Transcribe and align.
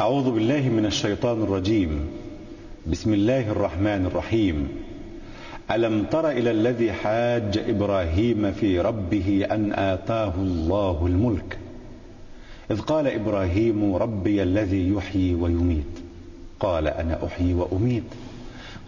أعوذ 0.00 0.30
بالله 0.30 0.68
من 0.68 0.86
الشيطان 0.86 1.42
الرجيم. 1.42 2.06
بسم 2.86 3.14
الله 3.14 3.50
الرحمن 3.50 4.06
الرحيم. 4.06 4.68
ألم 5.70 6.04
تر 6.12 6.30
إلى 6.30 6.50
الذي 6.50 6.92
حاج 6.92 7.58
إبراهيم 7.58 8.52
في 8.52 8.80
ربه 8.80 9.46
أن 9.50 9.72
آتاه 9.72 10.34
الله 10.36 11.06
الملك؟ 11.06 11.58
إذ 12.70 12.80
قال 12.80 13.08
إبراهيم 13.08 13.94
ربي 13.94 14.42
الذي 14.42 14.92
يحيي 14.92 15.34
ويميت. 15.34 15.94
قال 16.60 16.88
أنا 16.88 17.26
أحيي 17.26 17.54
وأميت. 17.54 18.10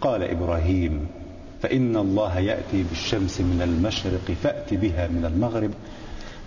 قال 0.01 0.23
إبراهيم 0.23 1.07
فإن 1.61 1.97
الله 1.97 2.39
يأتي 2.39 2.83
بالشمس 2.83 3.41
من 3.41 3.61
المشرق 3.65 4.37
فأت 4.43 4.73
بها 4.73 5.07
من 5.07 5.25
المغرب 5.25 5.71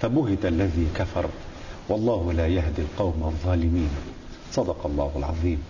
فبهت 0.00 0.46
الذي 0.46 0.86
كفر 0.94 1.26
والله 1.88 2.32
لا 2.32 2.46
يهدي 2.46 2.82
القوم 2.82 3.22
الظالمين. 3.26 4.21
صدق 4.52 4.86
الله 4.86 5.10
العظيم. 5.16 5.64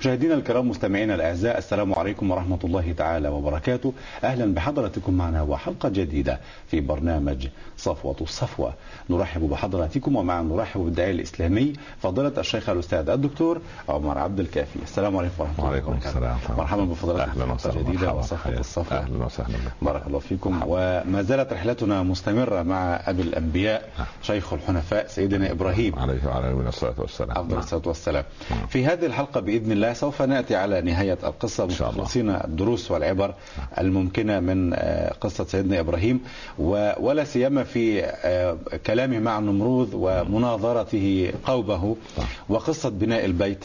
مشاهدينا 0.00 0.34
الكرام 0.34 0.68
مستمعينا 0.68 1.14
الأعزاء 1.14 1.58
السلام 1.58 1.94
عليكم 1.94 2.30
ورحمة 2.30 2.58
الله 2.64 2.92
تعالى 2.98 3.28
وبركاته 3.28 3.92
أهلا 4.24 4.54
بحضراتكم 4.54 5.14
معنا 5.14 5.42
وحلقة 5.42 5.88
جديدة 5.88 6.40
في 6.70 6.80
برنامج 6.80 7.48
صفوة 7.76 8.16
الصفوة 8.20 8.74
نرحب 9.10 9.40
بحضراتكم 9.40 10.16
ومع 10.16 10.40
نرحب 10.40 10.80
بالداعيه 10.80 11.10
الإسلامي 11.12 11.72
فضيلة 12.02 12.32
الشيخ 12.38 12.68
الأستاذ 12.68 13.08
الدكتور 13.10 13.60
عمر 13.88 14.18
عبد 14.18 14.40
الكافي 14.40 14.78
السلام 14.82 15.16
عليكم 15.16 15.34
ورحمة 15.38 15.54
الله 15.58 15.68
وعليكم 15.70 15.92
السلام 16.08 16.36
مرحبا 16.58 16.84
بفضلاتكم 16.84 17.40
أهلا 17.40 17.52
وسهلا 17.52 17.82
جديده. 17.82 18.12
وصفوة 18.12 18.58
الصفوة 18.58 18.98
أهلا 18.98 19.24
وسهلا. 19.24 19.58
بارك 19.82 20.06
الله 20.06 20.18
فيكم 20.18 20.60
وما 20.66 21.22
زالت 21.22 21.52
رحلتنا 21.52 22.02
مستمرة 22.02 22.62
مع 22.62 23.00
أبي 23.06 23.22
الأنبياء 23.22 23.88
نعم. 23.98 24.06
شيخ 24.22 24.52
الحنفاء 24.52 25.06
سيدنا 25.06 25.50
إبراهيم 25.52 25.98
عليه 25.98 26.20
وعلى 26.26 26.52
نبينا 26.52 26.68
الصلاه 26.68 26.94
والسلام 26.98 27.30
أفضل 27.30 27.50
نعم. 27.50 27.58
الصلاة 27.58 27.82
والسلام 27.86 28.24
نعم. 28.50 28.66
في 28.66 28.86
هذه 28.86 29.06
الحلقة 29.06 29.40
بإذن 29.40 29.72
الله 29.72 29.85
سوف 29.92 30.22
نأتي 30.22 30.56
على 30.56 30.80
نهاية 30.80 31.18
القصة 31.24 31.68
شاء 31.68 31.90
الله. 31.90 32.00
مخلصين 32.02 32.30
الدروس 32.30 32.90
والعبر 32.90 33.34
الممكنة 33.78 34.40
من 34.40 34.72
آه، 34.74 35.12
قصة 35.20 35.44
سيدنا 35.44 35.80
إبراهيم 35.80 36.20
و- 36.58 36.92
ولا 37.00 37.24
سيما 37.24 37.64
في 37.64 38.04
آه، 38.04 38.56
كلامه 38.86 39.18
مع 39.18 39.38
النمروذ 39.38 39.88
ومناظرته 39.94 41.32
قومه 41.44 41.96
نعم. 42.18 42.26
وقصة 42.48 42.88
بناء 42.88 43.24
البيت 43.24 43.64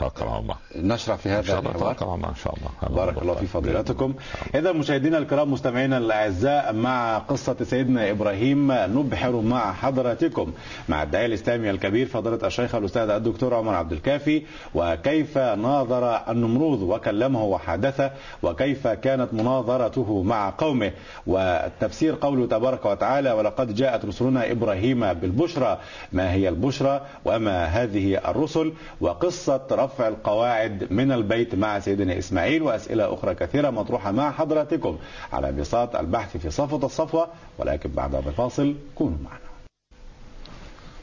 نعم 0.00 0.10
على 0.20 0.38
الله. 0.38 0.56
نشرع 0.76 1.16
في 1.16 1.28
هذا 1.28 1.42
شاء 1.42 1.58
الله 1.58 1.70
الحوار. 1.70 2.14
إن 2.14 2.34
شاء 2.34 2.54
الله. 2.54 2.96
بارك 2.96 3.22
الله 3.22 3.34
في 3.34 3.46
فضيلتكم. 3.46 4.14
إذا 4.54 4.72
مشاهدينا 4.72 5.18
الكرام 5.18 5.52
مستمعينا 5.52 5.98
الأعزاء 5.98 6.72
مع 6.72 7.18
قصة 7.18 7.56
سيدنا 7.62 8.10
إبراهيم 8.10 8.72
نبحر 8.72 9.40
مع 9.40 9.72
حضراتكم. 9.72 10.52
مع 10.88 11.02
الداعية 11.02 11.26
الإسلامي 11.26 11.70
الكبير 11.70 12.06
فضيلة 12.06 12.46
الشيخ 12.46 12.74
الأستاذ 12.74 13.10
الدكتور 13.10 13.54
عمر 13.54 13.74
عبد 13.74 13.92
الكافي 13.92 14.42
وكيف 14.74 15.38
ناظر 15.38 16.30
النمروذ 16.30 16.84
وكلمه 16.84 17.44
وحادثه 17.44 18.10
وكيف 18.42 18.86
كانت 18.88 19.34
مناظرته 19.34 20.22
مع 20.22 20.50
قومه. 20.58 20.92
والتفسير 21.26 22.16
قوله 22.20 22.46
تبارك 22.46 22.86
وتعالى 22.86 23.32
ولقد 23.32 23.74
جاءت 23.74 24.04
رسلنا 24.04 24.50
إبراهيم 24.50 25.12
بالبشرى. 25.12 25.78
ما 26.12 26.32
هي 26.32 26.48
البشرى 26.48 27.00
وما 27.24 27.64
هذه 27.64 28.30
الرسل؟ 28.30 28.72
وقصة 29.00 29.81
رفع 29.84 30.08
القواعد 30.08 30.92
من 30.92 31.12
البيت 31.12 31.54
مع 31.54 31.78
سيدنا 31.78 32.18
إسماعيل 32.18 32.62
وأسئلة 32.62 33.14
أخرى 33.14 33.34
كثيرة 33.34 33.70
مطروحة 33.70 34.12
مع 34.12 34.30
حضراتكم 34.30 34.98
على 35.32 35.52
بساط 35.52 35.96
البحث 35.96 36.36
في 36.36 36.50
صفوة 36.50 36.84
الصفوة 36.84 37.28
ولكن 37.58 37.90
بعد 37.90 38.14
الفاصل 38.14 38.74
كونوا 38.94 39.18
معنا. 39.24 39.51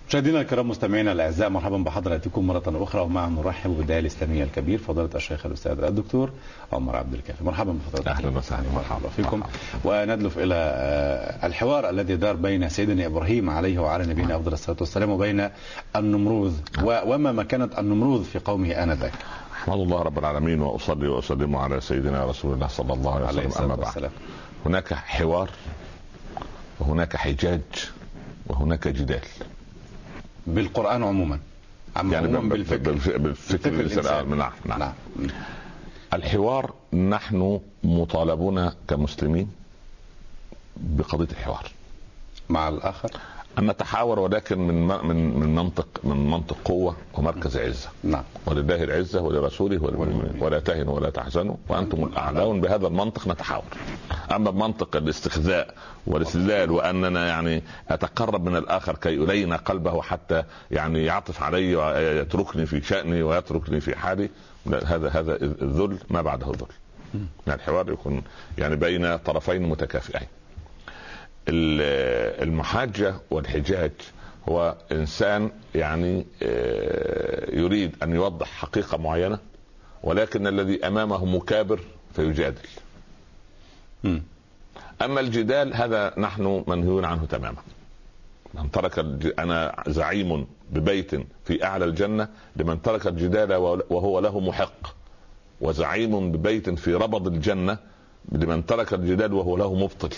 مشاهدينا 0.10 0.42
الكرام 0.42 0.70
مستمعينا 0.70 1.12
الأعزاء 1.12 1.50
مرحبا 1.50 1.78
بحضراتكم 1.78 2.48
مرة 2.48 2.64
أخرى 2.68 3.02
ومع 3.02 3.28
نرحب 3.28 3.78
بالداعيه 3.78 4.00
الإسلامية 4.02 4.44
الكبير 4.44 4.78
فضيلة 4.80 5.10
الشيخ 5.16 5.46
الأستاذ 5.46 5.84
الدكتور 5.84 6.32
عمر 6.74 6.96
عبد 6.96 7.14
الكافي. 7.14 7.44
مرحبا 7.44 7.72
بفضيلتكم 7.72 8.10
أهلا 8.10 8.38
وسهلا. 8.38 8.70
مرحبا. 8.76 9.10
فيكم. 9.10 9.42
وندلف 9.84 10.38
إلى 10.38 10.56
آه، 10.56 11.48
الحوار 11.48 11.90
الذي 11.90 12.16
دار 12.16 12.36
بين 12.36 12.70
سيدنا 12.70 13.06
إبراهيم 13.06 13.50
عليه 13.50 13.80
وعلى 13.80 14.06
نبينا 14.06 14.36
أفضل 14.36 14.54
الصلاة 14.54 14.78
والسلام 14.80 15.10
وبين 15.10 15.50
النمروذ 15.96 16.54
وما 16.84 17.32
مكانه 17.32 17.70
النمروذ 17.78 18.24
في 18.24 18.40
قومه 18.40 18.72
آنذاك. 18.72 19.14
أحمد 19.54 19.78
الله 19.78 20.02
رب 20.02 20.20
العالمين 20.20 20.62
وأصلي 20.62 21.08
وأسلم 21.08 21.56
على 21.56 21.82
سيدنا 21.82 22.26
رسول 22.26 22.54
الله 22.54 22.68
صلى 22.68 22.94
الله 22.94 23.28
عليه 23.28 23.48
وسلم. 23.48 23.64
أما 23.64 23.76
بعد. 23.76 24.10
هناك 24.66 24.94
حوار 24.94 25.50
وهناك 26.80 27.16
حجاج 27.16 27.62
وهناك 28.48 28.88
جدال. 28.88 29.22
بالقرآن 30.48 31.04
عموما. 31.04 31.40
عم 31.96 32.14
يعني 32.14 32.28
عموما 32.28 32.50
بالفكر. 32.50 32.78
بالف- 32.78 33.10
بالفكر 33.18 33.74
الإنسان. 33.74 34.38
نعم 34.38 34.52
نعم. 34.66 34.80
نعم. 34.80 34.94
الحوار 36.14 36.74
نحن 36.94 37.60
مطالبون 37.84 38.70
كمسلمين 38.88 39.52
بقضية 40.78 41.28
الحوار. 41.32 41.72
مع 42.50 42.70
الآخر؟ 42.70 43.12
أن 43.58 43.68
نتحاور 43.68 44.20
ولكن 44.20 44.60
من 44.60 44.88
من 44.88 45.40
من 45.40 45.56
منطق 45.56 45.88
من 46.04 46.30
منطق 46.30 46.58
قوة 46.66 46.96
ومركز 47.14 47.58
عزة. 47.58 47.90
نعم. 48.04 48.24
ولله 48.46 48.84
العزة 48.84 49.22
ولرسوله 49.22 49.84
وللمؤمنين. 49.84 50.42
ولا 50.42 50.60
تهنوا 50.60 50.96
ولا 50.96 51.10
تحزنوا 51.10 51.56
وأنتم 51.70 52.04
الأعلون 52.04 52.62
بهذا 52.62 52.88
المنطق 52.88 53.28
نتحاور. 53.28 53.64
أما 54.32 54.52
بمنطق 54.52 54.96
الاستخزاء 54.96 55.74
والاستدلال 56.08 56.72
وأننا 56.72 57.28
يعني 57.28 57.64
أتقرب 57.90 58.50
من 58.50 58.56
الآخر 58.56 58.96
كي 58.96 59.10
الين 59.10 59.54
قلبه 59.54 60.02
حتى 60.02 60.44
يعني 60.72 61.06
يعطف 61.06 61.44
علي 61.44 61.76
ويتركني 61.76 62.66
في 62.66 62.82
شأني 62.82 63.24
ويتركني 63.24 63.80
في 63.80 63.96
حالي 63.96 64.30
هذا 64.86 65.10
هذا 65.10 65.36
الذل 65.42 65.98
ما 66.10 66.22
بعده 66.22 66.48
ذل. 66.48 66.68
يعني 67.48 67.60
الحوار 67.60 67.92
يكون 67.92 68.24
يعني 68.58 68.76
بين 68.76 69.18
طرفين 69.18 69.62
متكافئين. 69.62 70.28
ال- 71.50 72.44
المحاجة 72.48 73.16
والحجاج 73.32 73.92
هو 74.50 74.76
إنسان 74.92 75.52
يعني 75.76 76.26
آه، 76.44 77.56
يريد 77.56 77.96
أن 78.04 78.14
يوضح 78.16 78.48
حقيقة 78.48 78.98
معينة 78.98 79.40
ولكن 80.04 80.48
الذي 80.48 80.88
أمامه 80.88 81.26
مكابر 81.26 81.80
فيجادل. 82.16 82.68
أما 85.02 85.20
الجدال 85.20 85.74
هذا 85.74 86.14
نحن 86.20 86.64
منهيون 86.68 87.06
عنه 87.06 87.26
تماما 87.26 87.58
من 88.54 88.72
ترك. 88.72 89.00
أنا 89.40 89.84
زعيم 89.88 90.48
ببيت 90.72 91.12
في 91.46 91.64
أعلى 91.64 91.86
الجنة 91.86 92.28
لمن 92.56 92.82
ترك 92.82 93.08
الجدال 93.08 93.54
وهو 93.90 94.20
له 94.20 94.40
محق 94.40 94.96
وزعيم 95.62 96.32
ببيت 96.32 96.70
في 96.70 96.94
ربض 96.94 97.28
الجنة 97.28 97.78
لمن 98.32 98.66
ترك 98.66 98.94
الجدال 98.94 99.34
وهو 99.34 99.58
له 99.58 99.74
مبطل 99.76 100.10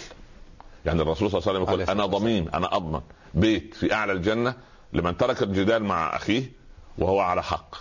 يعني 0.85 1.01
الرسول 1.01 1.31
صلى 1.31 1.39
الله 1.39 1.49
عليه 1.49 1.59
وسلم 1.61 1.79
يقول 1.79 1.89
أنا 1.89 2.05
ضمين 2.05 2.49
أنا 2.49 2.75
أضمن 2.75 3.01
بيت 3.33 3.73
في 3.73 3.93
أعلى 3.93 4.11
الجنة 4.13 4.53
لمن 4.93 5.17
ترك 5.17 5.43
الجدال 5.43 5.83
مع 5.83 6.15
أخيه 6.15 6.51
وهو 6.97 7.19
على 7.19 7.43
حق. 7.43 7.75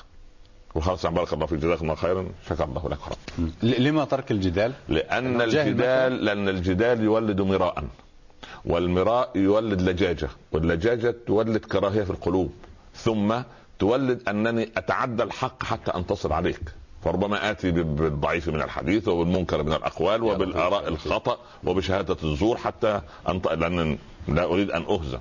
وخلاص 0.75 1.07
بارك 1.07 1.33
الله 1.33 1.47
فيك 1.47 1.59
جزاكم 1.59 1.83
الله 1.83 1.95
خيرا 1.95 2.27
شكر 2.49 2.65
الله 2.65 2.89
لك 2.89 2.99
رب. 3.09 3.51
لما 3.63 4.05
ترك 4.05 4.31
الجدال؟ 4.31 4.73
لأن 4.89 5.41
الجدال 5.43 6.25
لأن 6.25 6.49
الجدال 6.49 7.01
يولد 7.05 7.41
مراء 7.41 7.85
والمراء 8.65 9.31
يولد 9.37 9.83
لجاجة 9.83 10.29
واللجاجة 10.53 11.15
تولد 11.27 11.57
كراهية 11.65 12.03
في 12.03 12.11
القلوب 12.11 12.53
ثم 12.95 13.35
تولد 13.79 14.29
أنني 14.29 14.71
أتعدى 14.77 15.23
الحق 15.23 15.63
حتى 15.65 15.91
أنتصر 15.95 16.33
عليك. 16.33 16.61
فربما 17.05 17.51
آتي 17.51 17.71
بال- 17.71 17.85
بالضعيف 17.85 18.49
من 18.49 18.63
الحديث 18.63 19.09
وبالمنكر 19.09 19.63
من 19.63 19.73
الأقوال 19.73 20.23
وبالآراء. 20.23 20.89
الخطأ 20.89 21.39
وبشهادة 21.65 22.17
الزور 22.25 22.57
حتى 22.57 23.01
أنط... 23.29 23.49
لأن 23.49 23.99
لا 24.29 24.45
أريد 24.45 24.71
أن 24.71 24.83
أهزم. 24.83 25.19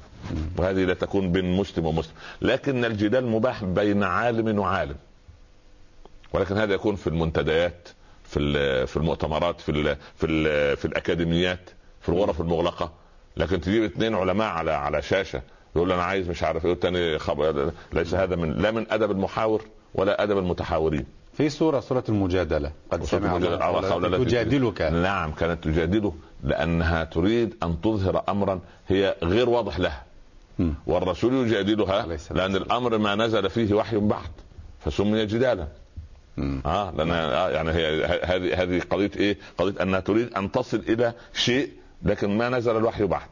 وهذه 0.58 0.84
لا 0.86 0.94
تكون 0.94 1.32
بين 1.32 1.58
مسلم 1.58 1.86
ومسلم. 1.86 2.14
لكن 2.42 2.86
الجدال 2.86 3.28
مباح 3.28 3.64
بين 3.64 4.04
عالم 4.04 4.60
وعالم. 4.60 4.96
ولكن 6.34 6.58
هذا 6.58 6.74
يكون 6.74 6.96
في 6.96 7.08
المنتديات 7.08 7.90
في 8.24 8.88
في 8.88 8.98
المؤتمرات 8.98 9.62
في 9.62 9.72
ال 9.72 9.98
في 10.16 10.26
ال 10.26 10.78
في 10.78 10.86
الأكاديميات 10.86 11.70
في 12.02 12.10
الغرف 12.10 12.42
المغلقة. 12.42 12.92
لكن 13.38 13.62
تجيب 13.62 13.84
اثنين 13.84 14.16
علماء 14.16 14.48
على 14.48 14.72
على 14.72 15.02
شاشة 15.02 15.42
يقول 15.76 15.92
أنا 15.92 16.04
عايز 16.04 16.30
مش 16.30 16.44
عارف 16.44 16.66
إيه 16.66 16.72
والتاني 16.72 17.18
ليس 17.94 18.14
هذا 18.14 18.36
من 18.36 18.52
لا 18.54 18.72
من 18.72 18.86
أدب 18.92 19.12
المحاور 19.12 19.62
ولا 19.96 20.24
أدب 20.24 20.38
المتحاورين. 20.38 21.06
في 21.40 21.50
سورة 21.50 21.80
سورة 21.80 22.04
المجادلة 22.10 22.72
قد 22.92 23.04
سمع 23.04 23.38
تجادلك 24.26 24.82
نعم 24.82 25.32
كانت 25.32 25.64
تجادله 25.64 26.14
لأنها 26.44 27.04
تريد 27.04 27.56
أن 27.64 27.82
تظهر 27.82 28.24
امرا 28.30 28.60
هي 28.88 29.16
غير 29.24 29.50
واضح 29.50 29.80
لها. 29.80 30.04
والرسول 30.88 31.34
يجادلها 31.34 32.06
لأن 32.32 32.56
الأمر 32.56 32.98
ما 32.98 33.16
نزل 33.16 33.50
فيه 33.50 33.74
وحي 33.74 33.98
بعد 33.98 34.30
فسمي 34.80 35.26
جدالا. 35.26 35.68
آه 36.66 36.92
لأن 36.92 37.12
آه 37.12 37.50
يعني 37.50 37.72
هي 37.72 38.06
هذه 38.06 38.64
هذه 38.64 38.82
قضية 38.90 39.12
إيه؟ 39.16 39.38
قضية 39.58 39.84
أنها 39.84 40.00
تريد 40.00 40.34
أن 40.34 40.52
تصل 40.52 40.78
إلى 40.90 41.14
شيء 41.34 41.70
لكن 42.04 42.38
ما 42.38 42.50
نزل 42.50 42.78
الوحي 42.78 43.04
بعد 43.06 43.30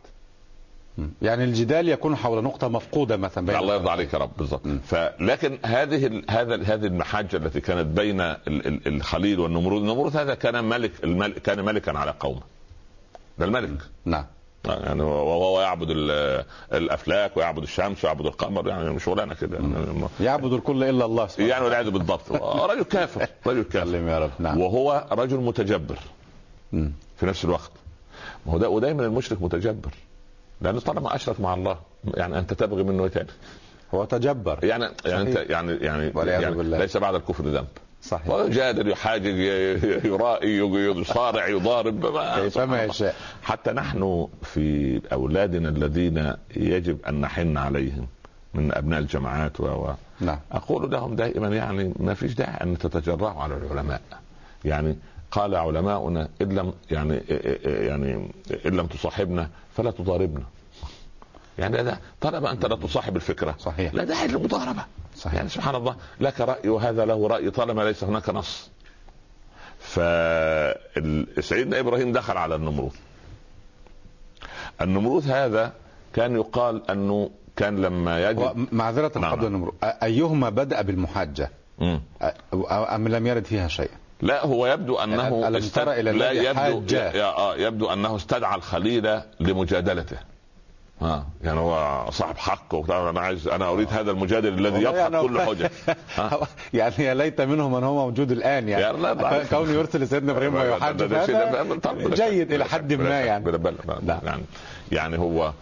يعني 1.22 1.44
الجدال 1.44 1.90
يكون 1.90 2.16
حول 2.16 2.44
نقطة 2.44 2.68
مفقودة 2.68 3.18
مثلا 3.18 3.46
بين 3.46 3.56
الله 3.56 3.74
يرضى 3.76 3.90
عليك 3.90 4.14
يا 4.14 4.20
رب 4.20 4.32
بالضبط. 4.38 4.62
فلكن 4.88 5.58
هذه 5.66 6.22
هذا 6.30 6.56
هذه 6.56 6.86
المحاجة 6.86 7.36
التي 7.38 7.62
كانت 7.62 7.86
بين 7.98 8.22
ال- 8.22 8.38
ال- 8.48 8.88
الخليل 8.88 9.40
والنمرود 9.40 9.82
النمرود 9.82 10.18
هذا 10.18 10.34
كان 10.34 10.64
ملك 10.64 10.92
الملك 11.04 11.42
كان 11.42 11.66
ملكا 11.66 11.98
على 11.98 12.14
قومه. 12.20 12.42
ده 13.40 13.46
الملك. 13.46 13.78
نعم. 14.06 14.26
يعني 14.66 15.02
وهو 15.04 15.62
يعبد 15.62 15.88
ال- 15.90 16.44
الأفلاك 16.74 17.38
ويعبد 17.38 17.64
الشمس 17.64 18.04
ويعبد 18.04 18.26
القمر 18.26 18.68
يعني 18.68 19.00
شغلانه 19.00 19.34
كده. 19.34 19.58
يعني, 19.58 20.08
يعبد 20.20 20.54
الكل 20.54 20.84
إلا 20.84 21.06
الله 21.06 21.28
سبحانه 21.28 21.50
يعني 21.50 21.66
والعياذ 21.66 21.90
بالضبط. 21.90 22.32
رجل 22.72 22.84
كافر 22.84 23.28
رجل 23.48 23.64
كافر. 23.64 23.96
يا 23.96 24.20
رب. 24.20 24.32
نعم. 24.40 24.60
وهو 24.60 25.06
رجل 25.12 25.38
متجبر. 25.38 25.98
في 27.18 27.26
نفس 27.26 27.46
الوقت. 27.46 27.72
ما 28.46 28.54
هو 28.54 28.58
ده 28.58 28.70
ودايما 28.70 29.06
المشرك 29.06 29.42
متجبر. 29.42 29.92
لأنه 30.62 30.80
طالما 30.80 31.16
اشرك 31.16 31.42
مع 31.42 31.54
الله. 31.54 31.78
يعني 32.14 32.40
أنت 32.40 32.54
تبغي 32.54 32.84
منه 32.84 33.08
تاني؟ 33.08 33.30
هو 33.94 34.06
تجبر. 34.06 34.60
يعني 34.64 34.88
يعني 35.06 35.22
أنت 35.22 35.36
صحيح. 35.38 35.50
يعني 35.50 35.72
يعني, 35.74 36.12
والعياذ 36.16 36.42
يعني 36.42 36.56
بالله. 36.56 36.78
ليس 36.78 36.98
بعد 36.98 37.16
الكفر 37.16 37.44
ذنب. 37.44 37.68
صحيح. 38.02 38.30
ويجادل 38.30 38.90
يحاجج 38.90 39.38
يرائي 40.06 40.58
يصارع 41.02 41.48
يضارب. 41.48 42.06
ما- 42.06 42.36
كيفما 42.40 42.84
يشاء. 42.84 43.16
حتى 43.44 43.72
نحن 43.72 44.28
في 44.44 45.02
أولادنا 45.14 45.70
الذين 45.70 46.34
يجب 46.56 46.98
أن 47.10 47.22
نحن 47.22 47.58
عليهم 47.58 48.08
من 48.54 48.74
أبناء 48.74 49.00
الجامعات 49.00 49.60
و 49.60 49.64
و- 49.66 49.94
نعم. 50.20 50.40
أقول 50.52 50.92
لهم 50.92 51.16
دائما 51.16 51.48
يعني 51.48 51.94
ما 52.00 52.14
فيش 52.14 52.34
داعي 52.34 52.64
أن 52.64 52.78
تتجرأوا 52.78 53.42
على 53.42 53.58
العلماء. 53.58 54.02
يعني 54.66 54.98
قال 55.32 55.56
علماؤنا 55.56 56.30
إن 56.42 56.50
لم 56.56 56.74
يعني 56.92 57.22
يعني 57.66 58.32
إن 58.66 58.72
لم 58.78 58.88
تصاحبنا 58.88 59.50
فلا 59.78 59.92
تضاربنا. 59.92 60.44
يعني 61.60 61.84
ده 61.84 62.00
طالما 62.22 62.52
أنت 62.52 62.66
لا 62.66 62.76
تصاحب 62.76 63.16
الفكرة 63.16 63.56
صحيح. 63.60 63.94
لا 63.94 64.04
داعي 64.04 64.28
للمضاربة. 64.28 64.86
صحيح. 65.16 65.34
يعني 65.34 65.50
سبحان 65.50 65.76
الله 65.76 65.96
لك 66.22 66.42
رأي 66.42 66.70
وهذا 66.70 67.06
له 67.06 67.28
رأي 67.28 67.52
طالما 67.52 67.82
ليس 67.82 68.04
هناك 68.04 68.30
نص. 68.30 68.70
فسيدنا 69.80 71.80
إبراهيم 71.80 72.12
دخل 72.12 72.38
على 72.38 72.56
النمرود. 72.56 72.92
النمرود 74.82 75.30
هذا 75.30 75.74
كان 76.14 76.36
يقال 76.36 76.92
أنه 76.92 77.30
كان 77.56 77.82
لما 77.82 78.30
يجد 78.30 78.40
هو 78.40 78.54
معذرة 78.72 79.20
نعم. 79.20 79.32
قبل 79.32 79.46
النمر 79.46 79.74
أيهما 79.84 80.50
بدأ 80.50 80.82
بالمحاجة؟ 80.82 81.50
مم. 81.80 82.02
أ- 82.22 82.72
أم 82.72 83.08
لم 83.08 83.28
يرد 83.28 83.46
فيها 83.46 83.68
شيء 83.68 83.90
لا 84.22 84.46
هو 84.46 84.68
يبدو 84.68 84.96
أنه 84.98 85.48
ألم 85.48 85.56
استد... 85.56 85.88
إلى 85.88 86.12
لا 86.12 86.32
يبدو 86.32 86.96
آه 87.22 87.56
يبدو 87.56 87.94
أنه 87.94 88.16
استدعى 88.16 88.56
الخليل 88.56 89.22
لمجادلته. 89.40 90.18
ها 91.02 91.26
يعني 91.44 91.60
هو 91.60 92.06
صاحب 92.12 92.38
حق 92.38 92.74
وبتاع. 92.74 93.10
أنا 93.10 93.20
عايز 93.20 93.48
أنا 93.48 93.70
أريد 93.70 93.88
هذا 93.94 94.12
المجادل 94.12 94.54
الذي 94.54 94.82
يضحك 94.82 94.96
يعني 94.96 95.22
كل 95.22 95.38
ها؟ 96.16 96.48
يعني 96.74 96.94
يا 97.00 97.14
ليت 97.14 97.42
منهم 97.42 97.74
من 97.74 97.84
هو 97.84 97.94
موجود 98.06 98.32
الآن 98.32 98.70
يا 98.70 98.80
يعني 98.80 98.98
لا، 98.98 99.14
لا. 99.14 99.44
كونه 99.44 99.72
يرسل 99.72 100.04
طبعاً 101.80 101.94
بلا 101.96 102.16
شك، 102.16 102.22
جيد 102.30 102.52
شك، 102.64 102.68
حد 102.68 102.94
ما 102.94 103.20
يعني. 103.22 103.52
يعني 104.26 104.44
يعني 104.92 105.18
هو 105.18 105.54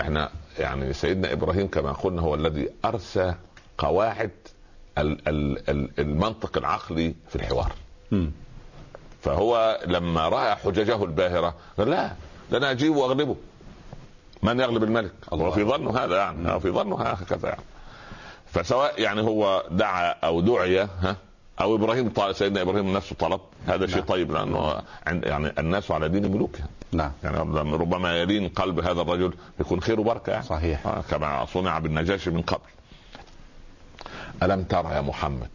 إحنا 0.00 0.30
يعني 0.58 0.92
سيدنا 0.92 1.32
إبراهيم 1.32 1.66
كما 1.68 1.92
قلنا 1.92 2.22
هو 2.22 2.34
الذي 2.34 2.68
أرسى 2.84 3.34
قواعد 3.78 4.30
ال- 4.98 5.28
ال- 5.28 5.70
ال- 5.70 5.90
المنطق 5.98 6.58
العقلي 6.58 7.14
في 7.28 7.36
الحوار. 7.36 7.72
فهو 9.22 9.80
لما 9.86 10.28
رأى 10.28 10.54
حججه 10.54 11.04
الباهرة 11.04 11.54
قال 11.78 11.90
لا 11.90 12.12
ده 12.50 12.58
أنا 12.58 12.70
اجيبه 12.70 12.98
وأغلبه. 12.98 13.36
من 14.42 14.60
يغلب 14.60 14.82
الملك؟ 14.82 15.12
الله. 15.32 15.44
وفي 15.44 15.64
ظنه 15.64 15.98
هذا 15.98 16.16
يعني 16.16 16.52
أو 16.52 16.60
في 16.60 16.70
ظنه 16.70 16.96
هكذا 16.96 17.48
يعني. 17.48 17.62
فسواء 18.46 19.00
يعني 19.00 19.20
هو 19.20 19.64
دعا 19.70 20.10
أو 20.10 20.40
دعي 20.40 20.80
ها 20.80 21.16
أو 21.60 21.76
إبراهيم 21.76 22.08
طال 22.08 22.36
سيدنا 22.36 22.62
إبراهيم 22.62 22.96
نفسه 22.96 23.16
طلب 23.18 23.40
هذا 23.66 23.86
شيء 23.86 23.96
نعم. 23.96 24.06
طيب 24.06 24.32
لأنه 24.32 24.82
عند 25.06 25.24
يعني 25.24 25.52
الناس 25.58 25.90
على 25.90 26.08
دين 26.08 26.32
ملوكهم 26.32 26.66
نعم. 26.92 27.12
يعني 27.24 27.38
ربما 27.76 28.20
يلين 28.20 28.48
قلب 28.48 28.80
هذا 28.80 29.00
الرجل 29.00 29.32
يكون 29.60 29.80
خير 29.80 30.00
وبركة 30.00 30.30
يعني. 30.30 30.44
صحيح. 30.44 30.86
آه، 30.86 31.02
كما 31.10 31.46
صنع 31.46 31.78
بالنجاشي 31.78 32.30
من 32.30 32.42
قبل. 32.42 32.60
ألم 34.42 34.62
ترى 34.62 34.94
يا 34.94 35.00
محمد 35.00 35.50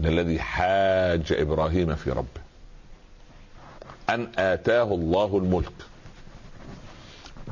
الذي 0.00 0.40
حاج 0.40 1.32
إبراهيم 1.32 1.94
في 1.94 2.10
ربه. 2.10 2.44
أن 4.10 4.28
آتاه 4.38 4.94
الله 4.94 5.38
الملك. 5.38 5.72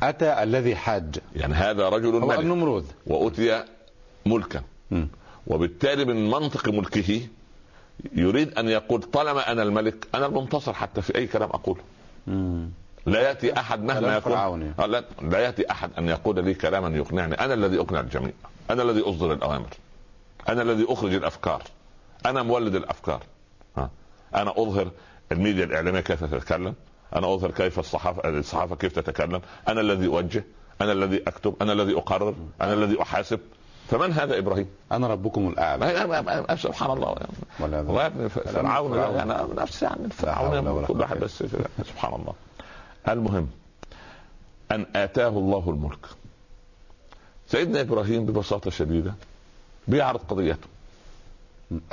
أتى 0.03 0.43
الذي 0.43 0.75
حاج. 0.75 1.17
يعني 1.35 1.53
هذا 1.53 1.89
رجل 1.89 2.15
هو 2.15 2.27
ملك. 2.27 2.39
النمرود. 2.39 2.85
وأتي 3.07 3.63
ملكا. 4.25 4.61
وبالتالي 5.47 6.05
من 6.05 6.31
منطق 6.31 6.69
ملكه 6.69 7.21
يريد 8.13 8.57
أن 8.57 8.67
يقول 8.69 9.01
طالما 9.01 9.51
أنا 9.51 9.63
الملك 9.63 10.07
أنا 10.15 10.25
المنتصر 10.25 10.73
حتى 10.73 11.01
في 11.01 11.15
أي 11.15 11.27
كلام 11.27 11.49
أقوله 11.49 11.81
مم. 12.27 12.69
لا 13.05 13.21
يأتي 13.21 13.59
أحد 13.59 13.83
مهما 13.83 14.17
يكون. 14.17 14.73
آه، 14.79 14.85
لا, 14.85 15.03
لا 15.21 15.39
يأتي 15.39 15.71
أحد 15.71 15.89
أن 15.97 16.09
يقول 16.09 16.45
لي 16.45 16.53
كلاما 16.53 16.97
يقنعني. 16.97 17.33
أنا 17.33 17.53
الذي 17.53 17.79
أقنع 17.79 17.99
الجميع. 17.99 18.31
أنا 18.69 18.83
الذي 18.83 19.01
أصدر 19.01 19.33
الأوامر. 19.33 19.69
أنا 20.49 20.61
الذي 20.61 20.85
أخرج 20.89 21.13
الأفكار. 21.13 21.63
أنا 22.25 22.43
مولد 22.43 22.75
الأفكار. 22.75 23.23
ها. 23.77 23.89
أنا 24.35 24.51
أظهر 24.51 24.91
الميديا 25.31 25.63
الإعلامية 25.63 25.99
كيف 25.99 26.23
تتكلم. 26.23 26.73
أنا 27.15 27.33
أظهر 27.33 27.51
كيف 27.51 27.79
الصحافه 27.79 28.29
الصحافة 28.29 28.75
كيف 28.75 28.93
تتكلم. 28.99 29.41
أنا 29.67 29.81
الذي 29.81 30.07
أوجه. 30.07 30.43
أنا 30.81 30.91
الذي 30.91 31.23
أكتب. 31.27 31.55
أنا 31.61 31.73
الذي 31.73 31.97
أقرر. 31.97 32.35
أنا 32.61 32.73
الذي 32.73 33.01
أحاسب. 33.01 33.39
فمن 33.87 34.11
هذا 34.11 34.37
إبراهيم؟ 34.37 34.67
أنا 34.91 35.07
ربكم 35.07 35.53
ما- 35.57 36.55
سبحان 36.55 36.91
الله. 36.91 37.15
والله 37.59 38.27
فرعون. 38.27 38.97
يعني 38.97 39.53
نفس 39.57 39.83
يعني 39.83 40.09
فرعون. 40.09 40.85
كل 40.85 40.99
واحد 41.01 41.17
بس 41.19 41.43
سبحان 41.83 42.13
الله. 42.13 42.33
المهم 43.09 43.47
أن 44.71 44.85
آتاه 44.95 45.27
الله 45.27 45.69
الملك. 45.69 46.05
سيدنا 47.47 47.81
إبراهيم 47.81 48.25
ببساطة 48.25 48.69
شديدة 48.71 49.13
بيعرض 49.87 50.19
قضيته. 50.29 50.67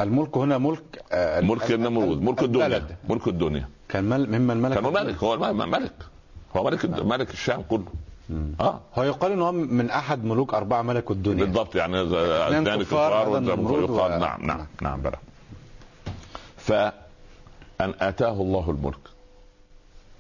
الملك 0.01 0.37
هنا 0.37 0.59
ملك 0.59 1.03
آه، 1.13 1.41
ملك 1.41 1.71
ال- 1.71 1.75
النمرود 1.75 2.19
ال- 2.19 2.25
ملك 2.25 2.43
الدنيا 2.43 2.67
البلد. 2.67 2.97
ملك 3.09 3.29
الدنيا. 3.29 3.69
كان 3.89 4.05
مل... 4.05 4.39
ممن 4.39 4.57
ملك 4.57 4.75
كان 4.81 4.93
ملك 4.93 5.17
هو 5.25 5.37
ملك. 5.53 5.93
هو 6.57 6.65
ملك 6.65 6.85
ملك 6.85 7.31
الشام 7.31 7.63
كله. 7.63 7.85
مم. 8.31 8.53
آه. 8.61 8.81
هو 8.95 9.03
يقال 9.03 9.33
انه 9.33 9.45
هو 9.49 9.53
من 9.53 9.91
أحد 9.91 10.25
ملوك 10.25 10.55
أربعة 10.55 10.83
ملكوا 10.83 11.15
الدنيا. 11.15 11.45
بالضبط 11.45 11.75
يعني 11.77 12.03
أثنان 12.03 12.83
كفار، 12.83 13.29
ويقال 13.29 13.91
و- 13.91 14.19
نعم 14.19 14.47
نعم 14.47 14.67
نعم. 14.83 15.01
بلى 15.03 15.17
فأن 16.57 16.93
آتاه 18.01 18.33
الله 18.43 18.71
الملك. 18.71 18.99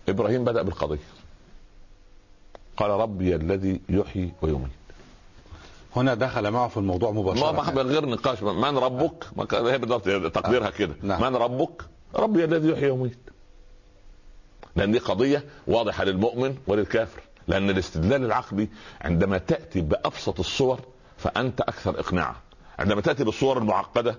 إبراهيم 0.08 0.44
بدأ 0.44 0.62
بالقضية. 0.62 0.98
قال 2.76 2.90
ربي 2.90 3.34
الذي 3.34 3.80
يحيي 3.88 4.32
ويميت. 4.42 4.70
هنا 5.96 6.14
دخل 6.14 6.50
معه 6.50 6.68
في 6.68 6.76
الموضوع 6.76 7.10
مباشرة. 7.10 7.52
ما 7.52 7.82
من 7.82 7.90
غير 7.90 8.06
نقاش. 8.06 8.42
من 8.42 8.78
ربك؟ 8.78 9.24
هي 9.54 9.78
بالضبط 9.78 10.04
تقديرها 10.34 10.70
كده. 10.70 10.94
نعم. 11.02 11.20
من 11.22 11.36
ربك؟ 11.36 11.82
ربي 12.14 12.44
الذي 12.44 12.68
يحيي 12.68 12.90
ويميت. 12.90 13.18
لأن 14.76 14.92
دي 14.92 14.98
قضية 14.98 15.44
واضحة 15.66 16.04
للمؤمن 16.04 16.56
وللكافر. 16.66 17.20
لأن 17.48 17.70
الاستدلال 17.70 18.24
العقلي 18.24 18.68
عندما 19.00 19.38
تأتي 19.38 19.80
بأبسط 19.80 20.38
الصور 20.38 20.80
فأنت 21.18 21.60
أكثر 21.60 22.00
إقناعا. 22.00 22.34
عندما 22.78 23.00
تأتي 23.00 23.24
بالصور 23.24 23.58
المعقدة 23.58 24.18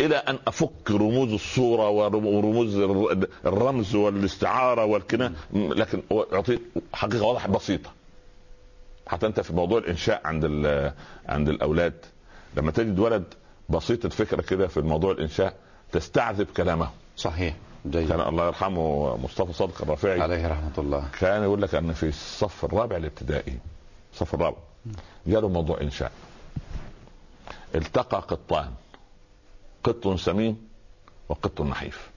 إلى 0.00 0.16
أن 0.16 0.38
أفك 0.46 0.90
رموز 0.90 1.32
الصورة 1.32 1.88
ورم- 1.90 2.26
ورموز 2.26 2.76
الر- 2.76 3.26
الرمز 3.46 3.94
والاستعارة 3.94 4.84
والكنايه 4.84 5.32
لكن 5.54 6.02
يعطي 6.32 6.58
حقيقة 6.92 7.24
واضحة 7.26 7.48
بسيطة. 7.48 7.90
حتى 9.10 9.26
انت 9.26 9.40
في 9.40 9.52
موضوع 9.52 9.78
الإنشاء 9.78 10.20
عند 10.24 10.44
عند 11.28 11.48
الأولاد. 11.48 11.94
لما 12.56 12.70
تجد 12.70 12.98
ولد 12.98 13.24
بسيط 13.68 14.04
الفكرة 14.04 14.42
كده 14.42 14.68
في 14.68 14.80
موضوع 14.80 15.12
الإنشاء 15.12 15.54
تستعذب 15.92 16.46
كلامه. 16.56 16.90
صحيح. 17.16 17.54
جيد. 17.86 18.08
كان 18.08 18.20
الله 18.20 18.46
يرحمه 18.46 19.16
مصطفى 19.16 19.52
صادق 19.52 19.82
الرافعي. 19.82 20.20
عليه 20.20 20.46
رحمة 20.48 20.72
الله. 20.78 21.08
كان 21.20 21.42
يقول 21.42 21.62
لك 21.62 21.74
أن 21.74 21.92
في 21.92 22.08
الصف 22.08 22.64
الرابع 22.64 22.96
الابتدائي 22.96 23.58
الصف 24.12 24.34
الرابع 24.34 24.56
جاله 25.26 25.48
موضوع 25.48 25.80
إنشاء. 25.80 26.12
التقى 27.74 28.18
قطان. 28.20 28.70
قط 29.84 30.08
سمين 30.16 30.68
وقط 31.28 31.60
نحيف. 31.60 32.10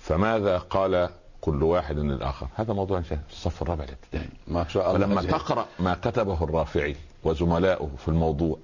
فماذا 0.00 0.58
قال 0.58 1.10
كل 1.40 1.62
واحد 1.62 1.98
للاخر 1.98 2.46
هذا 2.54 2.72
موضوع 2.72 3.00
في 3.00 3.18
الصف 3.30 3.62
الرابع 3.62 3.84
الابتدائي. 3.84 4.28
ما 4.48 4.68
شاء 4.68 4.96
الله. 4.96 5.06
فلما. 5.06 5.22
تقرأ 5.22 5.66
ما 5.78 5.94
كتبه 5.94 6.44
الرافعي 6.44 6.96
وزملائه 7.24 7.88
في 7.98 8.08
الموضوع 8.08 8.58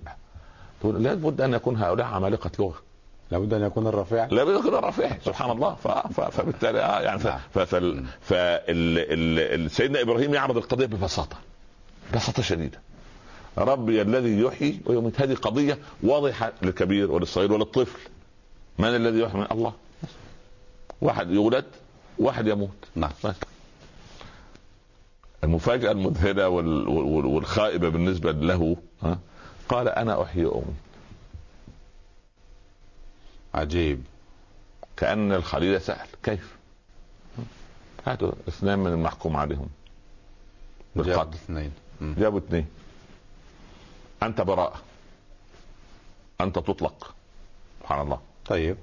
تقول 0.81 1.03
لابد 1.03 1.41
أن 1.41 1.55
يكون 1.55 1.77
هؤلاء 1.77 2.07
عمالقة 2.07 2.51
لغة. 2.59 2.83
لابد 3.31 3.55
أن 3.55 3.63
يكون 3.63 3.87
الرفيع 3.87 4.27
لا 4.27 4.45
بد 4.45 4.55
يكون 4.55 4.75
الرفيع 4.75 5.19
سبحان 5.25 5.51
الله. 5.51 5.75
ف... 5.75 5.89
ف... 5.89 6.21
فبالتالي 6.21 6.81
آه 6.81 7.01
يعني 7.01 7.19
ف... 7.19 7.27
نعم. 7.27 7.39
ف... 7.55 7.59
فال... 7.59 8.05
فال... 8.21 8.99
ال... 8.99 9.65
ال... 9.65 9.71
سيدنا 9.71 10.03
إبراهيم 10.03 10.35
يعرض 10.35 10.57
القضية 10.57 10.87
ببساطة. 10.87 11.37
ببساطه 12.13 12.43
شديدة. 12.43 12.81
ربي 13.59 14.03
الذي 14.03 14.41
يحيي 14.41 14.81
ويميت. 14.87 15.21
هذه 15.21 15.35
قضية 15.35 15.79
واضحة 16.03 16.53
للكبير 16.63 17.13
وللصغير 17.13 17.53
وللطفل. 17.53 17.99
من 18.79 18.89
الذي 18.89 19.21
يحيي؟ 19.21 19.41
من 19.41 19.47
الله. 19.51 19.73
واحد 21.01 21.31
يولد 21.31 21.65
واحد 22.19 22.47
يموت. 22.47 22.71
نعم. 22.95 23.11
بس. 23.25 23.35
المفاجأة 25.45 25.91
المذهلة 25.93 26.49
وال... 26.49 26.89
وال... 26.89 27.27
والخائبة 27.27 27.89
بالنسبة 27.89 28.33
له 28.33 28.77
ها؟ 29.03 29.19
قال 29.69 29.89
أنا 29.89 30.23
أحيي 30.23 30.45
واميت 30.45 30.75
عجيب. 33.55 34.05
كأن 34.97 35.33
الخليل 35.33 35.81
سأل 35.81 36.07
كيف؟ 36.23 36.57
هاتوا 38.07 38.33
اثنان 38.49 38.79
من 38.79 38.93
المحكوم 38.93 39.37
عليهم. 39.37 39.69
بالقتل. 40.97 41.35
اثنين. 41.35 41.73
جابوا 42.01 42.39
اثنين. 42.39 42.67
أنت 44.23 44.41
براءة. 44.41 44.83
أنت 46.41 46.59
تطلق. 46.59 47.15
سبحان 47.81 48.01
الله. 48.01 48.21
طيب. 48.47 48.77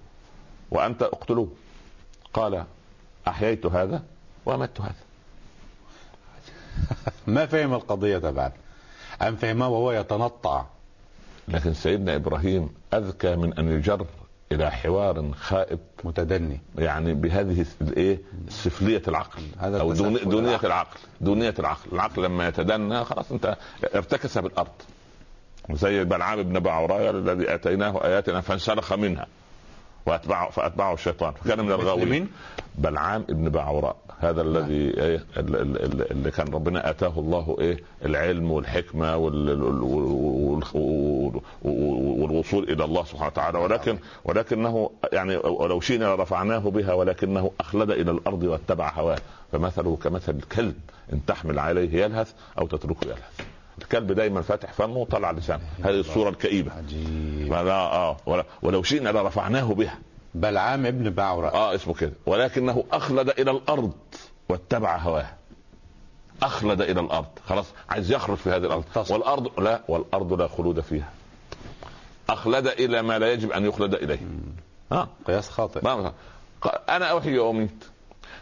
وأنت 0.71 1.03
اقتلوه. 1.03 1.50
قال 2.33 2.65
أحييت 3.27 3.65
هذا 3.65 4.03
وأمت 4.45 4.81
هذا. 4.81 4.95
ما 7.27 7.45
فهم 7.45 7.73
القضية 7.73 8.17
بعد. 8.17 8.51
أم 9.21 9.35
فهمها 9.35 9.67
وهو 9.67 9.91
يتنطع. 9.91 10.65
لكن 11.47 11.73
سيدنا 11.73 12.15
إبراهيم 12.15 12.69
أذكى 12.93 13.35
من 13.35 13.53
أن 13.53 13.71
يجر 13.71 14.05
إلى 14.51 14.71
حوار 14.71 15.31
خائب. 15.33 15.79
متدني. 16.03 16.59
يعني 16.77 17.13
بهذه 17.13 17.65
الإيه؟ 17.81 18.19
سفلية 18.49 19.01
العقل. 19.07 19.41
هذا 19.59 19.81
أو 19.81 19.93
دونيه 19.93 20.19
العقل. 20.19 20.65
العقل. 20.65 20.99
دونية 21.21 21.53
العقل. 21.59 21.89
العقل 21.93 22.23
لما 22.23 22.47
يتدنى 22.47 23.03
خلاص 23.03 23.31
انت 23.31 23.57
ارتكس 23.95 24.37
بالأرض. 24.37 24.71
زي 25.71 26.03
بلعام 26.03 26.43
بن 26.43 26.59
بعوراء 26.59 27.09
الذي 27.09 27.53
آتيناه 27.55 28.03
آياتنا 28.03 28.41
فانسلخ 28.41 28.93
منها. 28.93 29.27
واتبعه 30.05 30.50
فأتبعه 30.50 30.93
الشيطان. 30.93 31.34
فكان 31.34 31.65
من 31.65 31.72
الغاوين؟ 31.72 32.27
بلعام 32.75 33.25
ابن 33.29 33.50
بعوراء. 33.50 33.96
هذا 34.20 34.41
الذي 34.41 34.74
إيه 35.01 35.15
ال- 35.38 35.55
ال- 35.55 35.84
ال- 35.84 36.12
اللي 36.12 36.31
كان 36.31 36.48
ربنا 36.53 36.89
آتاه 36.89 37.13
الله 37.20 37.55
إيه 37.60 37.79
العلم 38.05 38.51
والحكمة 38.51 39.17
وال- 39.17 39.63
وال- 39.63 39.81
وال- 39.84 40.63
وال- 40.74 41.41
والوصول 42.22 42.63
إلى 42.63 42.84
الله 42.86 43.03
سبحانه 43.05 43.27
وتعالى. 43.27 43.58
ولكن 43.60 43.98
ولكنه 44.25 44.89
يعني 45.13 45.38
ولو 45.38 45.79
شئنا 45.81 46.05
لرفعناه 46.05 46.58
بها 46.60 46.93
ولكنه 46.93 47.51
أخلد 47.60 47.91
إلى 47.91 48.12
الأرض 48.12 48.43
واتبع 48.43 48.91
هواه. 48.93 49.17
فمثله 49.51 49.98
كمثل 50.03 50.31
الكلب 50.36 50.75
إن 51.13 51.25
تحمل 51.25 51.60
عليه 51.60 52.03
يلهث 52.03 52.31
أو 52.60 52.67
تتركه 52.67 53.05
يلهث. 53.05 53.41
الكلب 53.81 54.11
دايما 54.11 54.41
فاتح 54.41 54.73
فمه 54.73 54.97
وطلع 54.97 55.31
لسانه. 55.31 55.61
هذه 55.83 56.00
الصورة 56.00 56.29
الكئيبة. 56.29 56.71
عجيب. 56.73 57.53
آه 57.53 58.17
ولا- 58.25 58.45
ولو 58.61 58.83
شئنا 58.83 59.09
لرفعناه 59.09 59.73
بها. 59.73 60.00
بلعام 60.35 60.85
ابن 60.85 61.09
بعوراء 61.09 61.55
آه 61.55 61.75
اسمه 61.75 61.93
كده. 61.93 62.13
ولكنه 62.25 62.83
أخلد 62.91 63.29
إلى 63.29 63.51
الأرض 63.51 63.91
واتبع 64.50 64.97
هواه. 64.97 65.29
أخلد 66.43 66.81
إلى 66.81 67.00
الأرض. 67.00 67.27
خلاص 67.47 67.65
عايز 67.89 68.11
يخرج 68.11 68.38
في 68.38 68.50
هذه 68.50 68.57
الأرض. 68.65 68.83
والأرض 69.09 69.59
لا 69.59 69.81
والأرض 69.88 70.33
لا 70.41 70.47
خلود 70.47 70.79
فيها. 70.79 71.09
أخلد 72.29 72.67
إلى 72.67 73.01
ما 73.01 73.19
لا 73.19 73.33
يجب 73.33 73.51
أن 73.51 73.65
يخلد 73.65 73.93
إليه. 73.93 74.19
ها 74.91 75.07
قياس 75.27 75.50
خاطئ. 75.50 75.79
ما 75.83 76.13
قال 76.61 76.89
أنا 76.89 77.17
احيي 77.17 77.39
وأميت. 77.39 77.83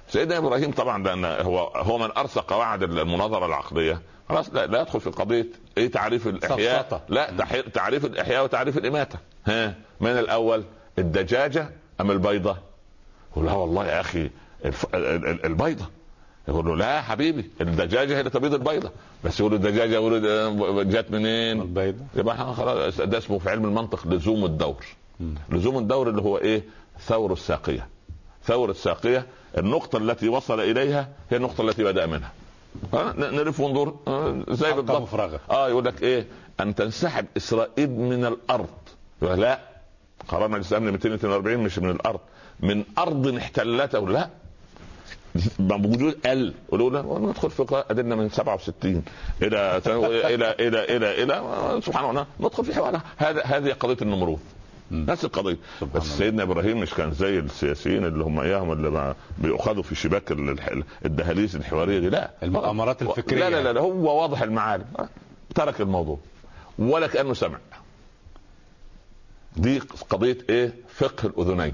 سيدنا 0.10 0.38
إبراهيم 0.38 0.72
طبعا 0.72 1.04
لأن 1.04 1.26
هو 1.26 1.60
هو 1.60 1.98
من 1.98 2.10
ارسى 2.18 2.40
قواعد 2.40 2.84
المناظرة 2.84 3.46
العقليه 3.46 4.02
خلاص 4.30 4.50
لا, 4.54 4.66
لا 4.66 4.82
يدخل 4.82 5.02
في 5.02 5.10
قضية 5.10 5.48
إيه 5.78 5.92
تعريف 5.92 6.28
الإحياء؟ 6.28 6.82
سفسطة. 6.82 7.02
لا 7.10 7.32
تعريف 7.74 8.06
الإحياء 8.06 8.44
وتعريف 8.44 8.78
الإماتة. 8.78 9.20
ها 9.48 9.76
من 10.02 10.10
الأول 10.10 10.64
الدجاجة 11.00 11.70
أم 12.02 12.12
البيضة؟ 12.12 12.58
يقول 13.32 13.46
لا 13.46 13.54
والله 13.54 13.86
يا 13.88 14.00
أخي 14.02 14.30
البيضة. 15.46 15.86
يقول 16.48 16.66
له 16.66 16.76
لا 16.76 16.96
يا 16.96 17.02
حبيبي 17.02 17.50
الدجاجة 17.62 18.16
هي 18.16 18.20
اللي 18.20 18.30
تبيض 18.30 18.54
البيضة. 18.54 18.92
بس 19.24 19.40
يقول 19.40 19.54
الدجاجة 19.54 20.02
ولد 20.02 20.26
جت 20.90 21.12
منين؟ 21.12 21.62
البيضة. 21.62 22.06
يبقى 22.16 22.54
خلاص 22.54 23.02
ده 23.02 23.18
اسمه 23.18 23.40
في 23.40 23.50
علم 23.50 23.66
المنطق 23.66 24.08
لزوم 24.08 24.46
الدور. 24.46 24.86
مم. 25.20 25.36
لزوم 25.50 25.78
الدور 25.78 26.10
اللي 26.10 26.22
هو 26.22 26.38
إيه؟ 26.38 26.64
ثور 27.00 27.34
الساقية. 27.34 27.88
ثور 28.46 28.70
الساقية 28.72 29.26
النقطة 29.58 29.98
التي 29.98 30.30
وصل 30.30 30.60
إليها 30.60 31.10
هي 31.30 31.38
النقطة 31.38 31.62
التي 31.62 31.84
بدأ 31.84 32.06
منها. 32.06 32.32
نلف 33.18 33.60
وندور. 33.60 33.96
زي 34.50 34.74
بالضبط. 34.74 35.02
مفرغة 35.02 35.40
آه 35.52 35.70
يقول 35.70 35.86
لك 35.86 36.04
إيه؟ 36.04 36.26
أن 36.60 36.76
تنسحب 36.76 37.26
إسرائيل 37.38 37.90
من 37.90 38.26
الأرض. 38.26 38.70
لا. 39.22 39.60
قرارنا 40.28 40.56
الإسلام 40.56 40.84
242 40.84 41.58
مش 41.58 41.80
من 41.80 41.90
الأرض. 41.90 42.20
من 42.60 42.84
أرض 42.98 43.36
احتلته. 43.36 44.10
لا. 44.10 44.30
موجود 45.60 46.18
ال. 46.26 46.54
قولوا 46.72 46.90
له 46.90 47.20
ندخل 47.20 47.50
في 47.50 47.84
ادلنا 47.90 48.16
من 48.16 48.30
67 48.30 49.04
إلى 49.42 49.82
إلى 49.88 50.36
إلى 50.36 50.56
إلى 50.60 50.98
إلى, 50.98 51.24
إلى 51.24 51.82
سبحان 51.86 52.10
الله 52.10 52.26
ندخل 52.40 52.66
في 52.66 52.76
حوار 52.76 53.02
هذا 53.18 53.44
هذه 53.44 53.72
قضية 53.74 53.98
النمرود. 54.02 54.40
نفس 54.92 55.26
القضية. 55.26 55.58
بس. 55.96 56.04
سيدنا 56.04 56.44
إبراهيم 56.44 56.80
مش 56.80 56.94
كان 56.94 57.12
زي 57.12 57.40
السياسيين 57.40 58.06
اللي 58.06 58.24
هم 58.24 58.40
إياهم 58.40 58.72
اللي 58.72 58.90
ما 58.90 59.16
بيؤخذوا 59.38 59.84
في 59.84 59.96
شباك 59.96 60.32
الدهاليز 61.06 61.56
الحوارية 61.56 62.00
دي. 62.00 62.10
لا. 62.10 62.32
المؤامرات 62.44 63.02
الفكرية. 63.02 63.50
لا 63.50 63.62
لا 63.64 63.74
لا 63.74 63.82
هو 63.82 64.22
واضح 64.22 64.42
المعالم. 64.42 64.86
ترك 65.56 65.82
الموضوع. 65.82 66.20
ولا 66.80 67.08
كانه 67.08 67.34
سمع. 67.34 67.58
دي 69.58 69.80
قضية 70.10 70.38
إيه؟ 70.50 70.74
فقه 70.96 71.26
الأذنين. 71.28 71.74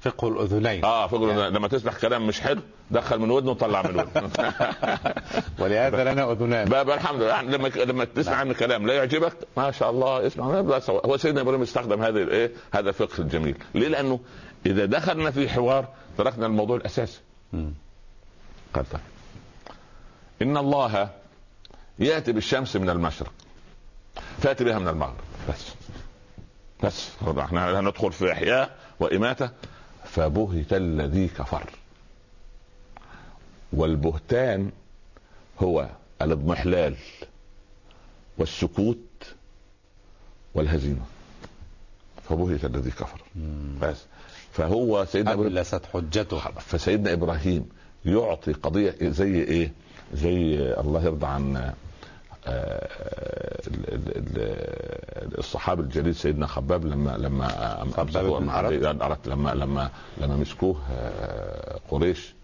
فقه 0.00 0.28
الأذنين. 0.28 0.84
آه 0.84 1.06
فقه 1.06 1.24
الأذنين. 1.24 1.52
لما 1.52 1.68
تسمع 1.68 1.92
كلام 1.92 2.26
مش 2.26 2.40
حلو 2.40 2.60
دخل 2.90 3.18
من 3.18 3.30
ودنه 3.30 3.50
وطلع 3.50 3.82
من 3.82 3.96
ودنه. 4.00 4.30
ولهذا 5.60 6.12
لنا 6.12 6.32
أذنان. 6.32 6.68
بقى 6.68 6.84
بقى 6.84 6.96
الحمد 6.96 7.20
لله. 7.20 7.28
يعني 7.28 7.56
لما 7.56 7.68
لما 7.68 8.04
تسمع 8.04 8.34
عن 8.34 8.52
كلام 8.52 8.86
لا 8.86 8.94
يعجبك 8.94 9.32
ما 9.56 9.70
شاء 9.70 9.90
الله 9.90 10.26
اسمع. 10.26 10.44
هو 10.90 11.16
سيدنا 11.16 11.40
إبراهيم 11.40 11.62
استخدم 11.62 12.02
هذه 12.02 12.22
الايه 12.22 12.52
هذا 12.74 12.88
الفقه 12.88 13.20
الجميل. 13.20 13.56
ليه؟ 13.74 13.88
لأنه 13.88 14.20
إذا 14.66 14.84
دخلنا 14.84 15.30
في 15.30 15.48
حوار 15.48 15.88
تركنا 16.18 16.46
الموضوع 16.46 16.76
الأساسي. 16.76 17.20
قال 18.74 18.90
طيب. 18.90 19.00
إن 20.42 20.56
الله 20.56 21.10
يأتي 21.98 22.32
بالشمس 22.32 22.76
من 22.76 22.90
المشرق. 22.90 23.32
فأتي 24.38 24.64
بها 24.64 24.78
من 24.78 24.88
المغرب. 24.88 25.14
بس. 25.48 25.74
بس. 26.84 27.10
إحنا 27.38 27.80
هندخل 27.80 28.12
في 28.12 28.32
إحياء 28.32 28.76
وإماتة. 29.00 29.50
فبهت 30.14 30.72
الذي 30.72 31.28
كفر. 31.28 31.70
والبهتان 33.72 34.70
هو 35.62 35.88
الاضمحلال 36.22 36.94
والسكوت 38.38 38.96
والهزيمة. 40.54 41.04
فبهت 42.28 42.64
الذي 42.64 42.90
كفر. 42.90 43.20
بس. 43.82 43.96
فهو 44.52 45.04
سيدنا 45.04 45.32
أبلست 45.32 45.82
حجته. 45.92 46.38
فسيدنا 46.38 47.12
إبراهيم 47.12 47.68
يعطي 48.04 48.52
قضية 48.52 48.94
زي 49.02 49.34
إيه؟ 49.42 49.72
زي 50.14 50.54
الله 50.80 51.04
يرضى 51.04 51.26
عن 51.26 51.72
الصحابي 55.38 55.82
الجليل 55.82 56.14
سيدنا 56.14 56.46
خباب 56.46 56.84
لما 56.84 57.10
لما 57.18 57.48
خباب. 57.96 59.02
أردت 59.02 59.28
لما 59.28 59.50
لما 59.54 59.90
لما 60.18 60.36
مسكوه 60.36 60.76
آه، 60.92 61.78
قريش 61.90 62.34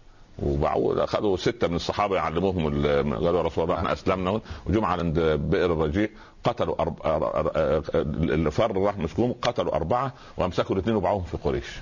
وبعوا 0.42 1.04
أخذوا 1.04 1.36
ستة 1.36 1.68
من 1.68 1.76
الصحابة 1.76 2.16
يعلموهم 2.16 2.68
ال- 2.68 3.14
قالوا 3.14 3.36
يا 3.38 3.42
رسول 3.42 3.64
الله 3.64 3.76
إحنا 3.76 3.92
أسلمنا 3.92 4.40
وجم 4.66 4.84
عند 4.84 5.18
بئر 5.20 5.72
الرجيع 5.72 6.08
قتلوا 6.44 6.74
أرب... 6.82 8.50
فر 8.50 8.76
راح 8.76 8.98
مسكوهم 8.98 9.34
قتلوا 9.42 9.74
أربعة 9.74 10.12
وأمسكوا 10.36 10.74
الاثنين 10.76 10.96
وباعوهم 10.96 11.22
في 11.22 11.36
قريش. 11.36 11.78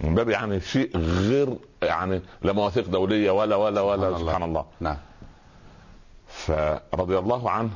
من 0.00 0.14
باب 0.14 0.28
يعني 0.28 0.60
شيء 0.60 0.96
غير 0.96 1.56
يعني 1.82 2.20
لا 2.42 2.52
مواثيق 2.52 2.88
دولية 2.88 3.30
ولا 3.30 3.56
ولا 3.56 3.80
ولا 3.80 4.18
سبحان 4.18 4.42
الله. 4.42 4.60
الله 4.60 4.64
نعم 4.80 4.96
فرضي 6.38 7.18
الله 7.18 7.50
عنه 7.50 7.70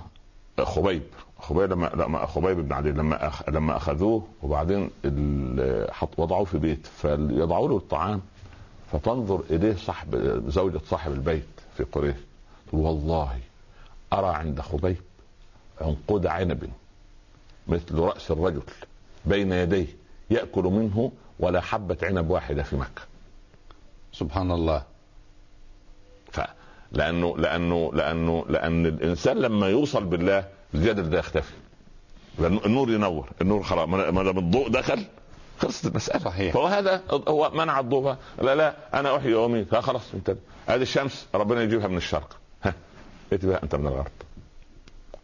خبيب. 0.63 1.03
خبيب 1.41 1.73
لما 1.73 1.87
لما 1.95 2.27
خبيب 2.27 2.59
بن 2.61 2.73
عدي 2.73 2.91
لما 2.91 3.27
أخ 3.29 3.49
لما 3.49 3.77
أخذوه 3.77 4.27
وبعدين 4.43 4.91
ال- 5.05 5.95
حط 5.95 6.09
وضعوه 6.19 6.45
في 6.45 6.59
بيت 6.59 6.87
فيضعوا 6.87 7.69
له 7.69 7.77
الطعام 7.77 8.21
فتنظر 8.93 9.43
إليه 9.51 9.77
صاحب 9.77 10.17
زوجة 10.49 10.81
صاحب 10.91 11.13
البيت 11.13 11.47
في 11.77 11.85
قريش. 11.85 12.17
تقول 12.69 12.81
والله 12.81 13.39
أرى 14.13 14.27
عند 14.35 14.61
خبيب 14.61 14.97
عنقود 15.81 16.27
عنب 16.27 16.71
مثل 17.69 17.99
رأس 17.99 18.31
الرجل 18.31 18.63
بين 19.25 19.53
يديه 19.53 19.87
يأكل 20.31 20.63
منه 20.65 21.13
ولا 21.41 21.61
حبة 21.61 21.97
عنب 22.03 22.31
واحدة 22.31 22.63
في 22.63 22.77
مكة. 22.77 23.03
سبحان 24.13 24.51
الله. 24.51 24.83
لأنه 26.93 27.39
لأنه 27.39 27.91
لأنه 27.95 28.45
لأن 28.49 28.87
الإنسان 28.87 29.37
لما 29.37 29.69
يوصل 29.69 30.05
بالله 30.05 30.45
الجدل 30.75 31.11
ده 31.11 31.19
يختفي. 31.19 31.53
النور 32.41 32.91
ينور 32.91 33.29
النور 33.41 33.63
خلاص. 33.63 33.89
ما 33.89 34.23
دام 34.23 34.39
الضوء 34.39 34.69
دخل 34.69 35.05
خلصت 35.59 35.87
المسألة. 35.87 36.25
صحيح. 36.25 36.55
فهو 36.55 36.67
هذا 36.67 37.03
هو 37.29 37.51
منع 37.55 37.81
الضوء. 37.81 38.17
لا 38.43 38.55
لا 38.55 38.75
أنا 38.95 39.17
أحيي 39.17 39.35
وأميت. 39.35 39.75
خلاص 39.75 40.03
انت 40.15 40.37
هذه 40.67 40.83
الشمس 40.83 41.27
ربنا 41.35 41.63
يجيبها 41.63 41.89
من 41.89 41.97
الشرق. 41.97 42.37
ها 42.63 42.75
ائت 43.33 43.47
بها 43.47 43.63
أنت 43.63 43.75
من 43.75 43.87
الغرب. 43.87 44.13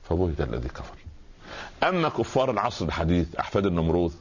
فبهت 0.02 0.40
الذي 0.40 0.68
كفر. 0.68 0.94
أما 1.82 2.08
كفار 2.08 2.50
العصر 2.50 2.84
الحديث 2.84 3.36
أحفاد 3.36 3.66
النمروذ 3.66 4.12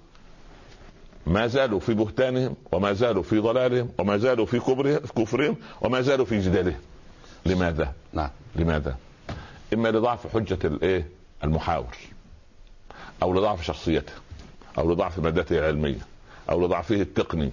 ما 1.28 1.48
زالوا 1.48 1.80
في 1.80 1.94
بهتانهم 1.94 2.56
وما 2.72 2.94
زالوا 2.94 3.24
في 3.24 3.40
ضلالهم 3.40 3.90
وما 4.00 4.18
زالوا 4.18 4.46
في 4.46 4.60
كبرهم 4.60 5.00
في 5.00 5.14
كفرهم 5.14 5.56
وما 5.82 6.02
زالوا 6.02 6.26
في 6.26 6.40
جدالهم. 6.40 6.80
لماذا؟ 7.48 7.94
نعم 8.14 8.30
لماذا؟ 8.56 8.98
إما 9.74 9.90
لضعف 9.90 10.34
حجة 10.34 10.60
الايه؟ 10.64 11.08
المحاور 11.44 11.96
أو 13.24 13.34
لضعف 13.34 13.62
شخصيته 13.66 14.14
أو 14.78 14.92
لضعف 14.92 15.20
مادته 15.20 15.60
العلمية 15.60 16.00
أو 16.50 16.66
لضعفه 16.66 16.96
التقني 16.96 17.52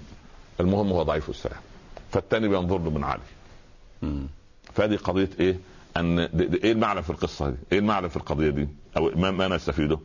المهم 0.60 0.92
هو 0.92 1.02
ضعيف 1.02 1.30
السلام 1.30 1.60
فالثاني 2.12 2.48
بينظر 2.48 2.78
له 2.78 2.90
من 2.90 3.04
عالي 3.04 3.22
مم. 4.02 4.26
فهذه 4.74 4.96
قضية 4.96 5.30
إيه؟ 5.40 5.56
أن 5.96 6.28
دي 6.32 6.44
دي 6.46 6.64
إيه 6.64 6.72
المعنى 6.72 7.02
في 7.02 7.10
القصة 7.10 7.50
دي؟ 7.50 7.56
إيه 7.72 7.78
المعنى 7.78 8.08
في 8.08 8.16
القضية 8.16 8.50
دي؟ 8.50 8.68
أو 8.96 9.10
ما, 9.16 9.30
ما 9.30 9.48
نستفيده؟ 9.48 9.98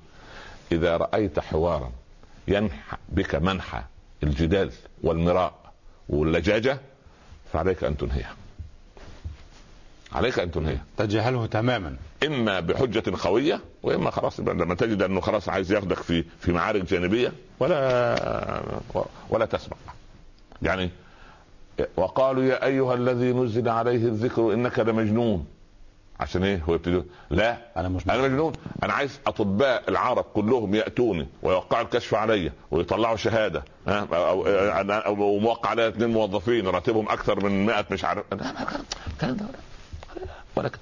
إذا 0.71 0.97
رأيت 0.97 1.39
حوارا 1.39 1.91
ينحى 2.47 2.97
بك 3.09 3.35
منحى 3.35 3.81
الجدال 4.23 4.71
والمراء 5.03 5.53
واللجاجة 6.09 6.79
فعليك 7.53 7.83
أن 7.83 7.97
تنهيها. 7.97 8.35
عليك 10.13 10.39
أن 10.39 10.51
تنهيها. 10.51 10.83
تجاهله 10.97 11.45
تماما. 11.45 11.95
إما 12.25 12.59
بحجة 12.59 13.03
قوية 13.21 13.61
وإما 13.83 14.11
خلاص 14.11 14.39
لما 14.39 14.75
تجد 14.75 15.01
أنه 15.01 15.21
خلاص 15.21 15.49
عايز 15.49 15.71
ياخدك 15.71 15.97
في 15.97 16.23
في 16.39 16.51
معارك 16.51 16.81
جانبية 16.81 17.31
ولا 17.59 18.61
ولا 19.29 19.45
تسمع. 19.45 19.77
يعني 20.61 20.89
وقالوا 21.97 22.43
يا 22.43 22.65
أيها 22.65 22.93
الذي 22.93 23.33
نزل 23.33 23.69
عليه 23.69 24.07
الذكر 24.07 24.53
إنك 24.53 24.79
لمجنون. 24.79 25.45
عشان 26.19 26.43
إيه؟ 26.43 26.63
هو 26.69 26.73
يبتدي 26.73 27.03
لا 27.29 27.57
أنا 27.77 27.89
مش 27.89 28.03
أنا 28.09 28.21
مجنون. 28.21 28.53
أنا 28.83 28.93
عايز 28.93 29.19
أطباء 29.27 29.89
العرب 29.89 30.23
كلهم 30.33 30.75
يأتوني 30.75 31.27
ويوقعوا 31.43 31.83
الكشف 31.83 32.13
عليا 32.13 32.53
ويطلعوا 32.71 33.15
شهادة. 33.15 33.63
ها؟ 33.87 34.07
أو 35.05 35.39
موقع 35.39 35.69
عليها 35.69 35.87
اثنين 35.87 36.09
موظفين 36.09 36.67
راتبهم 36.67 37.09
أكثر 37.09 37.43
من 37.43 37.65
100 37.65 37.85
مش 37.91 38.05
عارف. 38.05 38.23
ولكن 40.55 40.77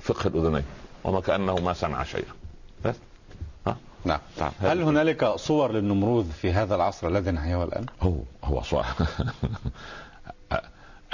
فقه 0.00 0.28
الأذنين 0.28 0.64
وما 1.04 1.20
كأنه 1.20 1.54
ما 1.54 1.72
سمع 1.72 2.04
شيئا 2.04 2.32
بس 2.84 2.94
ها 3.66 3.76
نعم 4.04 4.18
تعال. 4.36 4.52
هل 4.60 4.82
هنالك 4.82 5.24
صور 5.28 5.72
للنمروذ 5.72 6.30
في 6.30 6.52
هذا 6.52 6.74
العصر 6.74 7.08
الذي 7.08 7.30
نحياه 7.30 7.64
الآن؟ 7.64 7.86
هو 8.02 8.14
هو 8.44 8.62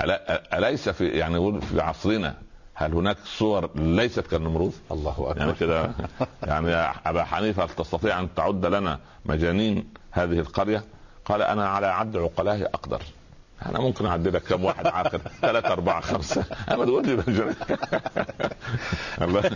ألا- 0.01 0.55
أليس 0.55 0.89
في 0.89 1.09
يعني 1.09 1.61
في 1.61 1.81
عصرنا 1.81 2.35
هل 2.75 2.95
هناك 2.95 3.17
صور 3.25 3.71
ليست 3.75 4.21
كالنمروذ؟ 4.27 4.73
الله 4.91 5.35
يعني 5.37 5.51
اكبر 5.51 5.61
كده 5.61 5.91
يعني 6.43 6.71
يا 6.71 6.93
أبا 7.07 7.25
حنيفة 7.25 7.65
هل 7.65 7.69
تستطيع 7.69 8.19
أن 8.21 8.29
تعد 8.35 8.67
لنا 8.67 8.99
مجانين 9.25 9.89
هذه 10.11 10.39
القرية؟ 10.39 10.85
قال 11.25 11.43
أنا 11.43 11.69
على 11.69 11.87
عد 11.87 12.17
عقلائي 12.17 12.65
أقدر 12.67 13.03
أنا 13.67 13.81
ممكن 13.81 14.07
اعد 14.07 14.29
لك 14.29 14.43
كم 14.43 14.65
واحد 14.65 14.87
عاقل 14.87 15.21
ثلاثة 15.43 15.69
أربعة 15.73 16.01
خمسة. 16.01 16.45
أما 16.71 16.85
تقول 16.85 17.07
لي 17.07 17.15
الله. 19.23 19.51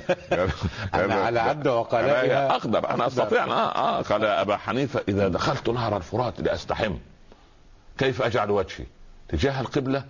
أنا 0.94 1.14
على 1.14 1.40
عد 1.40 1.68
عقلائها 1.68 2.50
أقدر. 2.50 2.90
أنا 2.90 3.06
أستطيع. 3.06 3.44
آه 3.44 3.98
آه 3.98 4.02
قال 4.02 4.22
يا 4.22 4.40
أبا 4.40 4.56
حنيفة 4.56 5.02
إذا 5.08 5.28
دخلت 5.28 5.68
نهر 5.68 5.96
الفرات 5.96 6.40
لأستحم 6.40 6.94
كيف 7.98 8.22
أجعل 8.22 8.50
وجهي؟ 8.50 8.86
تجاه 9.28 9.60
القبلة 9.60 10.04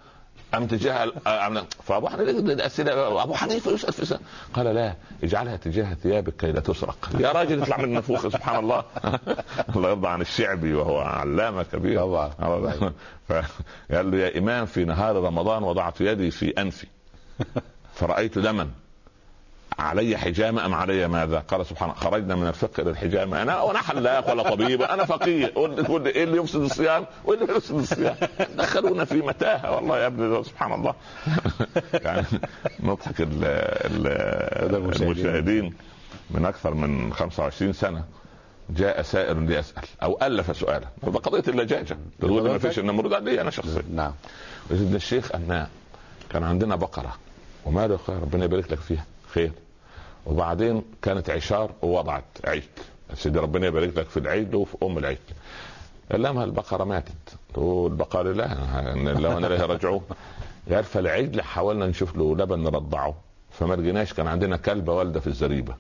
أم 0.57 0.67
تجاه 0.67 1.05
ال- 1.05 1.29
أم 1.29 1.65
فأبو 1.85 2.09
حنيفة 2.09 2.39
الأسئلة 2.39 3.23
أبو 3.23 3.35
حنيفة 3.35 3.71
يسأل 3.73 3.93
في 3.93 4.05
سنة. 4.07 4.19
قال 4.55 4.67
لا 4.67 4.95
اجعلها 5.25 5.57
تجاه 5.57 5.95
ثيابك 5.95 6.37
كي 6.37 6.53
لا 6.53 6.61
تسرق. 6.61 7.09
يا 7.21 7.33
راجل 7.33 7.63
اطلع 7.63 7.77
من 7.79 7.85
النفوخ 7.85 8.23
سبحان 8.29 8.59
الله. 8.65 8.85
الله 9.77 9.89
يرضى 9.89 10.09
عن 10.09 10.21
الشعبي 10.21 10.75
وهو 10.75 10.99
علامة 10.99 11.63
كبير 11.63 12.01
طبعا. 12.01 12.31
فقال 13.29 14.11
له 14.11 14.17
يا 14.19 14.39
إمام 14.39 14.67
في 14.67 14.85
نهار 14.85 15.17
رمضان 15.17 15.63
وضعت 15.63 16.01
يدي 16.01 16.31
في 16.31 16.51
أنفي. 16.51 16.87
فرأيت 17.95 18.39
دما. 18.39 18.69
علي 19.79 20.17
حجامة 20.17 20.67
أم 20.67 20.75
علي 20.75 21.09
ماذا؟ 21.09 21.39
قال 21.39 21.67
سبحانه 21.67 21.95
خرجنا 21.95 22.35
من 22.35 22.49
الفقه 22.49 22.81
إلى 22.81 22.91
الحجامة. 22.91 23.43
أنا 23.43 23.61
وأنا 23.61 23.79
حلاق 23.79 24.31
ولا 24.31 24.51
طبيب 24.51 24.83
أنا 24.83 25.05
فقيه. 25.05 25.53
لي 26.05 26.11
إيه 26.11 26.25
اللي 26.25 26.39
يفسد 26.39 26.61
الصيام؟ 26.61 27.07
وإيه 27.25 27.41
اللي 27.41 27.57
يفسد 27.57 27.75
الصيام؟ 27.75 28.17
دخلونا 28.57 29.05
في 29.05 29.15
متاهة. 29.15 29.77
والله 29.77 29.99
يا 29.99 30.07
ابني 30.07 30.45
سبحان 30.45 30.73
الله. 30.73 30.95
يعني 32.05 32.27
نضحك 32.81 33.21
ال 33.21 33.45
ال 33.45 34.93
المشاهدين. 34.95 35.75
من 36.31 36.45
أكثر 36.45 36.75
من 36.75 37.13
25 37.13 37.73
سنة. 37.73 38.05
جاء 38.71 39.03
سائل 39.03 39.43
ليسأل 39.43 39.83
أو 40.03 40.19
ألف 40.23 40.57
سؤالا. 40.57 40.87
وده 41.03 41.19
قضية 41.19 41.45
اللجاجة. 41.49 41.99
تقول 42.21 42.51
ما 42.51 42.59
فيش 42.59 42.79
النمرود 42.79 43.13
لي 43.15 43.41
أنا 43.41 43.51
شخصيا 43.51 43.83
نعم. 43.95 44.13
سيدنا 44.69 44.97
الشيخ 44.97 45.35
أن 45.35 45.67
كان 46.31 46.43
عندنا 46.43 46.77
بقرة. 46.77 47.17
وماله 47.65 47.97
خير 47.97 48.17
ربنا 48.17 48.45
يبارك 48.45 48.73
لك 48.73 48.81
فيها؟ 48.81 49.05
خير. 49.35 49.53
وبعدين 50.27 50.83
كانت 51.03 51.31
عشار 51.31 51.71
ووضعت 51.83 52.25
عيد. 52.45 52.63
سيدي 53.15 53.39
ربنا 53.39 53.67
يبارك 53.67 53.97
لك 53.99 54.09
في 54.09 54.17
العيد 54.17 54.55
وفي 54.55 54.77
أم 54.83 54.99
العيد. 54.99 55.19
لما 56.11 56.45
البقرة 56.45 56.85
ماتت. 56.85 57.13
تقول 57.55 57.91
البقرة 57.93 58.33
لا 58.33 58.49
وإنا 58.85 59.47
إليه 59.47 59.67
راجعون 59.67 60.03
قال 60.71 60.85
فالعيد 60.85 61.41
حاولنا 61.41 61.87
نشوف 61.87 62.17
له 62.17 62.37
لبن 62.37 62.63
نرضعه. 62.63 63.15
فما 63.51 63.75
لقيناش 63.75 64.13
كان 64.13 64.27
عندنا 64.27 64.57
كلبة 64.57 64.93
والدة 64.93 65.21
في 65.21 65.27
الزريبة. 65.27 65.75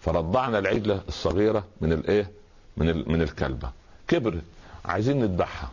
فرضعنا 0.00 0.58
العجلة 0.58 1.00
الصغيرة 1.08 1.64
من 1.80 1.92
الإيه؟ 1.92 2.30
من 2.76 2.88
ال- 2.88 3.12
من 3.12 3.22
الكلبة. 3.22 3.70
كبرت. 4.08 4.42
عايزين 4.84 5.20
نذبحها. 5.20 5.70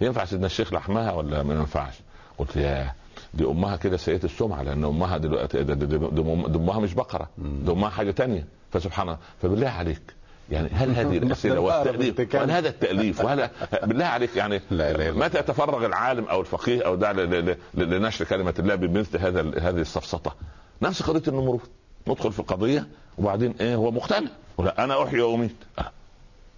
ينفع 0.00 0.24
سيدنا 0.24 0.46
الشيخ 0.46 0.72
لحمها 0.72 1.12
ولا 1.12 1.42
ما 1.42 1.54
ينفعش؟ 1.54 1.94
قلت 2.38 2.56
يا 2.56 2.94
دي 3.34 3.44
أمها 3.44 3.76
كده 3.76 3.96
سيئة 3.96 4.24
السمعة 4.24 4.62
لأن 4.62 4.84
أمها 4.84 5.18
دلوقتي 5.18 5.62
ده 5.64 6.22
أمها 6.56 6.80
مش 6.80 6.94
بقرة 6.94 7.28
ده 7.38 7.72
أمها 7.72 7.88
حاجة 7.90 8.10
تانية. 8.10 8.46
فسبحان 8.72 9.08
الله. 9.08 9.18
فبالله 9.42 9.68
عليك. 9.68 10.02
يعني 10.50 10.68
هل 10.72 10.90
هذه 10.90 11.18
الأسئلة 11.24 11.60
والتأليف؟ 11.60 12.34
وهل 12.34 12.50
هذا 12.50 12.68
التأليف؟ 12.68 13.24
وهل 13.24 13.48
بالله 13.82 14.04
عليك 14.04 14.36
يعني 14.36 14.60
لا 14.70 14.90
إلا 14.90 15.08
الله. 15.08 15.26
متى 15.26 15.38
يتفرغ 15.38 15.86
العالم 15.86 16.24
أو 16.24 16.40
الفقيه 16.40 16.86
أو 16.86 16.94
ل- 16.94 17.56
لنشر 17.74 18.24
كلمة 18.24 18.54
الله 18.58 18.74
بمثل 18.74 19.18
هذا 19.18 19.40
هذه 19.40 19.80
السفسطه 19.80 20.34
نفس 20.82 21.02
قضية 21.02 21.22
النمرود. 21.28 21.60
ندخل 22.08 22.32
في 22.32 22.40
القضية 22.40 22.86
وبعدين 23.18 23.54
إيه 23.60 23.74
هو 23.74 23.90
مقتنع. 23.90 24.28
ولا 24.58 24.84
أنا 24.84 25.02
أحيي 25.04 25.20
واميت 25.20 25.56
آه. 25.78 25.90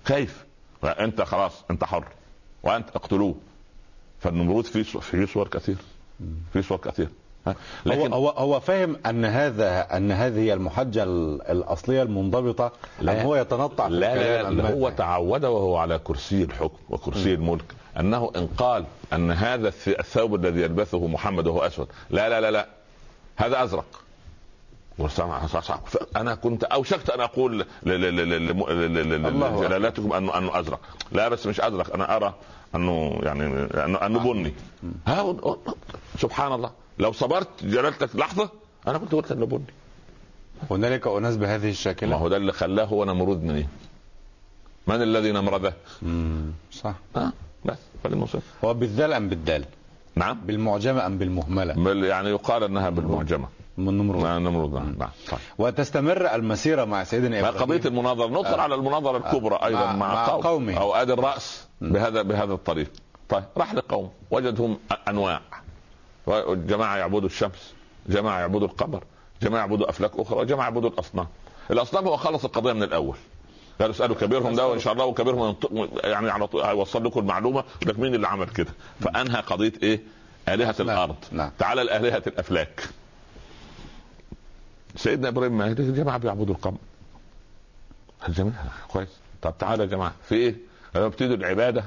كيف؟ 0.05 0.45
أنت 0.85 1.23
خلاص 1.23 1.65
أنت 1.71 1.85
حر. 1.85 2.05
وأنت 2.63 2.89
اقتلوه. 2.91 3.35
فالنمرود 4.21 4.65
في 4.65 4.85
صور 4.85 5.03
في 5.03 5.27
صور 5.27 5.49
كثير 5.49 5.77
في 6.53 6.63
صور 6.63 6.79
كثير 6.79 7.09
لكن 7.87 8.13
هو 8.13 8.29
هو 8.29 8.61
فاهم 8.61 8.97
أن 9.07 9.25
هذا 9.25 9.97
أن 9.97 10.13
هذه 10.13 10.53
المحجة 10.53 11.03
ال- 11.03 11.43
الأصلية 11.43 12.03
المنضبطة 12.03 12.73
لا. 13.01 13.23
هو 13.23 13.37
يتنطع 13.37 13.89
في 13.89 13.95
لا 13.95 14.15
لا, 14.15 14.43
لا 14.43 14.51
ماذا؟ 14.63 14.75
هو 14.75 14.89
تعود 14.91 15.45
وهو 15.45 15.77
على 15.77 15.99
كرسي 15.99 16.43
الحكم 16.43 16.77
وكرسي 16.91 17.35
الملك 17.35 17.65
أنه 18.01 18.31
إن 18.37 18.47
قال 18.47 18.85
أن 19.13 19.31
هذا 19.31 19.71
الث- 19.71 19.99
الثوب 19.99 20.35
الذي 20.35 20.61
يلبسه 20.63 21.07
محمد 21.07 21.47
وهو 21.47 21.61
أسود 21.61 21.89
لا 22.11 22.29
لا 22.29 22.41
لا 22.41 22.51
لا 22.51 22.67
هذا 23.37 23.65
أزرق. 23.65 23.85
أنا 26.17 26.35
كنت 26.35 26.65
أوشكت 26.65 27.11
أن 27.11 27.21
أقول. 27.21 27.65
لجلالتكم 27.83 30.13
انه 30.13 30.39
أنه 30.39 30.61
أزرق 30.61 30.81
لا 31.13 31.29
بس 31.29 31.47
مش 31.47 31.61
أزرق 31.61 31.95
أنا 31.95 32.17
أرى 32.17 32.35
أنه 32.75 33.19
يعني 33.23 33.45
أنه 33.85 34.07
أنه 34.07 34.33
بني. 34.33 34.53
ها 35.07 35.21
و- 35.23 35.59
سبحان 36.19 36.53
الله. 36.53 36.71
لو 36.99 37.13
صبرت 37.13 37.49
جلالتك 37.65 38.17
لحظة 38.17 38.51
أنا 38.87 38.99
كنت 38.99 39.13
قلت 39.15 39.33
أنه 39.33 39.47
بني. 39.47 39.65
هنالك 40.71 41.07
أناس 41.07 41.37
بهذه 41.37 41.65
ما 41.65 41.71
الشاكله 41.71 42.17
هو 42.17 42.29
ده 42.29 42.37
اللي 42.37 42.53
خلاه 42.53 42.85
هو 42.85 43.05
نمرود 43.05 43.43
من 43.45 43.55
إيه؟ 43.55 43.69
من 44.87 45.03
الذي 45.03 45.33
نمرده؟ 45.33 45.75
صح. 46.73 46.95
آه 47.17 47.33
بس 47.65 47.79
فالمصير 48.05 48.41
هو 48.65 48.75
بالذال 48.75 49.13
أم 49.13 49.29
بالدال؟ 49.29 49.65
نعم. 50.15 50.41
بالمعجمة 50.47 51.07
أم 51.07 51.19
بالمهملة؟ 51.19 51.75
بل 51.75 52.05
يعني 52.05 52.29
يقال 52.31 52.63
أنها 52.65 52.91
بالمعجمة. 52.91 53.49
من 53.79 53.99
نمرود. 53.99 54.23
نعم 54.25 54.49
نمرود. 54.49 54.73
نعم. 54.75 54.97
نعم. 54.99 55.09
طيب. 55.31 55.41
وتستمر 55.59 56.35
المسيرة 56.35 56.85
مع 56.85 57.05
سيدنا 57.05 57.41
إبراهيم. 57.41 57.59
قضية 57.59 57.81
المناظرة. 57.89 58.27
ندخل 58.27 58.55
آه. 58.55 58.61
على 58.61 58.75
المناظرة 58.75 59.17
الكبرى 59.17 59.59
أيضا 59.65 59.87
مع- 59.87 59.97
مع, 59.97 60.27
قوم 60.27 60.43
قومه. 60.43 60.75
أو 60.81 60.95
ادي 60.95 61.13
الراس 61.13 61.67
بهذا 61.81 62.23
بهذا 62.23 62.53
الطريق. 62.53 62.91
طيب. 63.29 63.45
راح 63.57 63.75
لقوم. 63.75 64.11
وجدهم 64.31 64.79
أنواع. 65.09 65.41
جماعة 66.49 66.97
يعبدوا 66.97 67.27
الشمس. 67.29 67.75
جماعة 68.07 68.41
يعبدوا 68.41 68.67
القمر. 68.69 69.05
جماعة 69.43 69.61
يعبدوا 69.61 69.91
أفلاك 69.91 70.11
أخرى. 70.17 70.39
وجماعة 70.39 70.65
يعبدوا 70.65 70.91
الأصنام. 70.91 71.27
الأصنام 71.71 72.05
هو 72.09 72.17
خلص 72.17 72.45
القضية 72.45 72.73
من 72.73 72.83
الأول. 72.83 73.17
قالوا 73.81 73.95
اسألوا 73.95 74.17
كبيرهم 74.17 74.55
ده 74.55 74.67
وإن 74.67 74.79
شاء 74.79 74.93
الله 74.93 75.05
وكبيرهم 75.05 75.57
يعني 76.05 76.31
على 76.31 76.47
طول 76.47 76.63
هيوصل 76.63 77.05
لكم 77.05 77.21
المعلومة. 77.21 77.65
لك 77.87 77.99
مين 77.99 78.15
اللي 78.15 78.29
عمل 78.29 78.49
كده؟ 78.49 78.71
فأنهى 79.01 79.41
قضية 79.41 79.73
إيه؟ 79.83 80.01
آلهة 80.49 80.75
نعم. 80.79 80.89
الأرض. 80.91 81.17
نعم. 81.33 81.51
تعالى 81.59 81.83
الالهه 81.83 82.23
الأفلاك. 82.27 82.89
سيدنا 84.97 85.29
إبراهيم 85.29 85.59
ما 85.59 85.67
هي 85.67 85.75
جماعة 85.75 86.19
بيعبدوا 86.19 86.55
القمر. 86.55 86.79
الجميع 88.29 88.53
كويس. 88.89 89.09
طب 89.43 89.55
تعالى 89.59 89.83
يا 89.83 89.89
جماعة 89.89 90.13
في 90.29 90.35
إيه؟ 90.35 90.55
لما 90.95 91.07
ابتدوا 91.07 91.37
العبادة. 91.37 91.85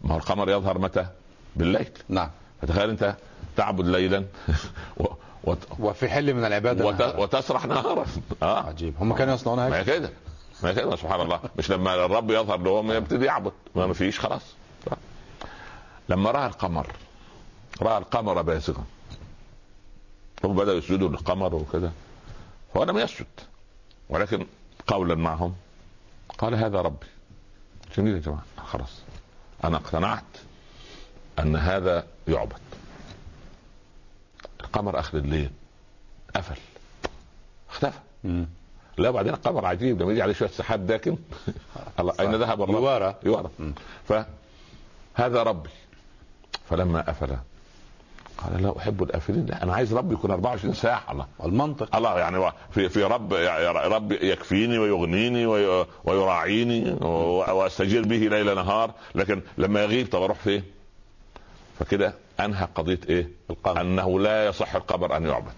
ما 0.00 0.14
هو 0.14 0.16
القمر 0.18 0.50
يظهر 0.50 0.78
متى؟ 0.78 1.06
بالليل. 1.56 1.88
نعم. 2.08 2.30
فتخيل 2.62 2.90
أنت 2.90 3.16
تعبد 3.56 3.86
ليلا 3.86 4.24
و... 5.00 5.04
وت... 5.44 5.58
وفي 5.78 6.08
حل 6.08 6.34
من 6.34 6.44
العبادة. 6.44 6.86
وت... 6.86 6.94
نهارا. 6.94 7.20
وتسرح 7.20 7.66
نهارا. 7.66 8.06
آه. 8.42 8.66
عجيب. 8.66 8.94
هم 9.00 9.14
كانوا 9.14 9.34
يصنعون 9.34 9.58
ما 9.58 9.68
هكذا 9.68 9.94
هي 9.94 9.98
كده. 9.98 10.10
ما 10.62 10.72
كده 10.72 10.96
سبحان 10.96 11.20
الله. 11.20 11.40
مش 11.58 11.70
لما 11.70 11.94
الرب 12.04 12.30
يظهر 12.30 12.58
له 12.58 12.70
هو 12.70 12.92
يبتدي 12.92 13.24
يعبد. 13.24 13.52
ما 13.74 13.92
فيش 13.92 14.20
خلاص. 14.20 14.42
لما 16.08 16.30
رأى 16.30 16.46
القمر 16.46 16.86
رأى 17.82 17.98
القمر 17.98 18.42
بازغا 18.42 18.84
هم 20.44 20.56
بدأوا 20.56 20.78
يسجدوا 20.78 21.08
للقمر 21.08 21.54
وكذا 21.54 21.92
هو 22.76 22.84
لم 22.84 22.98
يسجد 22.98 23.26
ولكن 24.08 24.46
قولا 24.86 25.14
معهم. 25.14 25.56
قال 26.38 26.54
هذا 26.54 26.80
ربي. 26.80 27.06
جميل 27.96 28.14
يا 28.14 28.20
جماعة. 28.20 28.44
خلاص. 28.66 29.00
أنا 29.64 29.76
اقتنعت 29.76 30.24
أن 31.38 31.56
هذا 31.56 32.06
يعبد. 32.28 32.58
القمر 34.60 34.98
آخر 34.98 35.18
الليل 35.18 35.50
قفل. 36.36 36.56
اختفى. 37.70 37.98
لا 38.98 39.10
بعدين 39.10 39.34
القمر 39.34 39.66
عجيب. 39.66 40.02
لما 40.02 40.12
يجي 40.12 40.22
عليه 40.22 40.32
شوية 40.32 40.48
سحاب 40.48 40.86
داكن. 40.86 41.16
الله 42.00 42.14
أين 42.20 42.34
ذهب 42.34 42.62
الرب؟ 42.62 42.74
يوارى. 42.74 43.16
يوارى. 43.22 43.50
فهذا 44.08 45.42
ربي. 45.42 45.70
فلما 46.70 47.10
افل 47.10 47.36
قال 48.38 48.62
لا 48.62 48.78
أحب 48.78 49.02
الآفلين 49.02 49.46
لا 49.46 49.62
أنا 49.62 49.74
عايز 49.74 49.94
ربي 49.94 50.14
يكون 50.14 50.30
24 50.30 50.74
ساعة 50.74 51.02
الله 51.12 51.26
المنطق 51.44 51.96
الله 51.96 52.18
يعني 52.18 52.52
في 52.70 52.88
في 52.88 53.02
رب 53.04 53.32
يا 53.32 53.72
رب 53.72 54.12
يكفيني 54.12 54.78
ويغنيني 54.78 55.46
وي- 55.46 55.86
ويراعيني 56.04 56.90
وأستجير 57.52 58.02
به 58.04 58.16
ليل 58.16 58.54
نهار 58.54 58.90
لكن 59.14 59.42
لما 59.58 59.82
يغيب 59.82 60.08
طب 60.12 60.22
أروح 60.22 60.38
فين؟ 60.38 60.62
فكده 61.78 62.14
أنهى 62.40 62.68
قضية 62.74 63.00
إيه؟ 63.08 63.28
القمر. 63.50 63.80
أنه 63.80 64.20
لا 64.20 64.46
يصح 64.46 64.74
القمر 64.74 65.16
أن 65.16 65.26
يعبد. 65.26 65.52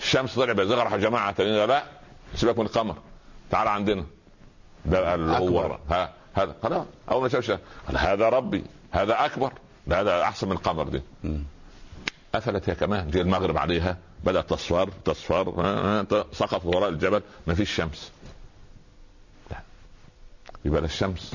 الشمس 0.00 0.34
طلع 0.34 0.52
بزغ 0.52 0.82
راح 0.82 0.96
جماعة 0.96 1.32
تانيين 1.32 1.68
لا 1.68 1.82
سيبك 2.34 2.58
من 2.58 2.64
القمر 2.66 2.96
تعال 3.50 3.68
عندنا 3.68 4.04
ده 4.86 5.14
اللي 5.14 5.36
هو. 5.38 5.78
ها 5.90 6.12
هذا 6.34 6.54
خلاص 6.62 6.86
أول 7.10 7.22
ما 7.22 7.28
شاف 7.28 7.60
قال 7.86 7.98
هذا 7.98 8.28
ربي 8.28 8.64
هذا 8.90 9.24
أكبر 9.24 9.52
ده 9.86 10.00
هذا 10.00 10.22
أحسن 10.22 10.46
من 10.48 10.52
القمر 10.52 10.88
دي 10.88 11.02
مم. 11.24 11.42
قفلت 12.34 12.68
هي 12.70 12.74
كمان 12.74 13.10
جه 13.10 13.20
المغرب 13.20 13.58
عليها 13.58 13.98
بدأت 14.24 14.50
تصفر 14.50 14.90
تصفر 15.04 15.50
ها، 15.60 16.00
ها، 16.02 16.24
سقط 16.32 16.64
وراء 16.64 16.88
الجبل 16.88 17.22
ما 17.46 17.54
فيش 17.54 17.70
شمس. 17.74 18.12
لا 19.50 19.56
يبقى 20.64 20.80
لا 20.80 20.86
الشمس 20.86 21.34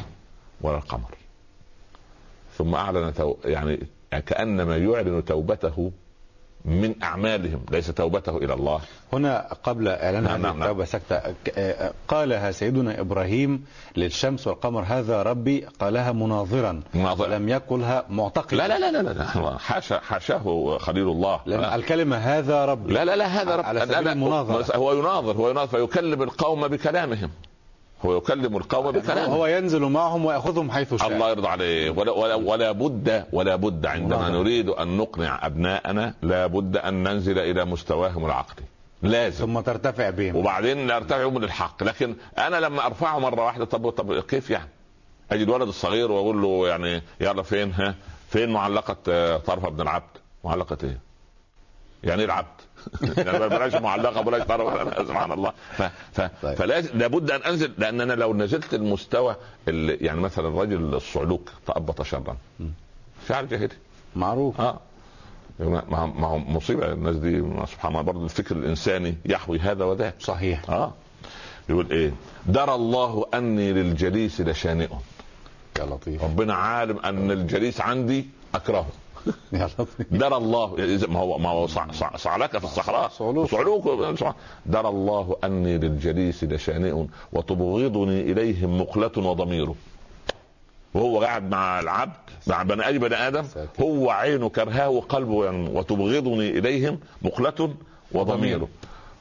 ولا 0.62 0.78
القمر. 0.78 1.16
ثم 2.58 2.76
أعلن 2.76 3.14
تو... 3.14 3.36
يعني 3.46 3.88
كأنما 4.12 4.78
يعلن 4.78 5.26
توبته 5.26 5.92
من 6.66 6.96
أعمالهم 7.04 7.62
ليس 7.72 7.88
توبته 7.88 8.38
إلى 8.38 8.54
الله 8.54 8.80
هنا 9.14 9.48
قبل 9.64 9.88
إعلان 9.88 10.24
نعم، 10.24 10.42
نعم، 10.42 10.60
نعم. 10.60 10.82
التوبة 10.82 11.22
آه، 11.58 11.94
قالها 12.08 12.52
سيدنا 12.52 13.00
إبراهيم 13.02 13.66
للشمس 13.98 14.48
والقمر 14.48 14.84
هذا 14.88 15.22
ربي 15.24 15.66
قالها 15.80 16.12
مناظرا 16.12 16.82
مناظرا. 16.94 17.28
ولم 17.28 17.50
يقلها 17.50 18.06
معتقدا 18.10 18.56
لا 18.56 18.80
لا 18.80 18.92
لا 18.92 19.02
لا, 19.02 19.10
لا. 19.14 19.58
حاشا 19.58 20.00
حاشاه 20.00 20.78
خليل 20.78 21.08
الله 21.08 21.40
لأن 21.46 21.62
لا. 21.62 21.76
الكلمة 21.76 22.18
هذا 22.18 22.66
ربي 22.66 22.94
لا 22.94 23.06
لا 23.06 23.16
لا 23.16 23.26
هذا 23.26 23.56
رب 23.56 23.66
على 23.66 23.80
سبيل 23.80 24.04
لا 24.04 24.12
المناظرة. 24.12 24.76
هو 24.76 24.94
يناظر 24.94 25.32
هو 25.38 25.50
يناظر 25.50 25.88
فيكلم 25.88 26.22
القوم 26.22 26.68
بكلامهم 26.68 27.30
هو 28.06 28.18
يكلم 28.18 28.58
القوم 28.58 28.92
بكلامهم 28.92 29.32
هو 29.34 29.46
ينزل 29.46 29.82
معهم 29.82 30.26
ويأخذهم 30.26 30.72
حيث 30.72 30.96
شاء 30.96 31.08
الله 31.08 31.30
يرضى 31.30 31.48
عليه 31.48 31.90
ولا, 31.90 32.12
ولا, 32.12 32.36
ولا 32.36 32.72
بد 32.72 33.26
ولا 33.34 33.56
بد 33.56 33.86
عندما. 33.86 34.30
نريد 34.30 34.70
أن 34.70 34.98
نقنع 34.98 35.46
أبناءنا 35.46 36.14
لا 36.22 36.48
بد 36.48 36.78
أن 36.78 37.04
ننزل 37.04 37.40
إلى 37.40 37.66
مستواهم 37.66 38.26
العقلي 38.26 38.66
لازم 39.02 39.46
ثم 39.46 39.60
ترتفع 39.60 40.10
بهم 40.10 40.36
وبعدين 40.36 40.88
نرتفع 40.88 41.30
من 41.30 41.44
الحق 41.44 41.84
لكن 41.84 42.16
أنا 42.38 42.56
لما 42.56 42.86
أرفعه 42.86 43.20
مرة 43.20 43.46
واحدة 43.46 43.66
طب 43.66 43.90
طب 43.90 44.20
كيف 44.20 44.50
يعني؟ 44.50 44.70
أجي 45.32 45.44
الولد 45.44 45.68
الصغير 45.68 46.12
وأقول 46.12 46.42
له 46.42 46.68
يعني 46.68 47.02
يلا 47.22 47.44
فين 47.44 47.72
ها؟ 47.74 47.96
فين 48.30 48.50
معلقة 48.50 48.96
آه، 49.10 49.38
طرفه 49.38 49.70
بن 49.70 49.82
العبد؟ 49.82 50.18
معلقة 50.44 50.78
إيه؟ 50.84 51.09
يعني 52.04 52.24
العبد؟ 52.24 52.48
يعني 53.18 53.50
بلاش 53.50 53.76
معلقة 53.76 54.22
بلاش 54.22 54.44
طرفه 54.44 55.04
سبحان 55.06 55.32
الله. 55.32 55.54
ف 55.78 55.82
ف 56.14 56.22
طيب. 56.42 56.54
فلازم 56.58 56.98
لابد 56.98 57.32
أن 57.32 57.42
أنزل 57.42 57.72
لأن 57.78 58.02
أنا 58.02 58.14
لو 58.14 58.34
نزلت 58.34 58.74
المستوى 58.74 59.36
اللي 59.68 59.94
يعني 59.96 60.22
مثلا 60.22 60.48
الرجل 60.48 60.94
الصعلوك 60.96 61.50
تأبط 61.68 62.02
شرا. 62.02 62.38
شعر 63.28 63.46
جاهلي. 63.46 63.70
معروف. 64.16 64.62
آه. 64.62 64.80
ما 65.60 65.98
هو- 65.98 66.08
ما 66.08 66.28
هو 66.28 66.38
مصيبة. 66.38 66.92
الناس 66.92 67.16
دي 67.16 67.40
سبحان 67.72 67.92
الله 67.92 68.02
برضه 68.02 68.24
الفكر 68.24 68.56
الإنساني 68.56 69.16
يحوي 69.26 69.60
هذا 69.60 69.86
وذاك. 69.86 70.16
صحيح. 70.20 70.70
آه. 70.70 70.94
يقول 71.70 71.92
إيه؟ 71.92 72.12
درى 72.46 72.76
الله 72.76 73.26
أني 73.34 73.74
للجليس 73.74 74.42
لشانئ 74.42 74.88
يا 75.80 75.86
لطيف. 75.86 76.24
ربنا 76.24 76.54
عالم 76.54 77.00
أن 77.00 77.32
الجليس 77.32 77.82
عندي 77.82 78.26
أكرهه. 78.56 78.88
درى 80.12 80.38
الله. 80.38 80.76
ما 81.10 81.20
هو 81.20 81.38
ما 81.38 81.50
هو 81.50 81.68
صع- 81.68 81.92
صع- 81.92 82.16
صعلكه 82.18 82.60
في 82.60 82.66
الصحراء. 82.66 83.10
صعلوك. 83.10 83.50
درى 84.66 84.88
الله 84.90 85.36
أني 85.44 85.78
للجليس 85.78 86.44
لشانئ 86.44 87.06
وتبغضني 87.34 88.22
اليهم 88.22 88.82
مقلة 88.82 89.12
وضمير. 89.18 89.74
وهو 90.94 91.22
قاعد 91.22 91.50
مع 91.50 91.80
العبد 91.80 92.14
مع 92.48 92.64
بني 92.64 92.88
أي 92.88 92.98
بني 92.98 93.16
آدم. 93.16 93.44
هو 93.82 94.10
عينه 94.10 94.50
كرهاه 94.50 94.90
وقلبه 94.90 95.46
يعني 95.46 95.70
وتبغضني 95.70 96.50
إليهم 96.50 97.00
مقلة 97.22 97.74
وضمير. 98.12 98.68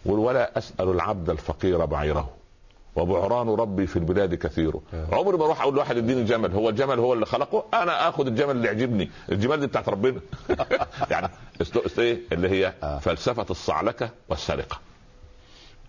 ولا 0.06 0.58
أسأل 0.58 0.88
العبد 0.90 1.30
الفقير 1.30 1.84
بعيره. 1.84 2.28
وبعران 2.98 3.48
ربي 3.48 3.86
في 3.86 3.96
البلاد 3.96 4.34
كثير. 4.34 4.72
عمري 5.12 5.38
ما 5.38 5.44
أروح 5.44 5.60
أقول 5.62 5.74
لواحد 5.74 5.96
اديني 5.96 6.24
جمل 6.24 6.52
هو 6.52 6.68
الجمل 6.68 6.98
هو 6.98 7.12
اللي 7.12 7.26
خلقه؟ 7.26 7.64
أنا 7.74 8.08
آخذ 8.08 8.26
الجمل 8.26 8.50
اللي 8.50 8.66
يعجبني 8.66 9.10
الجمال 9.32 9.60
دي 9.60 9.66
بتاعت 9.66 9.88
ربنا. 9.88 10.20
يعني 11.10 11.28
إيه؟ 11.98 12.18
اللي 12.32 12.48
هي 12.48 12.72
آه. 12.82 12.98
فلسفة 12.98 13.46
الصعلكة 13.50 14.10
والسرقة. 14.28 14.78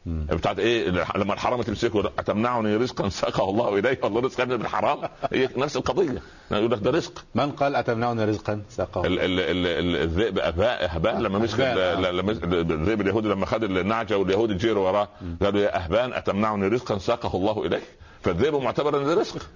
بتاعت 0.05 0.59
إيه؟ 0.59 0.89
لما 1.15 1.33
الحرام 1.33 1.61
تمسكه 1.61 2.11
اتمنعني 2.19 2.75
رزقا 2.75 3.09
ساقه 3.09 3.49
الله 3.49 3.79
اليه 3.79 3.99
والله 4.03 4.21
رزق 4.21 4.41
ابن 4.41 4.57
بالحرام 4.57 4.97
هي 5.33 5.49
نفس 5.57 5.77
القضية. 5.77 6.21
يقول 6.51 6.71
لك 6.71 6.79
ده 6.79 6.91
رزق. 6.91 7.25
من 7.35 7.51
قال 7.51 7.75
اتمنعني 7.75 8.25
رزقا 8.25 8.61
ساقه 8.69 9.05
ال- 9.05 9.19
ال- 9.19 9.39
ال- 9.39 9.67
ال- 9.67 9.95
الذئب 10.01 10.39
أباء 10.39 10.85
اهبان 10.95 11.21
لما 11.23 11.39
مسك 11.39 11.59
آه. 11.59 11.99
لما 12.11 12.31
مسك 12.33 12.43
الذئب 12.43 13.01
اليهودي 13.01 13.27
لما 13.27 13.45
خد 13.45 13.63
النعجة 13.63 14.17
واليهود 14.17 14.57
جيروا 14.57 14.87
وراه. 14.89 15.07
قالوا 15.41 15.61
يا 15.61 15.83
أهبان 15.85 16.13
اتمنعني 16.13 16.67
رزقا 16.67 16.97
ساقه 16.97 17.37
الله 17.37 17.65
إليه. 17.65 17.81
فالذئب 18.21 18.55
معتبر 18.55 19.01
ان 19.01 19.05
ده 19.05 19.13
رزق 19.13 19.49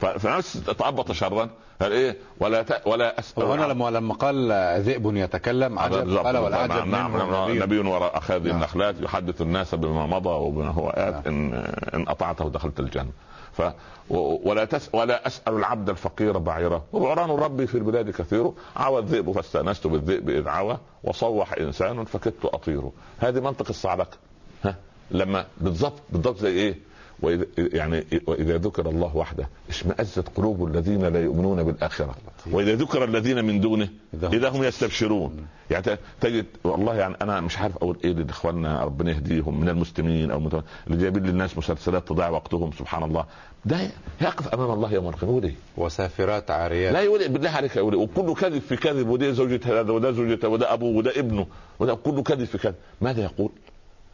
فنفس 0.00 0.64
تأبط 0.64 1.12
شرا. 1.12 1.50
قال 1.82 1.92
إيه؟ 1.92 2.16
ولا 2.40 2.62
ت... 2.62 2.86
ولا 2.86 3.18
أسأل 3.18 3.44
وهنا 3.44 3.64
لما 3.64 3.90
لما 3.90 4.14
قال 4.14 4.52
ذئب 4.82 5.16
يتكلم 5.16 5.78
عجب. 5.78 6.16
قال 6.16 6.36
والعجب 6.36 6.86
نعم 6.86 7.16
نعم 7.16 7.30
نعم. 7.30 7.62
نبي. 7.62 7.78
وراء 7.78 8.18
اخاذ 8.18 8.46
نعم. 8.46 8.56
النخلات 8.56 9.00
يحدث 9.00 9.42
الناس 9.42 9.74
بما 9.74 10.06
مضى 10.06 10.28
وبما 10.28 10.70
هو 10.70 10.90
آت 10.90 11.26
ان 11.26 11.54
إن 11.94 12.08
أطعته 12.08 12.48
دخلت 12.48 12.80
الجنة. 12.80 13.10
ف 13.52 13.62
ولا 14.10 14.64
تس 14.64 14.90
ولا 14.92 15.26
أسأل 15.26 15.54
العبد 15.54 15.90
الفقير 15.90 16.38
بعيره. 16.38 16.84
وبعران 16.92 17.30
ربي 17.30 17.66
في 17.66 17.74
البلاد 17.74 18.10
كثير. 18.10 18.52
عوى 18.76 18.98
الذئب 18.98 19.32
فاستأنست 19.32 19.86
بالذئب 19.86 20.30
إذ 20.30 20.48
عوى. 20.48 20.78
وصوح 21.04 21.52
إنسان 21.52 22.04
فكدت 22.04 22.44
اطير 22.44 22.90
هذه 23.18 23.40
منطق 23.40 23.66
الصعلكه 23.68 24.16
ها؟ 24.64 24.76
لما 25.10 25.46
بالضبط 25.60 26.02
بالضبط 26.10 26.38
زي 26.38 26.48
إيه؟ 26.52 26.91
وإذا 27.22 27.44
يعني 27.58 28.04
وإذا 28.26 28.56
ذكر 28.58 28.88
الله 28.90 29.16
وحده 29.16 29.48
اشمئزت 29.68 30.28
قلوب 30.36 30.68
الذين 30.68 31.04
لا 31.04 31.22
يؤمنون 31.22 31.62
بالآخرة. 31.62 32.14
وإذا 32.50 32.74
ذكر 32.74 33.04
الذين 33.04 33.44
من 33.44 33.60
دونه 33.60 33.88
إذا 34.32 34.48
هم 34.48 34.64
يستبشرون. 34.64 35.46
يعني 35.70 35.98
تجد 36.20 36.46
والله 36.64 36.94
يعني 36.94 37.14
أنا 37.22 37.40
مش 37.40 37.58
عارف 37.58 37.76
أقول 37.76 37.98
إيه 38.04 38.12
لإخواننا 38.12 38.84
ربنا 38.84 39.10
يهديهم 39.10 39.60
من 39.60 39.68
المسلمين 39.68 40.30
أو 40.30 40.38
اللي 40.86 40.98
جايبين 41.02 41.22
للناس 41.22 41.58
مسلسلات 41.58 42.08
تضيع 42.08 42.28
وقتهم 42.28 42.70
سبحان 42.78 43.02
الله. 43.02 43.24
ده 43.64 43.90
يقف 44.20 44.48
أمام 44.48 44.70
الله 44.70 44.92
يوم 44.92 45.08
القيامة. 45.08 45.44
إيه؟ 45.44 45.54
وسافرات 45.76 46.50
عاريات 46.50 46.92
لا 46.92 47.00
يقول 47.00 47.28
بالله 47.28 47.50
عليك 47.50 47.76
يقول 47.76 47.94
وكله 47.94 48.34
كذب 48.34 48.62
في 48.62 48.76
كذب 48.76 49.08
وده 49.08 49.32
زوجة 49.32 49.60
هذا 49.64 49.92
وده 49.92 50.12
زوجة 50.12 50.48
وده 50.48 50.72
أبوه 50.72 50.96
وده 50.96 51.10
ابنه 51.16 51.46
وده 51.78 51.94
كله 51.94 52.22
كذب 52.22 52.44
في 52.44 52.58
كذب. 52.58 52.74
ماذا 53.00 53.22
يقول؟ 53.22 53.50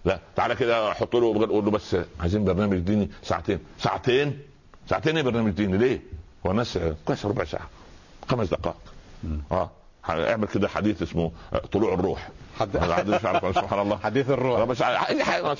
لا 0.08 0.18
تعالى 0.36 0.54
كده 0.54 0.90
أحط 0.92 1.16
له 1.16 1.46
قول 1.46 1.64
له 1.64 1.70
بس 1.70 1.96
عايزين 2.20 2.44
برنامج 2.44 2.78
ديني 2.78 3.10
ساعتين. 3.22 3.58
ساعتين؟ 3.78 4.38
ساعتين 4.90 5.16
إيه 5.16 5.22
برنامج 5.24 5.50
ديني؟ 5.52 5.76
ليه؟ 5.78 6.02
هو 6.46 6.50
الناس 6.50 6.78
كويس 7.04 7.26
ربع 7.26 7.44
ساعة 7.44 7.68
خمس 8.28 8.48
دقائق. 8.48 8.76
آه. 9.52 9.70
اعمل 10.08 10.46
كده 10.46 10.68
حديث 10.68 11.02
اسمه 11.02 11.30
طلوع 11.72 11.94
الروح. 11.94 12.28
حد... 12.58 12.78
حديث 12.78 13.14
سبحان 13.60 13.80
الله. 13.80 13.96
حديث 13.96 14.30
الروح. 14.30 14.64
بس 14.64 14.82
أي 14.82 15.24
حاجة 15.24 15.54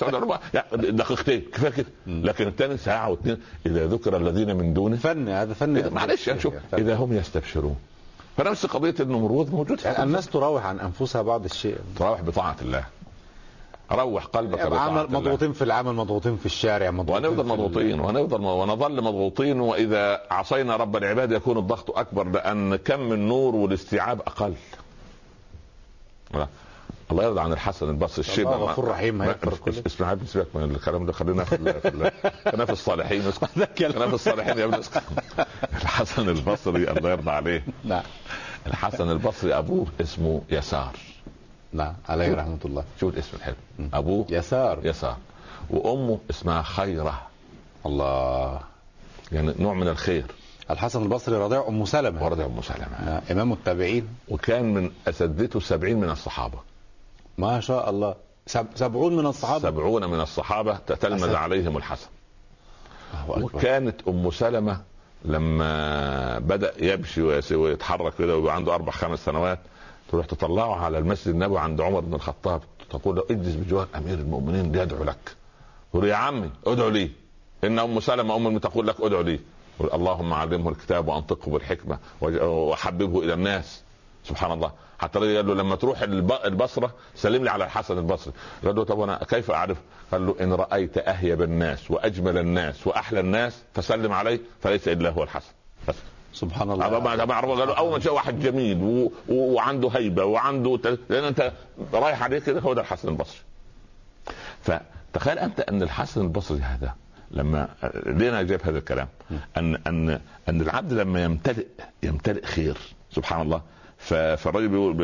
دقيقتين 0.73 1.41
كفاية 1.41 1.71
كده. 1.71 1.87
لكن 2.07 2.47
الثاني 2.47 2.77
ساعة 2.77 3.11
واثنين 3.11 3.39
إذا 3.67 3.87
ذكر 3.87 4.17
الذين 4.17 4.57
من 4.57 4.75
دونه. 4.75 4.97
فن 4.97 5.29
هذا 5.29 5.55
فن. 5.55 5.93
معلش 5.95 6.31
شوف 6.39 6.55
إذا 6.75 6.95
هم 6.97 7.13
يستبشرون. 7.13 7.77
فنفس 8.37 8.67
قضية 8.67 8.95
النمرود 9.01 9.53
موجود 9.53 9.81
الناس 9.87 10.27
تراوح 10.27 10.67
عن 10.67 10.81
أنفسها 10.81 11.23
بعض 11.23 11.45
الشيء. 11.45 11.77
تراوح 11.99 12.21
بطاعة 12.23 12.57
الله. 12.63 12.85
روح 13.93 14.25
قلبك 14.25 14.61
عمل 14.61 15.07
مضغوطين 15.11 15.53
في 15.53 15.65
العمل 15.65 15.93
مضغوطين 15.95 16.37
في 16.37 16.47
الشارع 16.47 16.91
مضغوطين 16.91 17.27
ونفضل 17.27 17.47
مضغوطين 17.47 18.01
ونفضل 18.01 18.41
ونظل 18.41 19.03
مضغوطين 19.03 19.61
وإذا 19.61 20.23
عصينا 20.31 20.77
رب 20.77 20.97
العباد 20.97 21.33
يكون 21.33 21.59
الضغط 21.59 21.99
أكبر 21.99 22.29
لأن 22.29 22.77
كم 22.77 23.13
النور 23.13 23.55
والاستيعاب 23.55 24.21
أقل. 24.21 24.55
الله 27.11 27.25
يرضى 27.25 27.41
عن 27.41 27.53
الحسن 27.53 27.89
البصري 27.89 28.21
الشيء 28.21 28.47
الله 28.47 28.57
غفور 28.57 28.89
رحيم 28.89 29.23
اسمع 29.87 30.17
سيبك 30.27 30.57
من 30.57 30.63
الكلام 30.63 31.07
ده 31.07 31.13
خلينا 31.13 31.45
في 31.45 31.57
خلينا 32.45 32.65
في 32.65 32.73
الصالحين. 32.73 33.23
خلينا 33.79 34.07
في 34.07 34.15
الصالحين 34.15 34.59
يا 34.59 34.65
ابن 34.65 34.81
الحسن 35.83 36.29
البصري 36.29 36.91
الله 36.91 37.11
يرضى 37.11 37.31
عليه. 37.31 37.65
نعم. 37.85 38.03
الحسن 38.67 39.11
البصري 39.11 39.55
أبوه 39.59 39.87
اسمه 40.01 40.43
يسار. 40.51 40.97
نعم 41.73 41.95
عليه 42.09 42.35
رحمة 42.35 42.59
الله. 42.65 42.85
شوف 43.01 43.15
الاسم 43.15 43.37
الحلو. 43.37 43.55
ابوه 43.93 44.27
يسار. 44.31 44.87
يسار. 44.87 45.17
وأمه 45.71 46.19
اسمها 46.31 46.63
خيرة. 46.63 47.23
الله. 47.87 48.61
يعني 49.33 49.55
نوع 49.59 49.75
من 49.75 49.89
الخير. 49.89 50.25
الحسن 50.71 51.03
البصري 51.03 51.37
رضيع 51.37 51.69
أم 51.69 51.85
سلمة. 51.85 52.25
ورضيع 52.25 52.47
أم 52.47 52.63
سلمة. 52.63 53.05
نعم. 53.07 53.21
إمام 53.31 53.53
التابعين. 53.53 54.09
وكان 54.29 54.75
من 54.75 54.91
أساتذته 55.09 55.61
سبعين 55.61 56.01
من 56.01 56.11
الصحابة. 56.11 56.59
ما 57.39 57.61
شاء 57.61 57.91
الله. 57.91 58.15
سب... 58.47 58.67
سبعون 58.75 59.17
من 59.17 59.27
الصحابة؟ 59.27 59.63
سبعون 59.63 60.05
من 60.05 60.21
الصحابة 60.21 60.79
تتلمذ 60.87 61.35
عليهم 61.35 61.77
الحسن. 61.77 62.09
وكانت 63.29 64.09
أم 64.09 64.31
سلمة 64.31 64.81
لما 65.25 66.39
بدأ 66.39 66.73
يمشي 66.85 67.23
ويتحرك 67.55 68.13
كده 68.19 68.37
ويبقى 68.37 68.55
عنده 68.55 68.75
أربع 68.75 68.93
خمس 68.93 69.25
سنوات 69.25 69.59
تروح 70.09 70.27
تطلعه 70.27 70.75
على 70.85 70.99
المسجد 70.99 71.29
النبوي 71.29 71.59
عند 71.59 71.81
عمر 71.81 72.01
بن 72.01 72.15
الخطاب 72.15 72.63
تقول 72.91 73.17
له 73.17 73.25
اجلس 73.31 73.55
بجوار 73.55 73.89
أمير 73.97 74.19
المؤمنين 74.19 74.73
ليدعو 74.73 75.05
لك. 75.05 75.37
يقول 75.95 76.09
يا 76.09 76.15
عمي 76.15 76.51
ادعو 76.67 76.89
لي. 76.89 77.11
إن 77.65 77.79
أم 77.79 78.01
سلمة 78.01 78.37
أم 78.37 78.59
تقول 78.59 78.87
لك 78.87 79.01
ادعو 79.01 79.21
لي. 79.21 79.41
اللهم 79.81 80.35
علمه 80.35 80.71
الكتاب 80.71 81.09
وأنطقه 81.09 81.51
بالحكمة 81.51 81.99
وحببه 82.21 83.23
إلى 83.23 83.33
الناس. 83.33 83.83
سبحان 84.25 84.53
الله. 84.53 84.73
حتى 84.99 85.19
قال 85.19 85.47
له 85.47 85.55
لما 85.55 85.77
تروح 85.77 86.03
البصرة 86.45 86.95
سلم 87.15 87.45
لي 87.45 87.51
على 87.51 87.65
الحسن 87.65 87.99
البصري. 87.99 88.33
قال 88.65 88.77
له 88.77 88.85
طب 88.85 89.01
أنا 89.01 89.25
كيف 89.29 89.51
أعرف؟ 89.51 89.79
قال 90.13 90.27
له 90.27 90.37
إن 90.41 90.53
رأيت 90.53 90.99
أهيب 90.99 91.43
الناس 91.43 91.91
وأجمل 91.91 92.39
الناس 92.39 92.87
وأحلى 92.87 93.21
الناس 93.21 93.63
فسلم 93.75 94.13
عليه 94.13 94.41
فليس 94.61 94.89
إلا 94.89 95.11
هو 95.11 95.23
الحسن. 95.23 95.53
بس. 95.89 95.95
سبحان 96.33 96.71
الله. 96.71 96.85
قالوا 96.85 97.75
أول 97.79 97.91
ما 97.93 97.99
جاء 97.99 98.15
واحد 98.15 98.41
جميل 98.41 98.83
و... 98.83 99.13
وعنده 99.29 99.89
هيبة 99.89 100.25
وعنده 100.25 100.99
لأن 101.11 101.25
أنت 101.25 101.53
رايح 101.93 102.23
عليه 102.23 102.39
كده 102.39 102.61
هو 102.61 102.73
ده 102.75 102.81
الحسن 102.81 103.09
البصري. 103.09 103.39
فتخيل 104.63 105.39
أنت 105.39 105.61
أن 105.61 105.83
الحسن 105.83 106.21
البصري 106.21 106.59
هذا 106.61 106.95
لما 107.31 107.69
ليه 108.07 108.29
أنا 108.29 108.43
جايب 108.43 108.61
هذا 108.65 108.79
الكلام؟ 108.79 109.09
ان 109.57 109.75
ان 109.75 110.21
أن 110.49 110.61
العبد 110.61 110.93
لما 110.93 111.25
يمتلئ 111.25 111.67
يمتلئ 112.03 112.45
خير 112.47 112.79
سبحان 113.11 113.43
الله. 113.43 113.63
فالرجل 113.99 114.95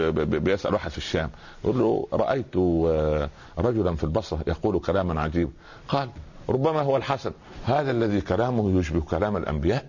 بيسأل 0.40 0.74
واحد 0.74 0.90
في 0.90 0.98
الشام 0.98 1.30
يقول 1.64 1.78
له 1.78 2.06
رأيت 2.12 2.56
آه، 2.56 3.28
رجلا 3.58 3.96
في 3.96 4.04
البصرة 4.04 4.40
يقول 4.46 4.78
كلاما 4.78 5.20
عجيب 5.20 5.50
قال 5.88 6.08
ربما 6.48 6.80
هو 6.80 6.96
الحسن. 6.96 7.32
هذا 7.64 7.90
الذي 7.90 8.20
كلامه 8.20 8.78
يشبه 8.80 9.00
كلام 9.00 9.36
الأنبياء. 9.36 9.86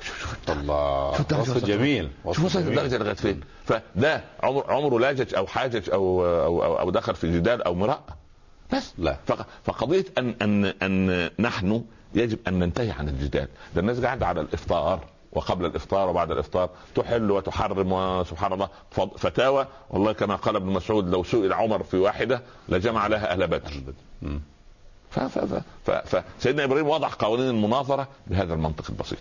شوف 0.00 0.20
شوف 0.20 0.50
الله 0.50 1.10
وصف 1.40 1.64
جميل 1.64 2.10
شوف 2.24 2.44
وصل 2.44 2.58
الدرجة 2.58 2.98
لغايه 2.98 3.14
فين؟ 3.14 3.40
فده 3.64 4.24
عمر 4.42 4.72
عمره 4.72 4.98
لاجج 4.98 5.34
أو 5.34 5.46
حاجج 5.46 5.90
أو 5.90 6.26
أو 6.26 6.64
أو, 6.64 6.78
أو 6.78 6.90
دخل 6.90 7.14
في 7.14 7.38
جدال 7.38 7.62
أو 7.62 7.74
مراء. 7.74 8.02
بس. 8.72 8.92
لا. 8.98 9.16
فقضية 9.64 10.04
ان 10.18 10.34
ان 10.42 10.64
أن 10.64 11.30
نحن 11.38 11.84
يجب 12.14 12.38
أن 12.48 12.58
ننتهي 12.58 12.90
عن 12.90 13.08
الجدال. 13.08 13.48
ده 13.74 13.80
الناس 13.80 14.00
قاعدة 14.00 14.26
على 14.26 14.40
الإفطار 14.40 15.04
وقبل 15.32 15.64
الإفطار 15.64 16.08
وبعد 16.08 16.30
الإفطار. 16.30 16.70
تحل 16.94 17.30
وتحرم 17.30 17.92
وسبحان 17.92 18.52
الله. 18.52 18.68
فتاوى 19.18 19.66
والله 19.90 20.12
كما 20.12 20.36
قال 20.36 20.56
ابن 20.56 20.66
مسعود 20.66 21.08
لو 21.08 21.24
سئل 21.24 21.52
عمر 21.52 21.82
في 21.82 21.96
واحدة 21.96 22.42
لجمع 22.68 23.06
لها 23.06 23.32
أهل 23.32 23.46
بدر. 23.46 23.72
فسيدنا 26.04 26.64
إبراهيم 26.64 26.88
وضع 26.88 27.08
قوانين 27.18 27.50
المناظرة 27.50 28.08
بهذا 28.26 28.54
المنطق 28.54 28.84
البسيط. 28.88 29.18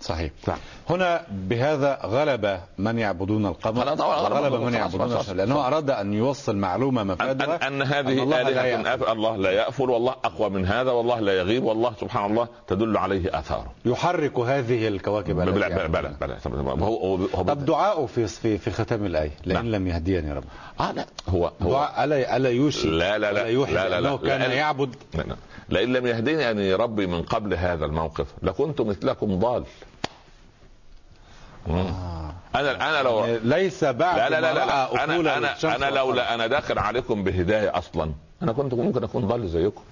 صحيح. 0.00 0.30
نعم. 0.48 0.58
هنا 0.90 1.22
بهذا 1.30 1.98
غلب 2.04 2.60
من 2.78 2.98
يعبدون 2.98 3.46
القمر. 3.46 3.84
غلب 3.84 4.54
من 4.54 4.74
يعبدون 4.74 5.12
الشمس 5.12 5.30
لأنه 5.30 5.66
أراد 5.66 5.90
أن 5.90 6.14
يوصل 6.14 6.56
معلومة 6.56 7.04
مفادها 7.04 7.66
أن, 7.66 7.74
أن 7.74 7.82
هذه 7.82 8.22
الله 8.22 8.48
آلهة 8.48 8.82
لا 8.82 9.12
الله 9.12 9.36
لا 9.36 9.50
يأفل 9.50 9.90
والله 9.90 10.14
أقوى 10.24 10.50
من 10.50 10.66
هذا 10.66 10.90
والله 10.90 11.20
لا 11.20 11.32
يغيب 11.32 11.64
والله 11.64 11.92
سبحان 12.00 12.30
الله 12.30 12.48
تدل 12.66 12.96
عليه 12.96 13.38
آثاره. 13.38 13.72
يحرك 13.84 14.38
هذه 14.38 14.88
الكواكب 14.88 15.36
بلا 15.36 15.68
بلا 15.68 15.86
بلا 16.20 16.84
هو 16.84 17.16
هو 17.16 17.42
طب 17.42 17.64
دعاءه 17.64 18.06
في 18.06 18.26
في 18.26 18.58
في 18.58 18.70
ختام 18.70 19.06
الآية. 19.06 19.30
لئن 19.46 19.56
نعم. 19.56 19.70
لم 19.70 19.86
يهديني 19.86 20.32
رب. 20.32 20.44
آه 20.80 20.92
لا. 20.92 21.06
هو 21.28 21.52
هو 21.62 21.88
ألا 21.98 22.36
ألا 22.36 22.50
يوشي. 22.50 22.88
لا 22.88 23.18
لا 23.18 23.32
لا. 23.32 23.50
لا 23.50 23.88
لا, 23.88 23.88
لا, 23.88 24.00
لا. 24.00 24.16
كان 24.16 24.40
لا 24.40 24.52
يعبد. 24.52 24.94
لا 25.14 25.22
لا 25.22 25.36
لئن 25.68 25.92
لم 25.92 26.06
يهديني 26.06 26.42
يعني 26.42 26.74
ربي 26.74 27.06
من 27.06 27.22
قبل 27.22 27.54
هذا 27.54 27.84
الموقف 27.84 28.26
لكنت 28.42 28.80
مثلكم 28.80 29.38
ضال. 29.38 29.64
أنا 32.54 32.90
أنا 32.90 33.02
لو 33.02 33.24
يعني 33.24 33.38
ليس 33.38 33.84
بعد 33.84 34.16
لا 34.18 34.28
لا 34.30 34.40
لا, 34.40 34.54
لا. 34.54 35.04
أنا 35.04 35.36
أنا 35.38 35.76
أنا 35.76 35.90
لو 35.90 36.12
لا 36.12 36.34
أنا 36.34 36.46
داخل 36.46 36.78
عليكم 36.78 37.24
بهداية 37.24 37.78
أصلا 37.78 38.12
أنا 38.42 38.52
كنت 38.52 38.74
ممكن 38.74 39.04
أكون 39.04 39.28
ضال 39.28 39.48
زيكم. 39.48 39.82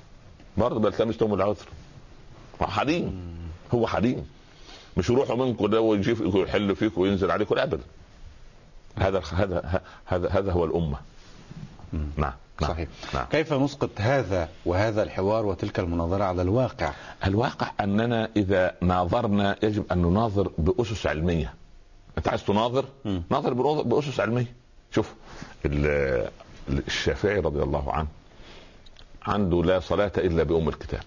برضه 0.56 0.80
بلتمس 0.80 1.22
لهم 1.22 1.34
العذر. 1.34 1.66
حليم 2.60 3.20
هو 3.74 3.86
حليم 3.86 4.26
مش 4.96 5.10
يروحوا 5.10 5.36
منكم 5.36 5.66
ده 5.66 5.80
ويجي 5.80 6.16
يحل 6.34 6.76
فيكم 6.76 7.00
وينزل 7.00 7.30
عليكم. 7.30 7.58
ابدا. 7.58 7.82
هذا 8.96 9.22
هذا 9.32 9.80
هذا 10.06 10.28
هذا 10.28 10.52
هو 10.52 10.64
الأمة. 10.64 10.96
نعم 11.92 12.32
نعم. 12.60 12.70
صحيح. 12.70 12.88
نعم. 13.14 13.26
كيف 13.30 13.52
نسقط 13.52 13.90
هذا 13.96 14.48
وهذا 14.66 15.02
الحوار 15.02 15.46
وتلك 15.46 15.78
المناظرة 15.78 16.24
على 16.24 16.42
الواقع؟ 16.42 16.92
الواقع 17.26 17.70
أننا 17.80 18.28
إذا 18.36 18.74
ناظرنا 18.80 19.56
يجب 19.62 19.84
أن 19.92 20.02
نناظر 20.02 20.50
بأسس 20.58 21.06
علمية. 21.06 21.54
أنت 22.18 22.28
عايز 22.28 22.44
تناظر؟ 22.44 22.84
م. 23.04 23.20
ناظر 23.30 23.52
بأسس 23.82 24.20
علمية. 24.20 24.54
شوف 24.94 25.14
الشافعي 26.68 27.40
رضي 27.40 27.62
الله 27.62 27.92
عنه 27.92 28.08
عنده 29.22 29.62
لا 29.64 29.80
صلاة 29.80 30.12
إلا 30.16 30.42
بأم 30.42 30.68
الكتاب. 30.68 31.02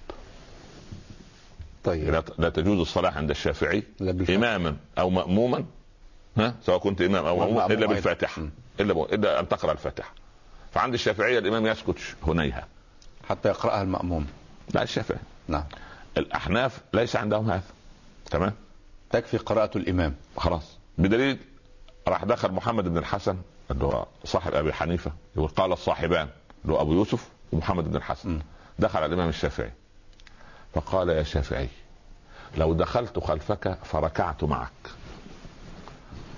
طيب. 1.84 2.24
لا 2.38 2.50
تجوز 2.50 2.80
الصلاة 2.80 3.12
عند 3.12 3.30
الشافعي 3.30 3.84
إماما 4.30 4.78
أو 4.97 5.10
مأموما 5.10 5.65
ها؟ 6.38 6.56
سواء 6.65 6.78
كنت 6.78 7.02
إمام 7.02 7.26
أو 7.26 7.38
مأموم 7.39 7.71
إلا 7.71 7.86
بالفاتحة. 7.86 8.47
إلا 8.80 9.06
إلا 9.13 9.39
أن 9.39 9.50
تقرأ 9.50 9.71
الفاتحة. 9.71 10.13
فعند 10.74 10.93
الشافعية 10.93 11.39
الإمام 11.39 11.67
يسكت 11.67 12.00
هنيها. 12.28 12.67
حتى 13.30 13.50
يقرأها 13.50 13.82
المأموم. 13.82 14.28
لا 14.74 14.84
الشافعي. 14.84 15.19
نعم. 15.47 15.63
الأحناف 16.17 16.82
ليس 16.93 17.15
عندهم 17.15 17.52
هذا. 17.52 17.63
تمام؟ 18.26 18.54
تكفي 19.10 19.38
قراءة 19.38 19.78
الإمام. 19.78 20.15
خلاص. 20.38 20.81
بدليل 20.97 21.38
راح 22.08 22.23
دخل 22.25 22.51
محمد 22.51 22.84
بن 22.84 22.97
الحسن 22.97 23.38
اللي 23.71 23.86
هو 23.86 24.06
صاحب 24.25 24.54
أبي 24.54 24.73
حنيفة 24.73 25.12
يقول 25.36 25.47
قال 25.49 25.71
الصاحبان 25.71 26.30
اللي 26.63 26.73
هو 26.73 26.82
أبو 26.82 26.93
يوسف 26.93 27.30
ومحمد 27.51 27.84
بن 27.84 27.95
الحسن. 27.95 28.39
دخل 28.80 28.97
على 28.97 29.06
الإمام 29.06 29.30
الشافعي 29.30 29.71
فقال 30.73 31.10
يا 31.10 31.23
شافعي 31.23 31.69
لو 32.58 32.73
دخلت 32.73 33.19
خلفك 33.19 33.77
فركعت 33.84 34.43
معك. 34.43 34.71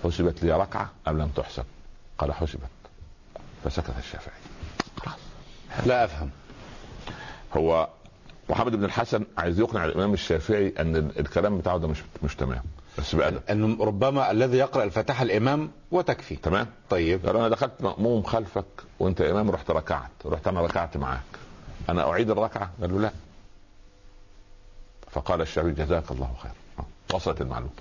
حسبت 0.03 0.43
لي 0.43 0.51
ركعة 0.51 0.89
أم 1.07 1.17
لم 1.21 1.27
تحسب؟ 1.27 1.65
قال 2.17 2.33
حسبت. 2.33 2.69
فسكت 3.63 3.93
الشافعي. 3.99 4.35
خلاص. 4.97 5.15
لا 5.85 6.03
أفهم. 6.05 6.29
هو 7.57 7.89
محمد 8.49 8.75
بن 8.75 8.85
الحسن 8.85 9.25
عايز 9.37 9.59
يقنع 9.59 9.85
الإمام 9.85 10.13
الشافعي 10.13 10.73
إن 10.79 10.95
الكلام 10.95 11.57
بتاعه 11.57 11.77
ده 11.77 11.87
مش 11.87 11.97
مش 12.23 12.35
تمام. 12.35 12.63
بس 12.97 13.15
بأدب 13.15 13.41
أنه 13.49 13.85
ربما 13.85 14.31
الذي 14.31 14.57
يقرأ 14.57 14.83
الفاتحه 14.83 15.23
الإمام 15.23 15.71
وتكفي 15.91 16.35
تمام. 16.35 16.67
طيب. 16.89 17.25
أنا 17.25 17.49
دخلت 17.49 17.73
مأموم 17.79 18.23
خلفك 18.23 18.65
وأنت 18.99 19.21
إمام 19.21 19.51
رحت 19.51 19.71
ركعت. 19.71 20.11
رحت 20.25 20.47
أنا 20.47 20.61
ركعت 20.61 20.97
معاك. 20.97 21.21
أنا 21.89 22.09
أعيد 22.09 22.29
الركعة؟ 22.29 22.71
قال 22.81 22.93
له 22.93 22.99
لا. 22.99 23.11
فقال 25.11 25.41
الشافعي 25.41 25.71
جزاك 25.71 26.11
الله 26.11 26.33
خير. 26.43 26.51
آه، 26.79 27.15
وصلت 27.15 27.41
المعلومة. 27.41 27.71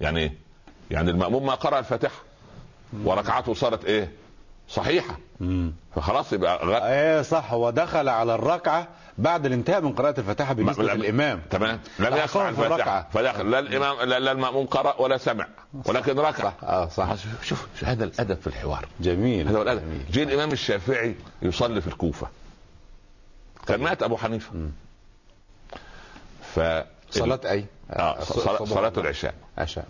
يعني 0.00 0.20
إيه؟ 0.20 0.34
يعني 0.90 1.10
المأموم 1.10 1.46
ما 1.46 1.54
قرأ 1.54 1.78
الفاتحة 1.78 2.22
وركعته 3.04 3.54
صارت 3.54 3.84
إيه؟ 3.84 4.10
صحيحة. 4.70 5.16
مم. 5.40 5.72
فخلاص 5.94 6.32
يبقى 6.32 6.66
غ... 6.66 6.74
إيه 6.84 7.22
صح. 7.22 7.52
هو 7.52 7.70
دخل 7.70 8.08
على 8.08 8.34
الركعة 8.34 8.88
بعد 9.18 9.46
الانتهاء 9.46 9.80
من 9.80 9.92
قراءة 9.92 10.20
الفاتحة 10.20 10.52
بالنسبة 10.54 10.84
لا- 10.84 10.92
للامام 10.94 11.40
تمام. 11.50 11.80
لم 11.98 12.06
الركعة. 12.06 12.48
الفاتحة. 12.48 13.08
فدخل. 13.12 13.50
لا 13.50 13.58
الامام 13.58 13.96
لا, 14.08 14.18
لا 14.18 14.32
المأموم 14.32 14.66
قرأ 14.66 15.00
ولا 15.00 15.16
سمع 15.18 15.46
ولكن 15.86 16.18
ركع. 16.18 16.44
صح. 16.50 16.54
آه 16.64 16.88
صح. 16.88 17.14
شوف 17.14 17.44
شوف 17.44 17.84
هذا 17.84 18.04
الأدب 18.04 18.40
في 18.40 18.46
الحوار. 18.46 18.86
جميل. 19.00 19.48
هذا 19.48 19.62
الأدب. 19.62 19.80
جميل. 19.80 20.04
جه 20.10 20.22
الإمام 20.22 20.52
الشافعي 20.52 21.14
يصلي 21.42 21.80
في 21.80 21.86
الكوفة. 21.86 22.26
كان 23.66 23.80
مات 23.80 24.02
أبو 24.02 24.16
حنيفة. 24.16 24.50
ف 26.54 26.60
صلاة 27.10 27.40
أي؟ 27.44 27.64
آه 27.90 28.20
صلاة, 28.20 28.64
صلاة 28.64 28.92
العشاء. 28.96 29.34
عشاء. 29.58 29.84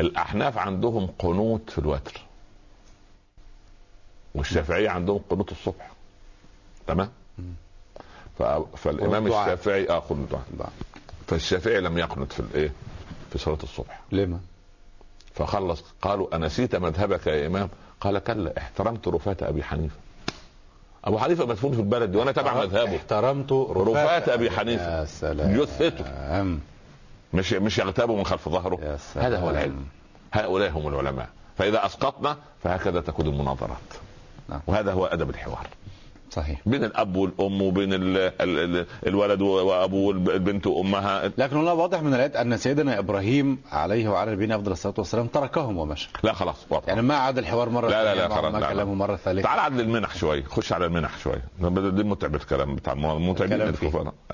الأحناف 0.00 0.58
عندهم 0.58 1.06
قنوت 1.18 1.70
في 1.70 1.78
الوتر. 1.78 2.20
والشافعيه 4.34 4.88
عندهم 4.90 5.20
قنوت 5.30 5.52
الصبح. 5.52 5.90
تمام؟ 6.86 7.08
ف... 8.38 8.42
فالإمام. 8.76 9.26
الشافعي 9.26 9.88
آه 9.88 9.98
قنوت 9.98 10.28
الدعاء. 10.52 10.72
فالشافعي 11.26 11.80
لم 11.80 11.98
يقنط 11.98 12.32
في 12.32 12.40
الإيه؟ 12.40 12.72
في 13.32 13.38
صلاة 13.38 13.58
الصبح. 13.62 14.00
لما؟ 14.12 14.40
فخلص 15.34 15.84
قالوا 16.02 16.36
أنسيت 16.36 16.76
مذهبك 16.76 17.26
يا 17.26 17.46
إمام؟ 17.46 17.68
قال 18.00 18.18
كلا 18.18 18.58
احترمت 18.58 19.08
رفاة 19.08 19.36
أبي 19.42 19.62
حنيفة. 19.64 19.96
أبو 21.04 21.18
حنيفة 21.18 21.46
مدفون 21.46 21.72
في 21.72 21.80
البلد 21.80 22.10
دي 22.10 22.18
وأنا 22.18 22.32
تبع 22.32 22.54
مذهبه. 22.54 22.96
احترمت 22.96 23.52
رفاة 23.52 24.34
أبي 24.34 24.50
حنيفة. 24.50 25.00
يا 25.00 25.04
سلام. 25.04 25.60
جثته. 25.60 26.04
مش 27.34 27.52
مش 27.52 27.78
يغتابه 27.78 28.16
من 28.16 28.24
خلف 28.26 28.48
ظهره. 28.48 28.98
هذا 29.14 29.38
هو 29.38 29.50
العلم. 29.50 29.86
هؤلاء 30.32 30.70
هم 30.70 30.88
العلماء. 30.88 31.28
فإذا 31.58 31.86
أسقطنا 31.86 32.36
فهكذا 32.62 33.00
تكون 33.00 33.26
المناظرات. 33.26 33.78
نعم. 34.48 34.60
وهذا 34.66 34.92
هو 34.92 35.06
أدب 35.06 35.30
الحوار 35.30 35.66
صحيح 36.30 36.60
بين 36.66 36.84
الأب 36.84 37.16
والأم 37.16 37.62
وبين 37.62 37.92
ال 37.94 38.16
ال 38.16 38.76
ال 38.76 38.86
الولد 39.06 39.40
وأبوه 39.42 40.06
والبنت 40.06 40.66
وأمها 40.66 41.30
لكن 41.38 41.56
الله 41.56 41.74
واضح 41.74 42.02
من 42.02 42.14
الآيات 42.14 42.36
أن 42.36 42.56
سيدنا 42.56 42.98
إبراهيم 42.98 43.58
عليه 43.72 44.08
وعلى 44.08 44.32
نبينا 44.32 44.54
أفضل 44.54 44.72
الصلاة 44.72 44.94
والسلام 44.98 45.26
تركهم 45.26 45.78
ومشى 45.78 46.08
لا 46.22 46.32
خلاص 46.32 46.56
واضح. 46.70 46.88
يعني 46.88 47.02
ما 47.02 47.14
عاد 47.16 47.38
الحوار 47.38 47.68
مرة 47.68 47.88
لا، 47.88 48.04
لا، 48.04 48.14
لا، 48.14 48.28
خلاص، 48.28 48.52
ما 48.52 48.58
لا، 48.58 48.64
لا. 48.66 48.72
كلامه 48.72 48.94
مرة 48.94 49.16
ثالثة 49.16 49.42
تعال 49.42 49.58
عدل 49.58 49.80
المنح 49.80 50.16
شوي 50.16 50.42
خش 50.42 50.72
على 50.72 50.86
المنح 50.86 51.18
شوي 51.18 51.36
دي 51.90 52.02
متعب 52.04 52.34
الكلام 52.34 52.74
بتاع 52.76 52.94
متعبين. 52.94 53.72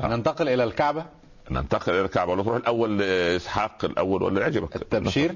ننتقل 0.01 0.49
إلى 0.49 0.65
الكعبة 0.65 1.05
ننتقل 1.51 1.93
إلى 1.93 2.01
الكعبة 2.01 2.33
ولا 2.33 2.43
تروح 2.43 2.57
الأول 2.57 2.99
لاسحاق 2.99 3.85
الأول 3.85 4.23
ولا 4.23 4.41
يعجبك؟ 4.41 4.77
التبشير؟ 4.77 5.35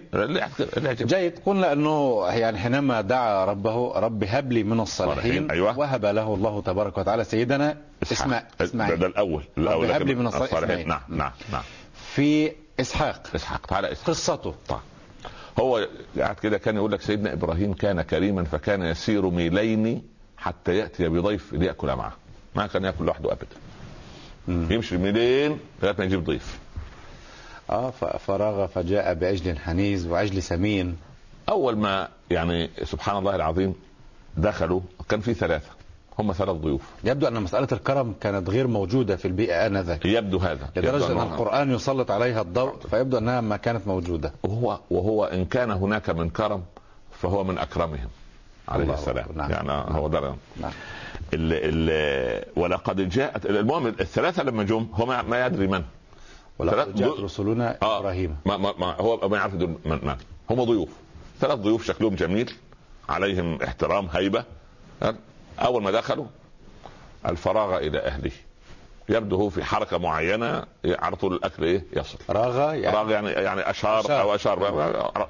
جيد. 0.85 1.38
قلنا 1.46 1.72
أنه 1.72 2.27
يعني 2.29 2.59
حينما 2.59 3.00
دعا 3.00 3.44
ربه 3.44 3.92
رب 3.98 4.24
هب 4.24 4.53
لي 4.53 4.62
من 4.62 4.81
الصالحين 4.81 5.22
صالحين، 5.22 5.50
أيوة. 5.50 5.79
وهب 5.79 6.07
له 6.07 6.35
الله 6.35 6.62
تبارك 6.62 6.98
وتعالى 6.98 7.24
سيدنا 7.24 7.77
اسماء 8.03 8.42
ده, 8.42 8.48
ده 8.59 8.64
إسماعيل. 8.64 9.05
الأول. 9.05 9.42
الأول 9.59 9.92
هب 9.92 10.03
لي 10.03 10.14
من 10.14 10.27
الصالحين. 10.27 10.88
نعم. 10.88 11.00
نعم 11.09 11.33
نعم. 11.53 11.62
في 12.14 12.53
إسحاق. 12.81 13.27
إسحاق 13.35 13.66
تعالى 13.66 13.92
إسحاق. 13.92 14.07
قصته. 14.11 14.55
طيب. 14.68 14.79
هو 15.61 15.88
قاعد 16.18 16.37
كده 16.37 16.59
كان 16.59 16.77
يقول 16.77 16.92
لك 16.92 17.00
سيدنا 17.00 17.33
إبراهيم 17.33 17.74
كان 17.74 18.03
كريما 18.03 18.44
فكان 18.44 18.83
يسير 18.83 19.31
ميلين 19.31 20.03
حتى 20.38 20.77
يأتي 20.77 21.09
بضيف 21.09 21.53
ليأكل 21.53 21.87
معه. 21.87 22.12
ما 22.57 22.66
كان 22.66 22.85
يأكل 22.85 23.05
لوحده 23.05 23.33
أبدا. 23.33 23.46
مم. 24.48 24.66
يمشي 24.70 24.96
ميلين 24.96 25.59
لغاية 25.83 25.94
ما 25.98 26.04
يجيب 26.04 26.24
ضيف. 26.24 26.59
آه 27.70 27.90
ففرغ 27.90 28.66
فجاء 28.66 29.14
بعجل 29.14 29.59
حنيز 29.59 30.07
وعجل 30.07 30.42
سمين. 30.42 30.96
أول 31.48 31.76
ما 31.76 32.09
يعني 32.30 32.70
سبحان 32.85 33.18
الله 33.18 33.37
العظيم 33.37 33.74
دخلوا 34.37 34.80
كان 35.09 35.20
في 35.20 35.35
ثلاثة. 35.35 35.70
هم 36.18 36.33
ثلاث 36.33 36.57
ضيوف. 36.57 36.83
يبدو 37.04 37.28
أن 37.28 37.42
مسألة 37.42 37.68
الكرم 37.72 38.14
كانت 38.20 38.50
غير 38.50 38.66
موجودة 38.66 39.16
في 39.16 39.28
البيئة 39.28 39.66
آنذاك. 39.66 40.04
يبدو 40.04 40.38
هذا. 40.38 40.70
لدرجة 40.76 41.12
أن 41.12 41.18
القرآن 41.18 41.70
يسلط 41.70 42.11
عليها 42.11 42.40
الضوء 42.40 42.76
فيبدو 42.90 43.18
أنها 43.18 43.40
ما 43.40 43.57
كانت 43.57 43.87
موجودة. 43.87 44.33
وهو 44.42 44.78
وهو 44.90 45.24
إن 45.24 45.44
كان 45.44 45.70
هناك 45.70 46.11
من 46.11 46.30
كرم 46.30 46.62
فهو 47.12 47.44
من 47.44 47.59
أكرمهم 47.59 48.09
عليه 48.68 48.94
السلام. 48.94 49.26
نعم. 49.35 49.50
يعني 49.50 49.70
هو 49.70 50.09
ده. 50.09 50.35
نعم. 50.61 50.72
ال 51.35 51.53
ال 51.53 52.44
ولقد 52.57 53.09
جاءت 53.09 53.47
المهم 53.47 53.87
الثلاثة 53.87 54.42
لما 54.42 54.62
جم 54.62 54.88
هو 54.94 55.07
ما, 55.07 55.47
يدري 55.47 55.66
من. 55.66 55.83
ولقد 56.59 56.94
جاءت. 56.94 57.20
رسلنا 57.20 57.79
آه. 57.83 57.99
إبراهيم. 58.01 58.37
ما, 58.47 58.57
ما, 58.57 58.75
ما 58.79 58.87
هو 59.01 59.29
ما 59.29 59.37
يعرف 59.37 59.55
من, 59.55 59.77
من. 59.85 60.16
هم 60.51 60.64
ضيوف. 60.64 60.88
ثلاث 61.40 61.59
ضيوف 61.59 61.85
شكلهم 61.85 62.14
جميل. 62.14 62.53
عليهم 63.09 63.62
احترام 63.62 64.09
هيبة. 64.12 64.44
أول 65.59 65.83
ما 65.83 65.90
دخلوا 65.90 66.27
الفراغ 67.27 67.79
إلى 67.79 67.99
أهله. 67.99 68.31
يبدو 69.09 69.37
هو 69.37 69.51
في 69.51 69.64
حركة 69.64 69.99
معينة 69.99 70.64
على 70.85 71.17
طول 71.17 71.35
الأكل 71.35 71.64
إيه؟ 71.64 71.85
يصل. 71.97 72.19
راغ 72.31 72.75
يعني؟ 72.75 72.97
راغ 72.97 73.11
يعني 73.11 73.29
يعني 73.31 73.71
أشار, 73.71 74.01
أشار. 74.01 74.21
أو 74.21 74.35
أشار. 74.35 74.59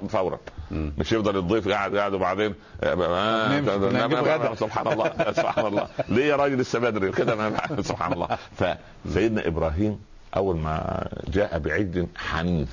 فورا. 0.09 0.39
مم. 0.71 0.93
مش 0.97 1.11
يفضل 1.11 1.37
الضيف 1.37 1.67
قاعد 1.69 1.95
قاعد 1.95 2.13
وبعدين 2.13 2.53
آه،. 2.83 4.55
سبحان 4.55 4.87
الله 4.87 5.31
سبحان 5.31 5.65
الله. 5.65 5.87
ليه 6.09 6.25
يا 6.25 6.35
راجل 6.35 6.57
لسه 6.57 6.79
بدري؟ 6.79 7.11
كده 7.11 7.51
سبحان 7.81 8.13
الله. 8.13 8.37
فسيدنا 8.57 9.47
إبراهيم 9.47 9.99
أول 10.35 10.57
ما 10.57 11.07
جاء 11.27 11.59
بعجل 11.59 12.07
حنيذ 12.15 12.67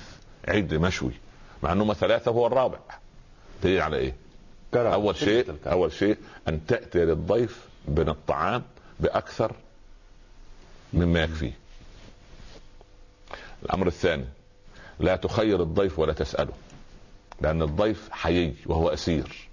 عجل 0.48 0.78
مشوي 0.78 1.12
مع 1.62 1.72
انهم 1.72 1.92
ثلاثة 1.92 2.30
هو 2.30 2.46
الرابع. 2.46 2.78
تدل 3.62 3.80
على 3.80 3.96
إيه؟ 3.96 4.14
كرم. 4.74 4.92
أول 4.92 5.16
شيء. 5.16 5.54
أول 5.66 5.92
شيء 5.92 6.16
أن 6.48 6.66
تأتي 6.66 6.98
للضيف 6.98 7.68
من 7.88 8.08
الطعام 8.08 8.62
بأكثر 9.00 9.52
مما 10.94 11.22
يكفيه 11.22 11.52
الأمر 13.62 13.86
الثاني 13.86 14.24
لا 15.00 15.16
تخير 15.16 15.62
الضيف 15.62 15.98
ولا 15.98 16.12
تسأله 16.12 16.52
لأن 17.40 17.62
الضيف 17.62 18.08
حيي 18.10 18.54
وهو 18.66 18.88
أسير 18.88 19.48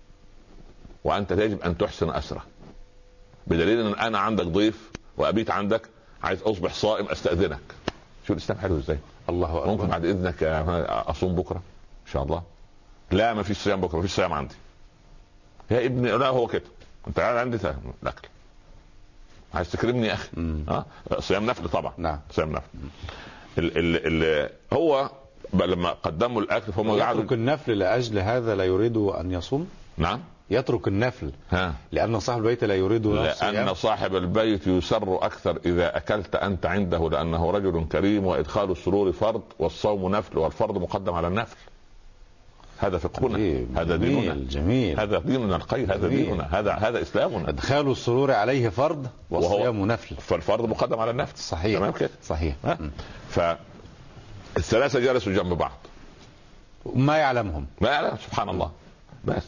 وأنت 1.04 1.32
يجب 1.32 1.62
أن 1.62 1.78
تحسن 1.78 2.10
أسره. 2.10 2.46
بدليل 3.48 3.88
إن 3.88 3.94
أنا 3.94 4.20
عندك 4.20 4.46
ضيف 4.46 4.90
وأبيت 5.18 5.52
عندك 5.52 5.82
عايز 6.24 6.42
أصبح 6.42 6.74
صائم 6.74 7.06
أستأذنك. 7.06 7.60
شو 8.28 8.34
الإسلام 8.34 8.60
حلو 8.60 8.78
إزاي؟ 8.78 8.98
الله 9.30 9.58
أكبر. 9.58 9.68
ممكن 9.68 9.88
بعد 9.88 10.06
إذنك 10.06 10.44
أصوم 10.44 11.36
بكرة 11.36 11.62
إن 12.08 12.12
شاء 12.12 12.24
الله. 12.24 12.44
لا 13.12 13.34
ما 13.34 13.44
فيش 13.44 13.58
صيام 13.58 13.82
بكرة 13.82 13.96
ما 13.96 14.02
فيش 14.02 14.16
صيام 14.16 14.34
عندي. 14.34 14.56
يا 15.72 15.86
ابني 15.86 16.12
لا 16.12 16.28
هو 16.28 16.48
كده. 16.48 16.64
أنت 17.08 17.20
قاعد 17.20 17.38
عندي 17.38 17.58
الاكل 18.04 18.28
عايز 19.54 19.72
تكرمني 19.72 20.08
يا 20.08 20.14
أخي. 20.14 20.30
ها 20.70 20.86
صيام 21.20 21.46
نفل 21.46 21.70
طبعا. 21.70 21.94
نعم. 21.98 22.20
صيام 22.32 22.52
نفل. 22.52 22.68
ال 23.58 23.78
ال 23.78 24.24
ال 24.24 24.50
هو 24.74 25.10
لما 25.54 25.90
قدموا 25.90 26.42
الأكل 26.42 26.72
فهم 26.74 26.96
يترك 26.96 27.34
النفل 27.34 27.72
لأجل 27.78 28.20
هذا 28.20 28.56
لا 28.56 28.64
يريد 28.64 28.98
أن 28.98 29.32
يصوم؟ 29.32 29.70
نعم. 29.98 30.20
يترك 30.50 30.88
النفل. 30.88 31.32
ها. 31.50 31.74
لأن 31.92 32.20
صاحب 32.20 32.40
البيت 32.40 32.64
لا 32.64 32.76
يريد 32.76 33.08
لأن 33.08 33.26
الصيام 33.28 33.74
صاحب 33.74 34.16
البيت 34.16 34.68
يسر 34.68 35.16
أكثر 35.26 35.60
إذا 35.66 35.98
أكلت 35.98 36.36
أنت 36.36 36.66
عنده 36.66 37.10
لأنه 37.10 37.52
رجل 37.52 37.86
كريم 37.92 38.26
وإدخال 38.26 38.72
السرور 38.72 39.12
فرض 39.12 39.42
والصوم 39.60 40.16
نفل 40.16 40.38
والفرض 40.38 40.78
مقدم 40.78 41.14
على 41.14 41.28
النفل. 41.28 41.56
هذا 42.80 42.98
فقهنا 42.98 43.66
هذا 43.76 43.96
ديننا. 43.96 44.34
جميل 44.34 45.00
هذا 45.00 45.20
ديننا 45.20 45.56
الخير 45.56 45.96
هذا. 45.96 46.08
ديننا. 46.08 46.60
هذا 46.60 46.74
هذا 46.74 47.02
إسلامنا. 47.02 47.50
أدخال 47.50 47.92
السرور 47.92 48.32
عليه 48.32 48.70
فرض 48.70 49.08
والصيام 49.30 49.86
نفل. 49.86 50.16
فالفرض 50.16 50.66
مقدم 50.66 51.00
على 51.00 51.12
النفل 51.12 51.38
صحيح. 51.38 51.80
تمام 51.80 51.92
كده؟ 51.92 52.10
صحيح. 52.24 52.56
فالثلاثة 53.30 55.00
جلسوا 55.00 55.34
جنب 55.34 55.54
بعض. 55.54 55.78
ما 56.96 57.18
يعلمهم. 57.18 57.68
ما 57.82 57.90
يعلم 57.90 58.18
سبحان 58.26 58.50
الله. 58.50 58.72
بس. 59.26 59.44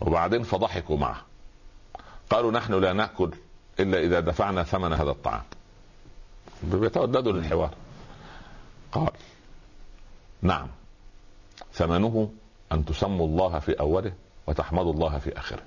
وبعدين 0.00 0.42
فضحكوا 0.42 0.96
معه. 0.96 1.20
قالوا 2.30 2.52
نحن 2.52 2.74
لا 2.74 2.92
نأكل 2.92 3.30
إلا 3.80 3.98
إذا 3.98 4.20
دفعنا 4.20 4.62
ثمن 4.62 4.92
هذا 4.92 5.10
الطعام. 5.10 5.42
بيتوددوا 6.62 7.32
للحوار. 7.32 7.70
قال 8.92 9.10
نعم 10.42 10.68
ثمنه 11.74 12.30
أن 12.72 12.84
تسموا 12.84 13.26
الله 13.26 13.58
في 13.58 13.80
أوله 13.80 14.12
وتحمدوا 14.46 14.92
الله 14.92 15.18
في 15.18 15.38
آخره. 15.38 15.62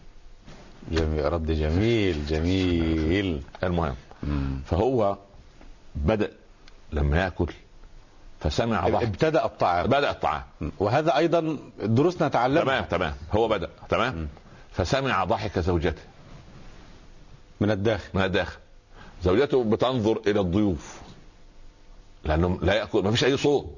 جميل. 0.92 1.34
رد 1.34 1.52
جميل 1.52 2.26
جميل. 2.26 3.42
المهم 3.64 3.96
مم. 4.24 4.62
فهو 4.66 5.18
بدأ 5.96 6.32
لما 6.92 7.24
يأكل 7.24 7.54
فسمع 8.40 8.90
ضحك 8.90 9.04
ابتدأ 9.04 9.46
الطعام. 9.46 9.88
بدأ 9.88 10.12
الطعام. 10.12 10.44
وهذا 10.80 11.18
أيضا 11.18 11.58
دروس 11.84 12.22
نتعلمها 12.22 12.64
تمام 12.64 12.84
تمام. 12.86 13.14
هو 13.32 13.48
بدأ 13.48 13.70
تمام؟ 13.90 14.28
فسمع 14.72 15.24
ضحك 15.24 15.60
زوجته. 15.60 16.02
من 17.62 17.72
الداخل. 17.72 18.10
من 18.14 18.22
الداخل. 18.22 18.58
زوجته 19.24 19.64
بتنظر 19.64 20.22
إلى 20.28 20.40
الضيوف 20.40 21.00
لأنه 22.24 22.60
لا 22.62 22.74
يأكل 22.74 23.04
ما 23.04 23.12
فيش 23.12 23.24
أي 23.24 23.38
صوت. 23.38 23.76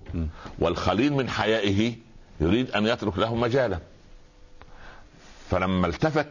والخليل 0.59 1.13
من 1.13 1.29
حيائه 1.29 1.95
يريد 2.41 2.71
أن 2.71 2.85
يترك 2.87 3.17
لهم 3.17 3.39
مجالا. 3.39 3.79
فلما 5.49 5.87
التفت 5.87 6.27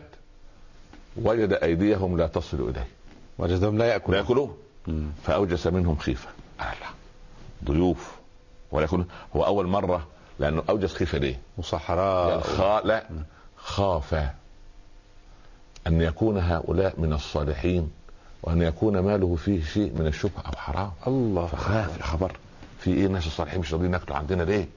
وجد 1.16 1.52
أيديهم 1.52 2.16
لا 2.16 2.26
تصل 2.26 2.68
إليه. 2.68 2.86
وجدهم 3.38 3.78
لا 3.78 3.84
لا 3.84 3.92
يأكلون. 3.92 4.18
ياكلون 4.18 4.56
مم. 4.86 5.06
فأوجس 5.24 5.66
منهم 5.66 5.96
خيفة. 5.96 6.28
الله 6.60 6.90
ضيوف. 7.64 8.16
ولا 8.70 8.84
يكون. 8.84 9.06
هو 9.36 9.46
أول 9.46 9.66
مرة 9.66 10.06
لأنه 10.38 10.62
أوجس 10.68 10.94
خيفة 10.94 11.18
ليه؟ 11.18 11.40
وصحراء 11.58 12.40
خا... 12.40 12.80
لا. 12.84 13.06
خاف 13.56 14.14
أن 15.86 16.00
يكون 16.00 16.38
هؤلاء 16.38 17.00
من 17.00 17.12
الصالحين 17.12 17.90
وأن 18.42 18.62
يكون 18.62 18.98
ماله 18.98 19.36
فيه 19.36 19.64
شيء 19.64 19.92
من 19.98 20.06
الشبهه 20.06 20.42
أو 20.46 20.52
حرام. 20.56 20.92
الله. 21.06 21.46
فخاف 21.46 21.98
يا 21.98 22.02
خبر. 22.02 22.36
في 22.80 22.90
إيه 22.94 23.06
الناس 23.06 23.26
الصالحين 23.26 23.60
مش 23.60 23.72
راضيين 23.72 23.92
ياكلوا 23.92 24.16
عندنا 24.16 24.42
ليه؟ 24.42 24.68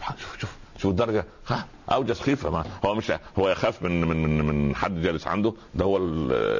سبحان 0.00 0.18
شوف 0.18 0.38
شوف 0.40 0.50
شوف 0.78 0.90
الدرجة. 0.90 1.24
خاف 1.44 1.64
أوجس 1.92 2.20
خيفة 2.20 2.50
ما 2.50 2.64
هو 2.84 2.94
مش 2.94 3.12
هو 3.38 3.48
يخاف 3.48 3.82
من 3.82 4.00
من 4.00 4.22
من, 4.22 4.44
من 4.44 4.76
حد 4.76 5.02
جالس 5.02 5.26
عنده. 5.26 5.54
ده 5.74 5.84
هو 5.84 5.98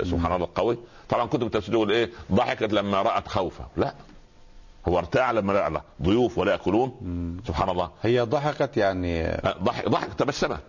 سبحان 0.05 0.33
الله 0.33 0.47
القوي. 0.47 0.79
طبعا 1.09 1.27
كتب 1.27 1.43
التفسير 1.43 1.75
يقول 1.75 1.91
إيه؟ 1.91 2.11
ضحكت 2.33 2.73
لما 2.73 3.03
رأت 3.03 3.29
خوفه. 3.29 3.65
لا. 3.77 3.95
هو 4.89 4.99
ارتاع 4.99 5.31
لما 5.31 5.53
لقى 5.53 5.83
ضيوف 6.03 6.39
ولا 6.39 6.53
يأكلون. 6.53 6.93
سبحان 7.47 7.69
الله. 7.69 7.91
هي 8.03 8.21
ضحكت 8.21 8.77
يعني 8.77 9.41
ضحك 9.63 9.89
ضحك 9.89 10.15
تبسمت. 10.15 10.63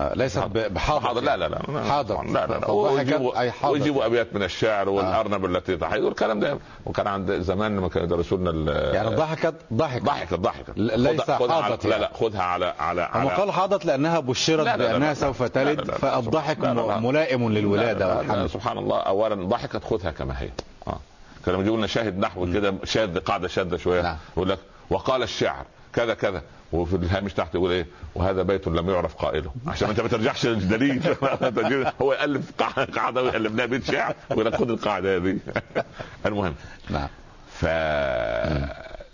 آه، 0.00 0.46
ب- 0.46 0.74
بحاضر 0.74 1.06
حاضر 1.06 1.20
لا 1.20 1.36
لا 1.36 1.48
لا 1.48 1.82
حاضر 1.88 2.22
لا 2.22 2.46
لا 2.46 2.58
لا 2.58 2.70
ويجيبوا 2.70 3.40
اي 3.40 3.50
حاضر 3.50 3.72
ويجيبوا 3.72 4.06
ابيات 4.06 4.34
من 4.34 4.42
الشعر 4.42 4.88
والارنب 4.88 5.44
التي 5.44 5.76
تحيد 5.76 6.02
والكلام 6.02 6.40
ده 6.40 6.58
وكان 6.86 7.06
عند 7.06 7.32
زمان 7.32 7.76
لما 7.76 7.88
كانوا 7.88 8.06
يدرسوا 8.06 8.38
لنا 8.38 8.92
يعني 8.94 9.08
ضحكت 9.16 9.54
ضحكت 9.72 10.02
ضحكت 10.02 10.34
ضحكت 10.34 10.70
ليس 10.76 11.30
حاضت 11.30 11.82
على- 11.82 11.86
لا 11.86 11.90
يعني. 11.90 12.02
لا 12.02 12.10
خذها 12.14 12.42
على 12.42 12.74
على 12.78 13.02
على 13.02 13.30
قال 13.30 13.50
حاضت 13.52 13.84
لانها 13.84 14.20
بشرت 14.20 14.64
لا، 14.66 14.76
لا، 14.76 14.82
لا، 14.82 14.92
بانها 14.92 15.08
لا، 15.08 15.14
سوف 15.14 15.42
تلد 15.42 15.90
فالضحك 15.90 16.58
لا، 16.60 16.74
لا، 16.74 16.80
لا. 16.80 16.98
م- 17.00 17.06
ملائم 17.06 17.52
للولاده 17.52 18.22
لا، 18.22 18.26
لا، 18.32 18.32
لا، 18.42 18.46
سبحان 18.48 18.78
الله 18.78 18.96
اولا 18.98 19.34
ضحكت 19.34 19.84
خذها 19.84 20.10
كما 20.10 20.40
هي 20.42 20.48
آه 20.88 20.98
كانوا 21.46 21.60
يجيبوا 21.60 21.78
لنا 21.78 21.86
شاهد 21.86 22.18
نحو 22.18 22.52
كده 22.52 22.74
شاذ 22.84 23.18
قاعدة 23.18 23.48
شاذه 23.48 23.76
شوية 23.76 24.02
نعم. 24.02 24.16
يقول 24.36 24.48
لك 24.48 24.58
وقال 24.90 25.22
الشعر 25.22 25.64
كذا 25.94 26.14
كذا. 26.14 26.42
وفي 26.72 26.96
الهامش 26.96 27.32
تحت 27.34 27.54
يقول 27.54 27.70
إيه 27.72 27.86
وهذا 28.14 28.42
بيت 28.42 28.68
لم 28.68 28.90
يعرف 28.90 29.14
قائله. 29.14 29.52
عشان 29.66 29.88
انت 29.88 30.00
ما 30.00 30.08
ترجعش 30.08 30.46
للدليل. 30.46 31.02
هو 32.02 32.12
يألف 32.12 32.50
قاع- 32.58 32.84
قاعدة 32.84 33.22
ويقلب 33.22 33.56
لها 33.56 33.66
بيت 33.66 33.84
شعر 33.84 34.14
ويقول 34.30 34.54
خد 34.58 34.70
القاعدة 34.70 35.16
هذه. 35.16 35.38
المهم. 36.26 36.54
نعم. 36.90 37.08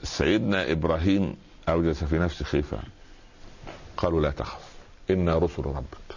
فسيدنا 0.03 0.73
إبراهيم 0.73 1.37
أوجس 1.69 2.05
في 2.05 2.19
نفسه 2.19 2.45
خيفة. 2.45 2.79
قالوا 3.97 4.21
لا 4.21 4.31
تخف 4.31 4.61
إنا 5.11 5.39
رسل 5.39 5.63
ربك. 5.63 6.17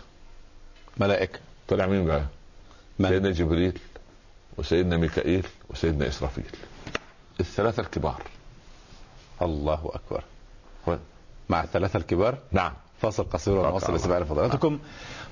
ملائكة. 0.97 1.39
طلع 1.68 1.86
مين 1.88 2.05
بقى؟ 2.05 2.24
سيدنا 3.01 3.32
جبريل 3.32 3.80
وسيدنا 4.57 4.97
ميكائيل 4.97 5.47
وسيدنا 5.70 6.07
إسرافيل. 6.07 6.45
الثلاثة 7.39 7.82
الكبار. 7.82 8.22
الله 9.41 9.91
أكبر. 9.93 10.24
مع 11.50 11.64
الثلاثة 11.64 11.98
الكبار؟ 11.98 12.38
نعم. 12.52 12.74
فاصل 13.02 13.24
قصير 13.24 13.54
ونواصل 13.54 13.89
الاستماع 13.92 14.18
الله. 14.18 14.26
لفضلاتكم 14.28 14.80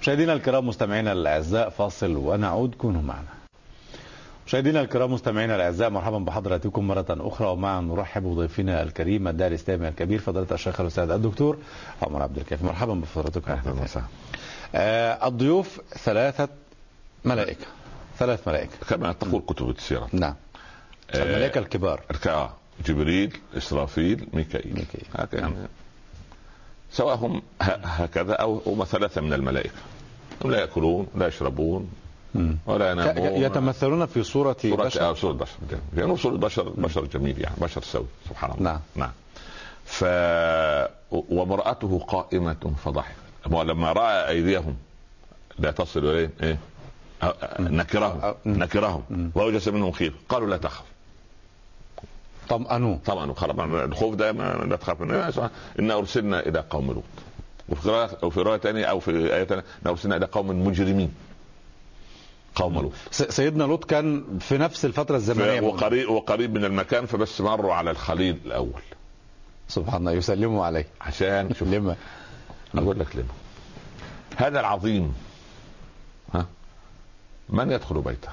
مشاهدينا 0.01 0.34
الكرام 0.34 0.68
مستمعينا 0.68 1.12
الأعزاء 1.12 1.70
فاصل 1.70 2.16
ونعود. 2.18 2.76
كونوا 2.76 3.01
معنا. 3.01 3.28
مشاهدينا 4.47 4.82
الكرام 4.82 5.14
مستمعينا 5.14 5.55
الأعزاء 5.55 5.89
مرحبا 5.89 6.18
بحضراتكم 6.18 6.88
مرة 6.88 7.05
أخرى. 7.10 7.47
ومعا 7.47 7.82
نرحب 7.82 8.24
بضيفنا 8.24 8.84
الكريم 8.84 9.28
الداعي 9.28 9.49
الاسلامي 9.49 9.88
الكبير 9.88 10.20
فضيلة 10.20 10.47
الشيخ 10.51 10.82
الأستاذ 10.82 11.12
الدكتور 11.12 11.57
عمر 12.01 12.22
عبد 12.22 12.38
الكافي. 12.38 12.66
مرحبا 12.66 12.93
بفضلاتكم 12.93 13.51
أهلا 13.51 13.72
وسهلا. 13.84 14.05
آه 14.76 15.28
الضيوف 15.28 15.82
ثلاثة 15.89 16.49
ملائكة. 17.26 17.66
ثلاث 18.18 18.47
ملائكة. 18.47 18.78
كما 18.89 19.14
تقول 19.14 19.41
كتب 19.47 19.70
السيرة. 19.70 20.07
نعم. 20.14 20.36
آه، 21.12 21.24
الملائكة 21.24 21.60
الكبار. 21.60 22.01
آه، 22.28 22.53
جبريل 22.86 23.38
إسرافيل 23.57 24.28
ميكائيل. 24.34 24.74
ميكائيل. 24.74 25.68
سواء 26.92 27.16
هم 27.16 27.42
هكذا 27.84 28.34
أو 28.34 28.62
هم 28.68 28.84
ثلاثة 28.84 29.22
من 29.22 29.34
الملائكة. 29.34 29.80
هم 30.46 30.52
لا 30.52 30.60
يأكلون 30.60 31.08
لا 31.16 31.28
يشربون. 31.28 31.90
ولا 32.66 32.92
ينامون. 32.92 33.42
يتمثلون 33.44 34.06
في 34.06 34.24
صوره 34.24 34.58
صورة 34.62 34.84
بشر؟ 34.86 35.02
آه 35.02 35.14
صورة 35.14 35.34
بشر. 35.34 35.58
يعني 35.98 36.18
صورة 36.18 36.38
بشر 36.38 36.70
بشر 36.70 37.06
جميل 37.06 37.42
يعني 37.42 37.56
بشر 37.62 37.82
سوي 37.82 38.06
سبحان 38.30 38.52
الله. 38.52 38.64
نعم. 38.64 38.80
نعم. 38.96 39.12
ف 39.86 40.04
وامرأته 41.12 42.00
قائمة 42.08 42.74
فضحكت. 42.86 43.16
ولما 43.52 43.92
رأى 43.92 44.28
أيديهم 44.28 44.76
لا 45.60 45.72
تصل 45.72 46.06
إليه 46.06 46.30
إيه؟ 46.44 46.58
نكرهم 47.60 48.34
نكرهم. 48.46 49.32
وأوجس 49.36 49.68
منهم 49.68 49.92
خير. 49.92 50.14
قالوا 50.30 50.48
لا 50.50 50.58
تخف. 50.58 50.84
طمأنوا 52.50 52.97
طبعا 53.06 53.34
خلاص 53.34 53.56
الخوف 53.60 54.16
ده 54.16 54.32
ما 54.32 54.66
لا 54.70 54.76
تخاف 54.76 55.02
منه. 55.02 55.50
إنا 55.80 55.93
أرسلنا 55.93 56.39
إلى 56.39 56.64
قوم 56.70 56.88
لوط. 56.91 57.04
وفي 57.70 57.89
قراءة 57.89 58.18
أو 58.24 58.30
في 58.30 58.41
رواية 58.41 58.60
ثانية 58.60 58.86
أو 58.86 59.00
في 59.00 59.36
آية 59.36 59.43
ثانية 59.43 59.64
إنا 59.82 59.91
أرسلنا 59.91 60.16
إلى 60.16 60.26
قوم 60.26 60.68
مجرمين. 60.68 61.14
قوم 62.56 62.74
لوط. 62.74 62.91
سيدنا 63.12 63.64
لوط 63.64 63.86
كان 63.86 64.24
في 64.39 64.58
نفس 64.58 64.86
الفترة 64.86 65.16
الزمنية 65.16 65.62
وقريب 65.62 66.10
وقريب 66.10 66.54
من 66.54 66.66
المكان 66.66 67.06
فبس 67.06 67.41
مروا 67.41 67.74
على 67.74 67.91
الخليل 67.91 68.38
الأول. 68.45 68.82
سبحان 69.68 70.00
الله 70.00 70.12
يسلموا 70.12 70.66
عليه. 70.66 70.88
عشان 71.02 71.54
شوف. 71.54 71.68
لما؟ 71.74 71.95
أقول 72.76 73.00
لك 73.00 73.16
لما. 73.16 73.34
هذا 74.36 74.60
العظيم. 74.60 75.14
ها؟ 76.34 76.45
من 77.50 77.72
يدخل 77.72 78.02
بيته؟ 78.02 78.30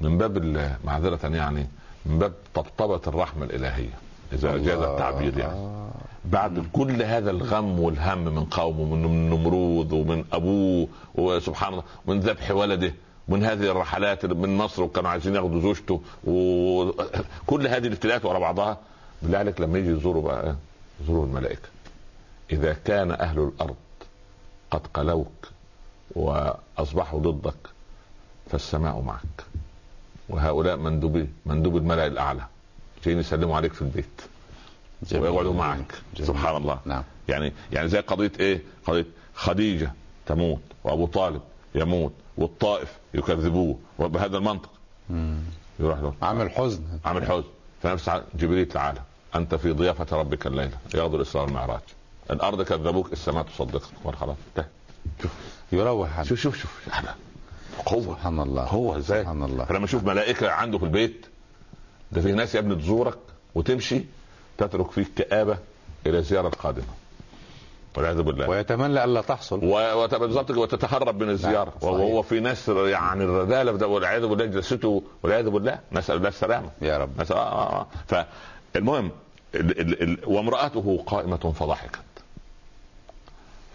من 0.00 0.18
باب 0.18 0.38
معذرة 0.84 1.28
يعني 1.28 1.66
من 2.06 2.18
باب 2.18 2.32
طبطبة 2.54 3.00
الرحمة 3.06 3.44
الإلهية 3.44 3.98
إذا 4.32 4.56
جاز. 4.56 4.78
التعبير 4.78 5.38
يعني 5.38 5.52
آه. 5.52 5.90
بعد 6.24 6.66
كل 6.72 7.02
هذا 7.02 7.30
الغم 7.30 7.80
والهم 7.80 8.24
من 8.24 8.44
قومه 8.44 8.84
من 8.84 9.30
نمرود 9.30 9.92
ومن 9.92 10.24
أبوه 10.32 10.88
وسبحان 11.14 11.72
الله 11.72 11.84
من 12.06 12.20
ذبح 12.20 12.50
ولده 12.50 12.94
من 13.28 13.44
هذه 13.44 13.70
الرحلات 13.70 14.26
من 14.26 14.56
مصر 14.56 14.82
وكانوا 14.82 15.10
عايزين 15.10 15.34
ياخدوا 15.34 15.60
زوجته 15.60 16.00
وكل 16.24 17.66
هذه 17.74 17.86
الابتلاءات 17.86 18.24
ورا 18.24 18.38
بعضها 18.38 18.78
بالله 19.22 19.38
عليك 19.38 19.60
لما 19.60 19.78
يجي 19.78 19.88
يزوروا 19.90 20.22
بقى 20.22 20.46
إيه؟ 20.46 20.56
يزوروا 21.02 21.26
الملائكة 21.26 21.68
إذا 22.52 22.72
كان 22.84 23.10
أهل 23.10 23.38
الأرض 23.38 23.76
قد 24.70 24.86
قلوك 24.94 25.48
وأصبحوا 26.10 27.20
ضدك 27.20 27.54
فالسماء 28.50 29.00
معك 29.00 29.46
وهؤلاء 30.32 30.76
مندوبي 30.76 31.28
مندوب 31.46 31.76
الملأ 31.76 32.06
الأعلى. 32.06 32.46
جايين 33.04 33.20
يسلموا 33.20 33.56
عليك 33.56 33.72
في 33.72 33.82
البيت. 33.82 34.20
جميل. 35.02 35.22
ويقعدوا 35.28 35.54
معك. 35.54 35.94
جميل. 36.16 36.28
سبحان 36.28 36.56
الله. 36.56 36.80
نعم. 36.84 37.02
يعني 37.28 37.52
يعني 37.72 37.88
زي 37.88 38.00
قضية 38.00 38.32
إيه؟ 38.40 38.62
قضية 38.86 39.06
خديجة 39.34 39.92
تموت 40.26 40.60
وأبو 40.84 41.06
طالب 41.06 41.40
يموت 41.74 42.12
والطائف 42.36 42.92
يكذبوه 43.14 43.78
وبهذا 43.98 44.36
المنطق. 44.36 44.70
مم. 45.10 45.38
يروح 45.80 45.98
له. 45.98 46.14
عامل 46.22 46.50
حزن. 46.50 46.82
عامل 47.04 47.26
حزن. 47.26 47.44
في 47.82 47.88
نفس 47.88 48.02
الساعة 48.02 48.22
جبريل 48.34 48.68
تعالى. 48.68 49.00
أنت 49.34 49.54
في 49.54 49.72
ضيافة 49.72 50.16
ربك 50.16 50.46
الليلة. 50.46 50.78
يغدو 50.94 51.16
الإسراء 51.16 51.44
والمعراج. 51.44 51.80
الأرض 52.30 52.62
كذبوك 52.62 53.12
السماء 53.12 53.42
تصدقك. 53.42 54.14
خلاص 54.20 54.36
انتهى. 54.48 54.70
شوف. 55.22 55.32
يروح. 55.72 56.22
شوف 56.22 56.40
شوف 56.40 56.56
شوف. 56.56 56.88
قوة. 57.86 58.02
سبحان 58.02 58.40
الله. 58.40 58.64
قوة. 58.64 58.96
إزاي؟ 58.98 59.20
سبحان 59.20 59.42
الله. 59.42 59.64
فلما 59.64 59.84
أشوف 59.84 60.04
ملائكة 60.04 60.50
عنده 60.50 60.78
في 60.78 60.84
البيت 60.84 61.26
ده 62.12 62.20
في 62.20 62.32
ناس 62.32 62.54
يا 62.54 62.60
ابني 62.60 62.74
تزورك 62.74 63.18
وتمشي 63.54 64.00
تترك 64.58 64.90
فيك 64.90 65.08
كآبة 65.16 65.58
إلى 66.06 66.18
الزيارة 66.18 66.48
القادمة 66.48 66.84
والعياذ 67.96 68.22
بالله. 68.22 68.48
ويتمنى 68.48 69.04
الا 69.04 69.20
تحصل. 69.20 69.60
و- 69.64 70.06
بالظبط 70.08 70.50
وتتهرب 70.50 71.22
من 71.22 71.28
الزيارة. 71.30 71.70
صحيح. 71.80 71.84
وهو 71.92 72.22
في 72.22 72.40
ناس 72.40 72.68
يعني 72.68 73.24
الرذالة 73.24 73.72
في 73.72 73.78
ده 73.78 73.86
والعياذ 73.88 74.26
بالله 74.26 74.44
جلسته 74.46 75.02
والعياذ 75.22 75.48
بالله 75.50 75.78
نسأل 75.92 76.16
الله 76.16 76.28
السلامة. 76.28 76.70
يا 76.82 76.98
رب. 76.98 77.20
نسأل 77.20 77.36
آه 77.36 77.40
آه 77.52 77.80
آه. 77.80 78.26
فالمهم 78.74 79.10
ال 79.54 79.80
ال 79.80 80.02
ال 80.02 80.18
وامرأته 80.26 81.02
قائمة 81.06 81.36
فضحكت. 81.60 82.00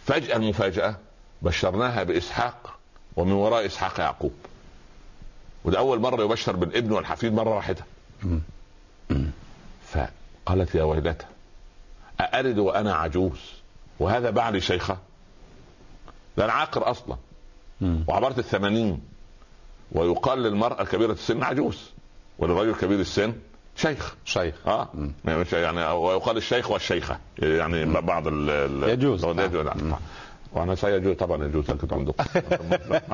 فجأة 0.05 0.35
المفاجأة 0.35 0.95
بشرناها 1.41 2.03
بإسحاق 2.03 2.76
ومن 3.17 3.31
وراء 3.31 3.65
إسحاق 3.65 3.99
يعقوب. 3.99 4.33
وده 5.63 5.77
أول 5.77 5.99
مرة 5.99 6.23
يبشر 6.23 6.55
بالابن 6.55 6.91
والحفيد 6.91 7.33
مرة 7.33 7.55
واحدة. 7.55 7.83
فقالت 9.87 10.75
يا 10.75 10.83
ويلتى 10.83 11.25
أألد 12.21 12.59
وأنا 12.59 12.95
عجوز 12.95 13.39
وهذا 13.99 14.29
بعلي 14.29 14.61
شيخة؟ 14.61 14.97
ده 16.37 16.45
أنا 16.45 16.53
عاقر 16.53 16.91
أصلا. 16.91 17.17
وعبرت 18.07 18.39
الثمانين. 18.39 19.01
ويقال 19.91 20.43
للمرأة 20.43 20.83
كبيرة 20.83 21.11
السن 21.11 21.43
عجوز 21.43 21.89
وللرجل 22.39 22.75
كبير 22.75 22.99
السن 22.99 23.33
شيخ. 23.75 24.15
شيخ. 24.25 24.55
آه. 24.67 24.89
يعني 25.53 25.83
ويقال 25.91 26.37
الشيخ 26.37 26.71
والشيخة. 26.71 27.19
يعني 27.39 27.85
بعض 27.85 28.23
ال 28.27 28.89
يجوز. 28.89 29.25
يجوز. 29.25 29.67
نعم. 30.57 30.67
وأنا 30.67 30.75
سيجوز 30.75 31.15
طبعا 31.15 31.45
يجوز 31.45 31.71
لكن 31.71 31.87
عندكم 31.91 32.23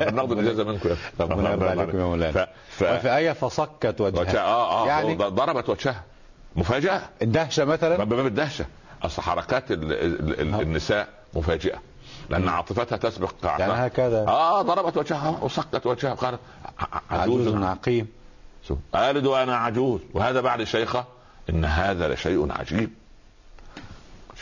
ناخذ 0.16 0.32
الإجازة 0.32 0.64
منكم 0.64 0.90
يا 0.90 0.96
ربنا 1.20 1.52
يرضى 1.52 1.66
عليكم 1.66 2.00
يا 2.00 2.04
مولانا 2.04 2.48
ف... 2.70 2.82
وفي 2.82 3.18
إيه 3.18 3.32
فصكت 3.32 4.02
وجهها 4.02 4.40
آه 4.40 4.84
آه 4.84 4.88
يعني 4.88 5.16
ضربت 5.16 5.70
وجهها. 5.70 6.04
مفاجأة. 6.56 7.02
الدهشة 7.22 7.66
مثلا؟ 7.66 8.04
باب 8.04 8.26
الدهشة. 8.26 8.66
أصل 9.04 9.22
حركات 9.22 9.72
ال... 9.72 9.94
ال... 9.94 10.42
ال... 10.42 10.62
النساء 10.62 11.08
مفاجئة. 11.34 11.78
لأن 12.30 12.50
عاطفتها 12.50 12.98
تسبق 12.98 13.34
يعني 13.44 13.74
هكذا. 13.74 14.28
آه 14.28 14.62
ضربت 14.62 14.98
وجهها 14.98 15.40
وصكت 15.42 15.86
وجهها. 15.86 16.14
قالت 16.14 16.40
عجوز. 17.12 17.64
عقيم. 17.64 18.08
آلد 18.96 19.26
وأنا 19.26 19.56
عجوز. 19.56 20.00
وهذا 20.14 20.42
بعد 20.42 20.64
شيخة 20.64 21.06
إن 21.50 21.66
هذا 21.66 22.14
لشيء 22.14 22.52
عجيب. 22.52 22.90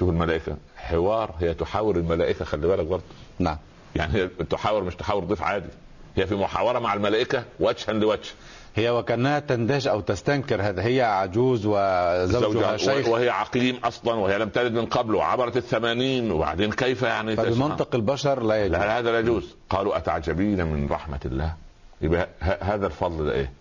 شوف 0.01 0.09
الملائكة. 0.09 0.57
حوار 0.77 1.35
هي 1.39 1.53
تحاور 1.53 1.95
الملائكة 1.95 2.45
خلي 2.45 2.67
بالك 2.67 2.85
برضه. 2.85 3.03
نعم. 3.39 3.57
يعني 3.95 4.13
هي 4.13 4.27
تحاور 4.27 4.83
مش 4.83 4.95
تحاور 4.95 5.23
ضيف 5.23 5.41
عادي. 5.41 5.69
هي 6.15 6.27
في 6.27 6.35
محاورة 6.35 6.79
مع 6.79 6.93
الملائكة 6.93 7.43
وجها 7.59 7.93
لوجه. 7.93 8.29
هي 8.75 8.89
وكأنها 8.89 9.39
تندهش 9.39 9.87
أو 9.87 9.99
تستنكر 9.99 10.61
هذا. 10.61 10.83
هي 10.83 11.01
عجوز 11.01 11.65
وزوجها 11.65 12.77
شيخ. 12.77 13.07
وهي 13.07 13.29
عقيم 13.29 13.75
أصلا 13.83 14.13
وهي 14.13 14.37
لم 14.37 14.49
تلد 14.49 14.73
من 14.73 14.85
قبل 14.85 15.15
وعبرت 15.15 15.57
الثمانين 15.57 16.31
وبعدين 16.31 16.71
كيف 16.71 17.01
يعني 17.01 17.35
فبمنطق 17.35 17.95
البشر 17.95 18.43
لا 18.43 18.65
يجوز. 18.65 18.77
لا 18.77 18.99
هذا 18.99 19.11
لا 19.11 19.19
يجوز. 19.19 19.55
قالوا 19.69 19.97
أتعجبين 19.97 20.65
من 20.65 20.87
رحمة 20.91 21.19
الله. 21.25 21.53
يبقى 22.01 22.27
هذا 22.41 22.87
الفضل 22.87 23.25
ده 23.25 23.33
إيه؟ 23.33 23.51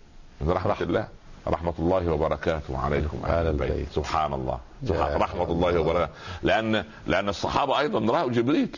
من 0.41 0.51
رحمة. 0.51 0.77
الله. 0.81 1.09
رحمة 1.49 1.75
الله 1.79 2.13
وبركاته 2.13 2.79
عليكم 2.79 3.19
أهل 3.25 3.47
البيت. 3.47 3.93
سبحان 3.93 4.33
الله 4.33 4.59
سبحان 4.87 5.21
رحمة 5.21 5.45
الله 5.45 5.81
وبركاته. 5.81 6.13
لأن 6.43 6.85
لأن 7.07 7.29
الصحابة 7.29 7.79
أيضا 7.79 8.13
رأوا 8.13 8.31
جبريل. 8.31 8.77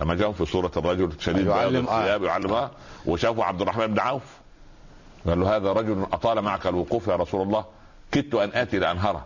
لما 0.00 0.14
جاءوا 0.14 0.32
في 0.32 0.46
صورة 0.46 0.72
الرجل 0.76 1.12
شديد 1.18 1.46
يعلم 1.46 1.84
الثياب 1.84 2.22
يعلم 2.22 2.52
آه. 2.52 2.70
وشافوا 3.06 3.44
عبد 3.44 3.62
الرحمن 3.62 3.86
بن 3.86 3.98
عوف. 3.98 4.36
قال 5.26 5.40
له 5.40 5.56
هذا 5.56 5.72
رجل 5.72 6.06
أطال 6.12 6.42
معك 6.42 6.66
الوقوف 6.66 7.08
يا 7.08 7.16
رسول 7.16 7.42
الله. 7.42 7.64
كدت 8.12 8.34
أن 8.34 8.50
آتي 8.54 8.78
لأنهره. 8.78 9.24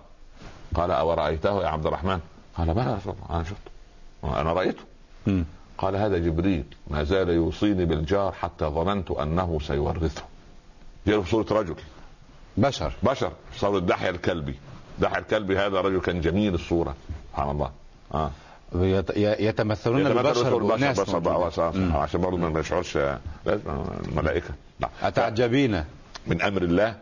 قال 0.74 0.90
أو 0.90 1.12
رأيته 1.12 1.62
يا 1.62 1.68
عبد 1.68 1.86
الرحمن؟ 1.86 2.20
قال 2.58 2.74
بلى 2.74 2.90
يا 2.90 2.94
رسول 2.94 3.14
الله 3.14 3.36
أنا 3.36 3.44
شفته 3.44 4.40
أنا 4.40 4.52
رأيته. 4.52 4.82
قال 5.78 5.96
هذا 5.96 6.18
جبريل. 6.18 6.64
ما 6.88 7.04
زال 7.04 7.28
يوصيني 7.28 7.84
بالجار 7.84 8.32
حتى 8.32 8.64
ظننت 8.64 9.10
أنه 9.10 9.58
سيورثه. 9.62 10.22
جاء 11.06 11.20
في 11.20 11.30
صورة 11.30 11.46
رجل 11.50 11.74
بشر. 12.56 12.92
بشر. 13.02 13.32
صورة 13.56 13.78
دحية 13.78 14.10
الكلبي. 14.10 14.54
دحية 14.98 15.18
الكلبي 15.18 15.58
هذا 15.58 15.80
رجل 15.80 16.00
كان 16.00 16.20
جميل 16.20 16.54
الصورة. 16.54 16.94
سبحان 17.30 17.50
الله. 17.50 17.70
آه. 18.14 18.30
يتمثلون 19.16 20.04
بالبشر 20.04 20.54
والناس 20.54 21.00
عشان 21.94 22.20
برضه 22.20 22.36
ما 22.36 22.60
يشعرش 22.60 22.96
لازم 23.46 23.62
الملائكة. 24.08 24.50
نعم 24.80 24.90
أتعجبين؟ 25.02 25.84
من 26.26 26.42
أمر 26.42 26.62
الله 26.62 26.96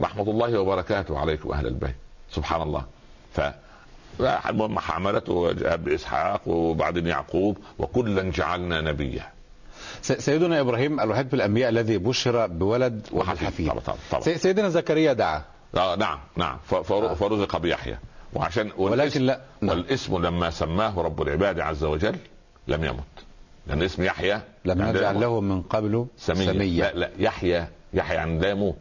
رحمة 0.00 0.30
الله 0.30 0.58
وبركاته 0.58 1.18
عليكم 1.18 1.52
أهل 1.52 1.66
البيت. 1.66 1.94
سبحان 2.30 2.62
الله. 2.62 2.84
ف 3.34 3.40
المهم 4.20 4.78
حملته 4.78 5.52
بإسحاق 5.52 6.48
وبعدين 6.48 7.06
يعقوب 7.06 7.58
وكلا 7.78 8.30
جعلنا 8.30 8.80
نبيا. 8.80 9.28
سيدنا 10.02 10.60
إبراهيم 10.60 11.00
الوحيد 11.00 11.28
في 11.28 11.34
الأنبياء 11.34 11.70
الذي 11.70 11.98
بشر 11.98 12.46
بولد 12.46 13.06
وحفيد 13.12 13.68
طبعا 13.68 13.96
طبعا 14.10 14.22
سيدنا 14.22 14.68
زكريا 14.68 15.12
دعا. 15.12 15.42
آه 15.76 15.96
نعم 15.96 16.18
نعم. 16.36 16.58
فرزق 17.14 17.56
بيحيى. 17.56 17.98
وعشان 18.34 18.70
ولكن 18.76 19.22
لا 19.22 19.40
نعم. 19.60 19.76
والاسم 19.76 20.26
لما 20.26 20.50
سماه 20.50 21.00
رب 21.00 21.22
العباد 21.22 21.60
عز 21.60 21.84
وجل 21.84 22.16
لم 22.68 22.84
يمت. 22.84 23.04
لأن 23.66 23.82
اسم 23.82 24.02
يحيى 24.02 24.40
لم 24.64 24.82
نجعل 24.82 25.20
له 25.20 25.40
من 25.40 25.62
قبل 25.62 26.06
سمية. 26.18 26.46
سمية. 26.46 26.82
لا 26.82 26.94
لا 26.94 27.10
يحيى 27.18 27.66
يحيى 27.94 28.16
يعني 28.16 28.38
لا 28.38 28.50
يموت. 28.50 28.78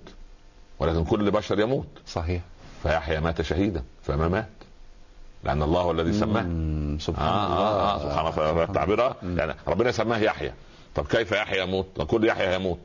ولكن 0.80 1.06
كل 1.06 1.32
بشر 1.32 1.60
يموت. 1.60 1.88
صحيح. 2.08 2.42
فيحيى 2.84 3.20
مات 3.20 3.42
شهيدا 3.42 3.84
فما 4.04 4.28
مات؟ 4.28 4.50
لأن 5.44 5.64
الله 5.64 5.82
هو 5.82 5.92
الذي 5.92 6.14
سماه. 6.14 6.42
سبحان 7.00 7.28
آه 7.28 7.46
الله. 7.46 7.58
آه 7.58 7.96
آه 7.96 8.00
سبحان 8.00 8.50
الله. 8.50 8.64
التعبير 8.64 9.14
يعني 9.24 9.56
ربنا 9.68 9.92
سماه 9.92 10.18
يحيى. 10.18 10.54
طب 10.96 11.06
كيف 11.06 11.32
يحيى 11.32 11.64
يموت؟ 11.64 12.02
كل 12.02 12.26
يحيى 12.28 12.56
يموت 12.56 12.80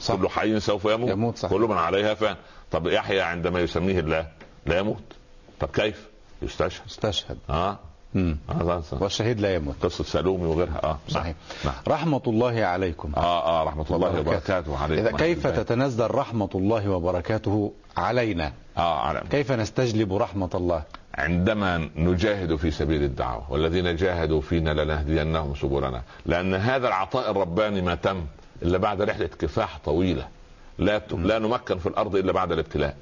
صح. 0.00 0.14
كل 0.14 0.28
حي 0.28 0.60
سوف 0.60 0.84
يموت. 0.84 1.10
يموت 1.10 1.38
صح. 1.38 1.48
كل 1.48 1.60
من 1.60 1.76
عليها 1.76 2.14
فان 2.14 2.36
طب 2.72 2.86
يحيى 2.86 3.20
عندما 3.20 3.60
يسميه 3.60 4.00
الله 4.00 4.28
لا 4.66 4.78
يموت. 4.78 5.02
طب 5.60 5.68
كيف؟ 5.68 6.08
يستشهد. 6.42 6.86
يستشهد. 6.86 7.38
آه. 7.50 7.78
آه 8.16 8.82
والشهيد 8.92 9.40
لا 9.40 9.54
يموت. 9.54 9.74
قصة 9.82 10.04
سالومي 10.04 10.46
وغيرها. 10.46 10.80
آه 10.84 10.98
صحيح. 11.08 11.34
نعم. 11.64 11.74
رحمة 11.88 12.22
الله 12.26 12.64
عليكم. 12.64 13.12
آه 13.16 13.60
آه 13.60 13.64
رحمة 13.64 13.86
الله 13.90 14.20
وبركاته. 14.20 14.78
عليكم 14.78 15.06
إذا 15.06 15.16
كيف 15.16 15.46
تتنزل 15.46 16.10
رحمة 16.10 16.50
الله 16.54 16.90
وبركاته 16.90 17.72
علينا؟ 17.96 18.52
آه 18.76 18.98
علينا. 18.98 19.26
كيف 19.30 19.52
نستجلب 19.52 20.14
رحمة 20.14 20.50
الله؟ 20.54 20.82
عندما 21.18 21.88
نجاهد 21.96 22.56
في 22.56 22.70
سبيل 22.70 23.02
الدعوة 23.02 23.52
والذين 23.52 23.96
جاهدوا 23.96 24.40
فينا 24.40 24.84
لنهدينهم 24.84 25.54
سبلنا. 25.54 26.02
لأن 26.26 26.54
هذا 26.54 26.88
العطاء 26.88 27.30
الرباني 27.30 27.82
ما 27.82 27.94
تم 27.94 28.24
إلا 28.62 28.78
بعد 28.78 29.02
رحلة 29.02 29.26
كفاح 29.26 29.78
طويلة. 29.84 30.28
لا 30.78 31.02
لا 31.10 31.38
نمكن 31.38 31.78
في 31.78 31.86
الأرض 31.86 32.16
إلا 32.16 32.32
بعد 32.32 32.52
الابتلاء. 32.52 32.96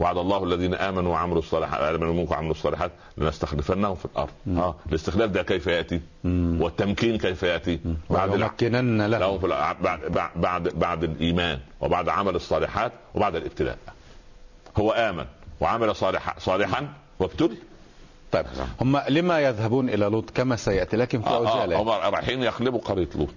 وعد 0.00 0.18
الله 0.18 0.44
الذين 0.44 0.74
آمنوا 0.74 1.12
وعملوا 1.12 1.38
الصالحات 1.38 1.80
آمنوا 1.80 2.14
منكم 2.14 2.32
وعملوا 2.32 2.50
الصالحات 2.50 2.90
لنستخلفنهم 3.18 3.94
في 3.94 4.04
الأرض. 4.04 4.30
آه 4.48 4.74
الاستخلاف 4.88 5.30
ده 5.30 5.42
كيف 5.42 5.66
يأتي؟ 5.66 6.00
مم. 6.24 6.58
والتمكين 6.60 7.18
كيف 7.18 7.42
يأتي؟ 7.42 7.80
بعد 8.10 8.34
لمكنن 8.34 9.02
لهم. 9.02 9.38
بعد 9.82 10.32
بعد 10.36 10.68
بعد 10.68 11.04
الإيمان 11.04 11.58
وبعد 11.80 12.08
عمل 12.08 12.34
الصالحات 12.34 12.92
وبعد 13.14 13.36
الابتلاء. 13.36 13.78
هو 14.76 14.92
آمن 14.92 15.24
وعمل 15.60 15.96
صالحا 15.96 16.34
صالحا 16.38 16.88
وابتلي. 17.22 17.56
طيب. 18.32 18.46
هم 18.80 19.00
لما 19.08 19.40
يذهبون 19.40 19.88
إلى 19.88 20.06
لوط؟ 20.06 20.30
كما 20.30 20.56
سيأتي 20.56 20.96
لكن 20.96 21.22
في 21.22 21.28
عجاله 21.28 21.76
آه 21.76 21.82
هم 21.82 21.88
رايحين 22.14 22.42
يقلبوا 22.42 22.80
قرية 22.80 23.08
لوط. 23.14 23.28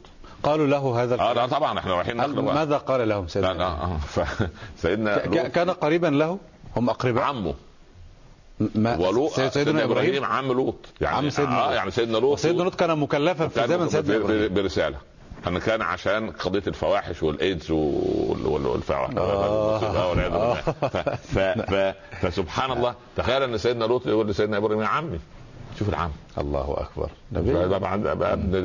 قالوا 0.43 0.67
له 0.67 1.03
هذا 1.03 1.19
آه 1.19 1.33
لا 1.33 1.47
طبعا 1.47 1.79
إحنا 1.79 1.93
رايحين 1.95 2.17
ماذا 2.25 2.77
قال 2.77 3.09
لهم 3.09 3.27
سيدنا؟ 3.27 3.47
لا 3.53 3.57
لا 3.57 3.65
آه 3.65 3.99
سيدنا 4.81 5.17
كان 5.47 5.69
قريبا 5.69 6.07
له؟ 6.07 6.37
هم 6.75 6.89
أقرباء؟ 6.89 7.23
عمه. 7.23 7.53
ما 8.75 8.97
ولوط 8.97 9.31
سيدنا, 9.31 9.49
سيدنا 9.49 9.83
إبراهيم؟ 9.83 10.25
عم 10.25 10.51
لوط. 10.51 10.75
يعني 11.01 11.17
عم 11.17 11.29
سيدنا 11.29 11.69
آه 11.69 11.73
يعني 11.73 11.91
سيدنا 11.91 12.17
لوط 12.17 12.39
سيدنا 12.39 12.63
لوط 12.63 12.75
كان 12.75 12.99
مكلفا 12.99 13.47
في 13.47 13.67
زمن 13.67 13.89
سيدنا 13.89 14.15
إبراهيم. 14.15 14.53
برسالة. 14.53 14.97
ان 15.47 15.57
كان 15.57 15.81
عشان 15.81 16.31
قضية 16.31 16.63
الفواحش 16.67 17.23
والإيدز 17.23 17.71
والفواحش 17.71 19.17
آه. 19.17 20.09
والعياذ 20.09 20.31
بالله. 20.31 21.93
فسبحان 22.21 22.71
الله. 22.71 22.95
تخيل 23.17 23.43
إن 23.43 23.57
سيدنا 23.57 23.85
لوط 23.85 24.07
يقول 24.07 24.27
لسيدنا 24.27 24.57
إبراهيم 24.57 24.81
يا 24.81 24.87
عمي 24.87 25.19
شوف 25.79 25.89
العم 25.89 26.11
الله 26.37 26.77
أكبر. 26.79 27.09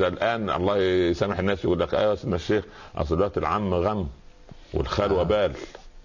الآن 0.07 0.49
الله 0.49 0.77
يسامح 0.77 1.39
الناس 1.39 1.65
يقول 1.65 1.79
لك 1.79 1.93
أيوه 1.93 2.15
سيدنا 2.15 2.35
الشيخ 2.35 2.63
أصل 2.95 3.15
دلوقتي 3.15 3.39
العم 3.39 3.73
غم 3.73 4.07
والخال 4.73 5.11
وبال 5.11 5.53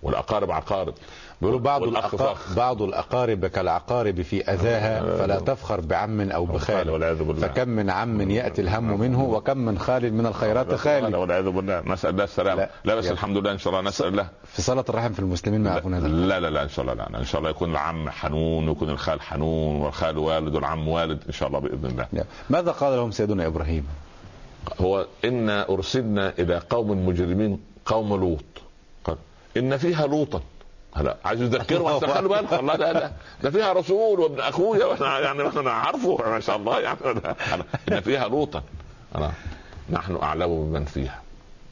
والأقارب 0.03 0.51
عقارب. 0.51 0.95
بيقولوا 1.41 1.61
بعض 1.61 1.83
الأقارب 1.83 2.37
بعض 2.57 2.83
الأقارب 2.83 3.47
كالعقارب 3.47 4.23
في 4.23 4.43
أذاها 4.43 5.17
فلا 5.17 5.41
تفخر 5.41 5.81
بعم 5.81 6.31
أو 6.31 6.45
بخال 6.45 7.37
فكم 7.41 7.69
من 7.69 7.91
عم 7.91 8.31
يأتي 8.31 8.63
الهم 8.63 9.01
منه 9.01 9.25
وكم 9.25 9.59
من 9.59 9.79
خال 9.79 10.15
من 10.15 10.27
الخيرات 10.27 10.75
خالي. 10.75 11.17
والعياذ 11.17 11.49
بالله. 11.49 11.83
نسأل 11.87 12.11
الله 12.11 12.25
السلامة. 12.25 12.63
لا, 12.63 12.71
لا 12.85 12.95
بس 12.95 13.11
الحمد 13.11 13.37
لله 13.37 13.53
إن 13.53 13.59
شاء 13.59 13.73
الله 13.73 13.89
نسأل 13.89 14.07
الله. 14.07 14.29
في 14.45 14.63
صلة 14.63 14.85
الرحم 14.89 15.13
في 15.13 15.19
المسلمين 15.19 15.63
ما 15.63 15.71
يعرفون 15.71 15.95
هذا. 15.95 16.09
لا 16.09 16.41
لا 16.41 16.51
لا 16.51 16.63
إن 16.63 16.69
شاء 16.69 16.85
الله 16.85 16.95
لا. 16.95 17.19
إن 17.19 17.25
شاء 17.25 17.39
الله 17.39 17.51
يكون 17.51 17.71
العم 17.71 18.11
حنون 18.11 18.69
ويكون 18.69 18.91
الخال 18.91 19.21
حنون 19.21 19.77
والخال 19.77 20.19
والد 20.19 20.55
والعم 20.55 20.89
والد 20.89 21.19
إن 21.27 21.33
شاء 21.33 21.49
الله 21.49 21.59
بإذن 21.59 21.87
الله. 21.87 22.25
ماذا 22.51 22.71
قال 22.71 22.97
لهم 22.97 23.11
سيدنا 23.11 23.47
إبراهيم؟ 23.47 23.87
هو 24.81 25.07
إنا 25.25 25.69
أرسلنا 25.69 26.33
إلى 26.39 26.63
قوم 26.71 27.07
مجرمين 27.07 27.61
قوم 27.85 28.21
لوط. 28.21 28.45
قال 29.05 29.17
إن 29.57 29.77
فيها 29.77 30.07
لوطا. 30.07 30.41
لا 31.03 31.17
عايز 31.25 31.43
يذكره 31.43 31.95
احسن 31.95 32.07
خلوا 32.07 32.41
بالك. 32.41 32.53
والله 32.53 32.77
لا 32.77 32.93
لا. 32.93 33.11
ده 33.43 33.51
فيها 33.51 33.73
رسول 33.73 34.21
وابن 34.21 34.41
أخويا 34.41 34.85
وأنا 34.85 35.19
يعني 35.19 35.43
أنا 35.43 35.71
عارفه 35.71 36.31
ما 36.31 36.41
شاء 36.41 36.57
الله 36.57 36.81
يعني. 36.81 36.99
ان 37.93 38.01
فيها 38.01 38.29
لوطا. 38.29 38.63
نحن 39.91 40.17
أعلم 40.17 40.47
بمن 40.47 40.85
فيها. 40.85 41.23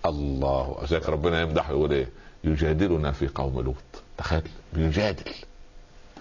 الله 0.06 0.76
ذلك 0.90 1.08
ربنا 1.08 1.40
يمدحه 1.42 1.70
يقول 1.70 1.92
إيه؟ 1.92 2.08
يجادلنا 2.44 3.12
في 3.12 3.28
قوم 3.28 3.60
لوط. 3.60 3.74
تخيل 4.18 4.42
بيجادل. 4.72 5.32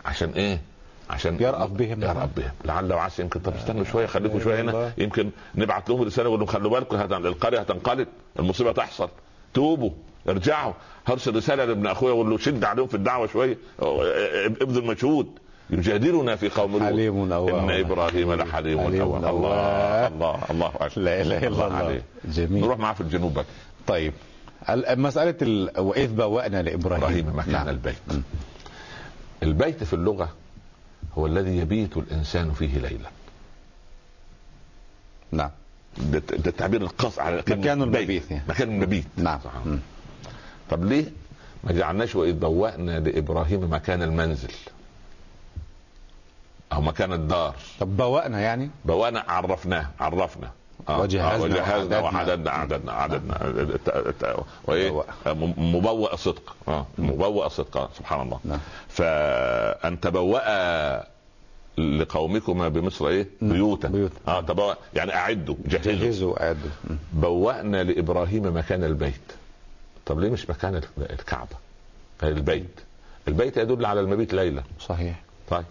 عشان 0.05 0.29
إيه؟ 0.29 0.61
عشان 1.09 1.37
يرأف 1.41 1.69
بهم. 1.71 2.03
يرأف 2.03 2.29
بهم. 2.37 2.51
لعل 2.65 2.93
وعسى 2.93 3.21
يمكن 3.21 3.39
طب 3.39 3.55
استنوا 3.55 3.83
شوية 3.83 4.05
خليكم 4.05 4.39
شوية 4.39 4.61
هنا. 4.61 4.93
يمكن 4.97 5.29
نبعت 5.55 5.89
لهم 5.89 6.01
رسالة 6.01 6.27
نقول 6.27 6.39
لهم 6.39 6.47
خلوا 6.47 6.71
بالكم 6.71 7.25
القرية 7.25 7.59
هتنقلب 7.59 8.07
المصيبة 8.39 8.71
تحصل. 8.71 9.09
توبوا. 9.53 9.91
ارجعوا 10.29 10.73
هرسل 11.07 11.35
رساله 11.35 11.65
لابن 11.65 11.87
أخويا 11.87 12.13
أقول 12.13 12.29
له 12.29 12.37
شد 12.37 12.63
عليهم 12.63 12.87
في 12.87 12.95
الدعوة 12.95 13.27
شوية. 13.27 13.57
ابذل 14.61 14.85
مجهود 14.85 15.27
يجادلنا 15.69 16.35
في 16.35 16.49
قوم 16.49 16.83
حليم 16.83 17.31
أواه 17.33 17.59
إن 17.59 17.71
إبراهيم 17.71 18.33
لحليم 18.33 18.79
أواه 18.79 19.29
الله 19.29 20.07
الله 20.07 20.39
الله 20.49 20.67
أكبر. 20.79 21.01
لا 21.01 21.21
إله 21.21 21.37
إلا 21.37 21.47
الله, 21.47 21.67
الله. 21.81 22.01
جميل. 22.25 22.63
نروح 22.63 22.77
معاه 22.79 22.93
في 22.93 23.01
الجنوب 23.01 23.33
بقى. 23.33 23.45
طيب. 23.87 24.13
مسألة 24.89 25.35
ال... 25.41 25.79
وإذ 25.79 26.13
بوأنا 26.13 26.61
لإبراهيم. 26.61 27.03
إبراهيم 27.03 27.37
مكان 27.37 27.51
نعم. 27.51 27.69
البيت. 27.69 27.95
م. 28.07 28.21
البيت 29.43 29.83
في 29.83 29.93
اللغة 29.93 30.29
هو 31.17 31.25
الذي 31.27 31.57
يبيت 31.57 31.97
الإنسان 31.97 32.51
فيه 32.51 32.77
ليلا. 32.77 33.09
نعم. 35.31 35.49
ده, 35.97 36.19
ده 36.19 36.49
التعبير 36.49 36.81
القص 36.81 37.19
على 37.19 37.37
مكان 37.37 37.81
المبيت 37.81 38.31
يعني. 38.31 38.43
مكان 38.49 38.69
المبيت. 38.69 39.05
نعم. 39.17 39.39
طب 40.73 40.85
ليه؟ 40.85 41.05
ما 41.63 41.71
جعلناش 41.71 42.15
وإذ 42.15 42.33
بوأنا 42.33 42.99
لإبراهيم 42.99 43.73
مكان 43.73 44.03
المنزل. 44.03 44.51
أو 46.73 46.81
مكان 46.81 47.13
الدار. 47.13 47.55
طب 47.79 47.97
بوأنا 47.97 48.39
يعني؟ 48.41 48.69
بوأنا 48.85 49.23
عرفناه 49.27 49.87
عرفنا. 49.99 50.51
آه 50.89 50.99
وجهزنا, 51.01 51.43
وجهزنا 51.43 51.99
وعددنا. 51.99 52.51
عددنا 52.51 52.91
عددنا. 52.91 54.43
وإيه؟ 54.65 55.03
مبوأ 55.57 56.15
صدق. 56.15 56.55
آه 56.67 56.85
مبوأ 56.97 57.47
صدق 57.47 57.77
آه 57.77 57.89
سبحان 57.97 58.21
الله. 58.21 58.39
نعم. 58.45 58.59
فان 58.89 59.99
تبوأ 59.99 61.13
لقومكما 61.77 62.67
بمصر 62.67 63.07
إيه؟ 63.07 63.27
بيوتا. 63.41 63.87
بيوت. 63.87 64.11
آه 64.27 64.41
تبوأ 64.41 64.73
يعني 64.93 65.15
أعدوا 65.15 65.55
جهزوا. 65.65 65.93
جهزوا 65.93 66.45
اعدوا 66.45 66.69
بوأنا 67.13 67.83
لإبراهيم 67.83 68.57
مكان 68.57 68.83
البيت. 68.83 69.42
طب 70.05 70.19
ليه 70.19 70.29
مش 70.29 70.49
مكان 70.49 70.81
الكعبة؟ 70.97 71.55
البيت. 72.23 72.79
البيت 73.27 73.57
يدل 73.57 73.85
على 73.85 73.99
المبيت 73.99 74.33
ليلا 74.33 74.63
صحيح. 74.79 75.21
طيب. 75.49 75.65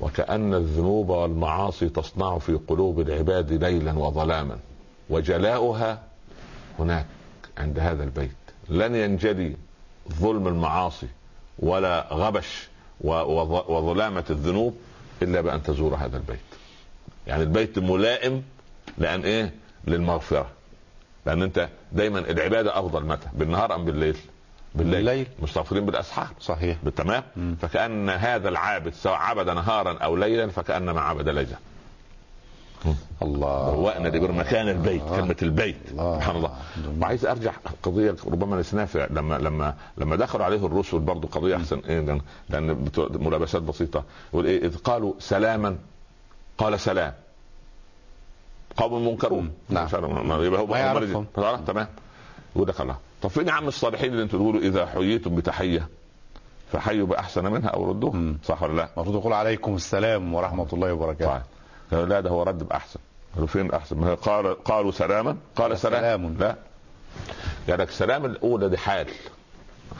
وكأن 0.00 0.54
الذنوب 0.54 1.08
والمعاصي 1.08 1.88
تصنع 1.88 2.38
في 2.38 2.54
قلوب 2.54 3.00
العباد 3.00 3.52
ليلا 3.52 3.92
وظلاما 3.92 4.58
وجلاؤها 5.10 6.02
هناك 6.78 7.06
عند 7.58 7.78
هذا 7.78 8.04
البيت. 8.04 8.30
لن 8.68 8.94
ينجلي 8.94 9.56
ظلم 10.12 10.48
المعاصي 10.48 11.06
ولا 11.58 12.08
غبش 12.12 12.68
وظلامة 13.00 14.24
الذنوب 14.30 14.76
إلا 15.22 15.40
بأن 15.40 15.62
تزور 15.62 15.94
هذا 15.94 16.16
البيت. 16.16 16.38
يعني 17.26 17.42
البيت 17.42 17.78
ملائم 17.78 18.42
لأن 18.98 19.20
إيه؟ 19.20 19.54
للمغفرة. 19.86 20.46
لأن 21.26 21.42
أنت 21.42 21.68
دايما 21.92 22.18
العبادة 22.18 22.78
أفضل 22.78 23.06
متى؟ 23.06 23.26
بالنهار 23.32 23.74
أم 23.74 23.84
بالليل؟ 23.84 24.16
بالليل, 24.74 25.04
بالليل. 25.04 25.26
مستغفرين 25.42 25.86
بالاسحار 25.86 26.28
صحيح. 26.40 26.76
بالتمام. 26.82 27.22
فكأن 27.62 28.10
هذا 28.10 28.48
العابد 28.48 28.94
سواء 28.94 29.14
عبد 29.14 29.48
نهارا 29.48 29.98
أو 29.98 30.16
ليلا 30.16 30.46
فكأنما 30.46 31.00
عبد 31.00 31.28
ليلا. 31.28 31.56
الله. 33.22 33.74
بوأنا 33.74 34.08
دي 34.08 34.20
مكان 34.20 34.68
البيت 34.68 35.02
الله. 35.02 35.16
كلمة 35.16 35.36
البيت. 35.42 35.76
الله. 35.90 36.18
سبحان 36.18 36.36
الله. 36.36 36.50
وعايز 37.00 37.26
أرجع 37.26 37.52
قضية 37.82 38.16
ربما 38.26 38.56
نسيناها 38.56 38.88
لما 39.10 39.38
لما 39.38 39.74
لما 39.98 40.16
دخلوا 40.16 40.44
عليه 40.44 40.66
الرسل 40.66 40.98
برضه 40.98 41.28
قضية 41.28 41.56
أحسن. 41.56 41.78
إيه 41.88 42.20
لأن 42.48 42.90
ملابسات 42.98 43.62
بسيطة. 43.62 44.04
يقول 44.32 44.46
إيه 44.46 44.64
إذ 44.64 44.76
قالوا 44.76 45.14
سلاما 45.18 45.76
قال 46.58 46.80
سلام. 46.80 47.12
قوم 48.76 49.08
منكرون. 49.08 49.52
نعم. 49.68 49.88
يبقى 50.42 50.60
هو 50.60 50.66
ما 50.66 50.78
يعرفهم. 50.78 51.26
تمام. 51.66 51.88
يقول 52.56 52.68
لك 52.68 52.80
الله. 52.80 52.96
طب 53.22 53.28
فين 53.28 53.48
يا 53.48 53.52
عم 53.52 53.68
الصالحين 53.68 54.12
اللي 54.12 54.22
أنتوا 54.22 54.38
تقولوا 54.38 54.60
إذا 54.60 54.86
حييتم 54.86 55.34
بتحية 55.34 55.88
فحيوا 56.72 57.06
بأحسن 57.06 57.44
منها 57.44 57.68
أو 57.68 57.90
ردوها 57.90 58.34
صح 58.44 58.62
ولا 58.62 58.72
لا؟ 58.72 58.88
المفروض 58.96 59.16
يقول 59.16 59.32
عليكم 59.32 59.74
السلام 59.74 60.34
ورحمة 60.34 60.66
الله 60.72 60.92
وبركاته. 60.92 61.42
طيب. 61.90 62.08
لا 62.08 62.20
ده 62.20 62.30
هو 62.30 62.42
رد 62.42 62.68
بأحسن. 62.68 63.00
قالوا 63.34 63.46
فين 63.46 63.72
احسن؟ 63.72 64.14
قال 64.14 64.64
قالوا 64.64 64.92
سلاما. 64.92 65.36
قال 65.56 65.78
سلام, 65.78 66.00
سلام. 66.00 66.36
لا. 66.38 66.56
قال 67.68 67.78
لك 67.78 67.90
سلام 67.90 68.24
الأولى 68.24 68.68
دي 68.68 68.78
حال. 68.78 69.06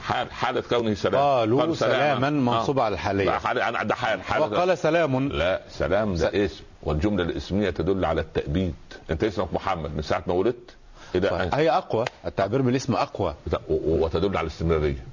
حال 0.03 0.31
حالة 0.31 0.61
كونه 0.61 0.93
سلام. 0.93 1.21
قالوا 1.21 1.61
قال 1.61 1.77
سلاما. 1.77 2.29
منصوب 2.29 2.79
على 2.79 2.93
الحالية. 2.93 3.31
حال 3.31 3.87
ده 3.87 3.95
حال. 3.95 4.21
حال 4.21 4.41
وقال 4.41 4.77
سلام. 4.77 5.27
لا 5.27 5.61
سلام 5.69 6.15
ده 6.15 6.45
اسم. 6.45 6.63
والجملة 6.85 7.23
الإسمية 7.23 7.69
تدل 7.69 8.05
على 8.05 8.21
التأبيد. 8.21 8.75
أنت 9.11 9.23
اسمك 9.23 9.53
محمد 9.53 9.95
من 9.95 10.01
ساعة 10.01 10.23
ما 10.27 10.33
ولدت؟ 10.33 10.75
طيب. 11.13 11.25
هي 11.53 11.69
أقوى. 11.69 12.05
التعبير 12.25 12.61
بالاسم 12.61 12.93
أقوى. 12.93 13.35
وتدل 13.69 14.37
على 14.37 14.47
الاستمرارية. 14.47 15.03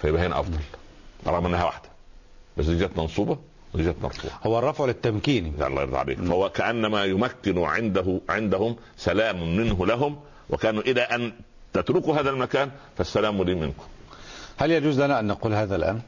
فيبقى 0.00 0.26
هنا 0.26 0.40
أفضل 0.40 0.58
رغم 1.26 1.46
إنها 1.46 1.64
واحدة. 1.64 1.88
بس 2.56 2.66
دي 2.66 2.78
جت 2.78 2.98
منصوبة 2.98 3.38
ودي 3.74 3.90
جت 3.90 3.96
مرفوعة. 4.02 4.40
هو 4.46 4.58
الرفع 4.58 4.84
للتمكين. 4.84 5.54
الله 5.60 5.82
يرضى 5.82 5.96
عليك. 5.96 6.18
فهو 6.18 6.50
كأنما 6.50 7.04
يمكن 7.04 7.58
عنده 7.64 8.20
عندهم 8.28 8.76
سلام 8.96 9.56
منه 9.56 9.86
لهم 9.86 10.16
وكانوا 10.50 10.82
إلى 10.82 11.00
أن 11.00 11.32
تتركوا 11.72 12.14
هذا 12.20 12.30
المكان 12.30 12.70
فالسلام 12.98 13.42
لي 13.42 13.54
منكم. 13.54 13.84
هل 14.56 14.70
يجوز 14.70 15.00
لنا 15.00 15.20
أن 15.20 15.26
نقول 15.26 15.54
هذا 15.54 15.76
الان؟ 15.76 16.00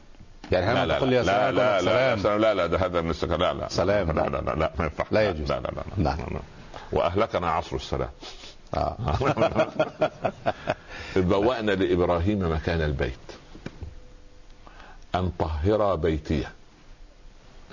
يعني 0.52 0.86
لا 0.86 0.96
نقول 0.96 1.10
لا 1.10 1.16
يا 1.16 1.22
لا 1.22 1.52
لا, 1.52 1.80
سلام 1.80 2.18
لا 2.22 2.38
لا 2.38 2.54
لا 2.54 2.66
ده 2.66 2.78
هذا 2.86 3.00
لا 3.36 3.52
لا 3.54 3.68
سلام 3.68 4.12
لا 4.12 4.22
لا 4.28 4.40
لا 4.40 4.54
لا 4.54 4.72
ما 4.78 4.84
ينفع 4.84 5.04
لا 5.10 5.28
يجوز 5.30 5.52
لا 5.52 5.60
لا 5.60 5.68
لا, 5.68 5.82
لا, 5.98 6.02
لا, 6.16 6.26
لا. 6.34 6.40
واهلكنا 6.92 7.50
عصر 7.50 7.76
السلام 7.76 8.08
آه. 8.74 8.96
بوأنا 11.16 11.72
لإبراهيم 11.72 12.52
مكان 12.52 12.82
البيت 12.82 13.18
أن 15.14 15.32
طهر 15.38 15.94
بيتي 15.94 16.46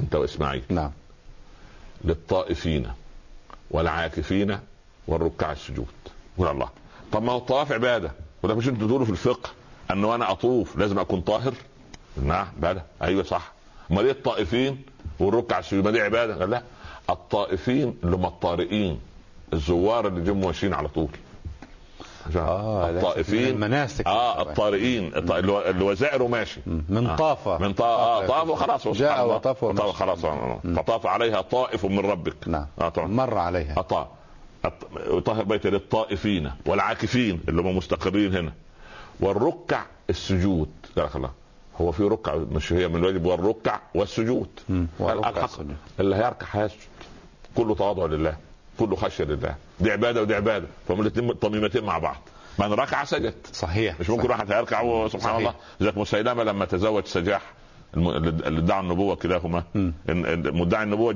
أنت 0.01 0.15
وإسماعيل 0.15 0.63
نعم 0.69 0.91
للطائفين 2.03 2.91
والعاكفين 3.71 4.59
والركع 5.07 5.51
السجود 5.51 5.87
قول 6.37 6.47
الله 6.47 6.69
طب 7.11 7.23
ما 7.23 7.31
هو 7.31 7.37
الطواف 7.37 7.71
عباده 7.71 8.11
وده 8.43 8.55
مش 8.55 8.67
أنتوا 8.67 8.87
تقولوا 8.87 9.05
في 9.05 9.11
الفقه 9.11 9.49
انه 9.91 10.15
أنا 10.15 10.31
اطوف 10.31 10.77
لازم 10.77 10.99
اكون 10.99 11.21
طاهر 11.21 11.53
نعم 12.21 12.47
بلى. 12.57 12.81
أيوه 13.01 13.23
صح. 13.23 13.51
أمال 13.91 14.05
إيه 14.05 14.11
الطائفين؟ 14.11 14.81
والركع 15.19 15.59
السجود 15.59 15.83
ما 15.83 15.91
دي 15.91 16.01
عبادة؟ 16.01 16.35
قال 16.39 16.49
لا. 16.49 16.63
الطائفين 17.09 17.97
اللي 18.03 18.15
هم 18.15 18.25
الطارئين 18.25 18.99
الزوار 19.53 20.07
اللي 20.07 20.21
جم 20.21 20.41
ماشيين 20.41 20.73
على 20.73 20.87
طول. 20.87 21.07
آه 22.35 22.89
الطائفين 22.89 23.47
المناسك. 23.47 24.07
آه 24.07 24.41
الطارئين. 24.41 25.11
اللي 25.15 25.83
هو 25.83 25.93
زائر 25.93 26.23
وماشي 26.23 26.61
من 26.65 27.15
طاف. 27.15 27.47
من 27.47 27.73
طاف. 27.73 27.99
آه 27.99 28.27
طاف. 28.27 28.49
وخلاص. 28.49 28.87
جاء 28.87 29.27
وطاف 29.27 29.63
وطاف 29.63 29.95
خلاص. 29.95 30.19
فطاف 30.75 31.05
عليها 31.05 31.41
طائف 31.41 31.85
من 31.85 31.99
ربك. 31.99 32.47
نعم. 32.47 32.65
آه 32.81 32.89
طبعا 32.89 33.07
مر 33.07 33.37
عليها. 33.37 33.79
أطاف 33.79 34.07
طهر 35.25 35.43
بيت 35.43 35.67
للطائفين 35.67 36.51
والعاكفين 36.65 37.41
اللي 37.49 37.61
هم 37.61 37.77
مستقرين 37.77 38.35
هنا. 38.35 38.53
والركع 39.19 39.81
السجود. 40.09 40.69
الله. 41.15 41.31
هو 41.81 41.91
في 41.91 42.03
ركع 42.03 42.35
مش 42.35 42.73
هي 42.73 42.87
من 42.87 42.95
الواجب 42.95 43.25
والركع 43.25 43.79
والسجود. 43.95 44.49
والركع 44.99 45.47
اللي 45.99 46.15
هيركع 46.15 46.47
هيسجد. 46.51 46.79
كله 47.55 47.75
تواضع 47.75 48.05
لله. 48.05 48.37
كله 48.79 48.95
خشية 48.95 49.23
لله. 49.23 49.55
دي 49.79 49.91
عبادة 49.91 50.21
ودي 50.21 50.35
عبادة. 50.35 50.67
فهم 50.87 51.01
الاثنين 51.01 51.33
طميمتين 51.33 51.83
مع 51.83 51.97
بعد 51.97 52.17
من 52.59 52.73
ركع 52.73 53.03
سجد. 53.03 53.33
صحيح. 53.53 53.99
مش 53.99 54.09
ممكن 54.09 54.29
واحد 54.29 54.51
هيركع 54.51 55.07
سبحان 55.07 55.35
الله. 55.35 55.53
ذاك 55.83 55.97
مسيلمه 55.97 56.43
لما 56.43 56.65
تزوج 56.65 57.05
سجاح 57.05 57.41
اللي 57.97 58.59
ادعى 58.59 58.79
النبوة 58.79 59.15
كلاهما. 59.15 59.63
مدعي 60.07 60.83
النبوة 60.83 61.13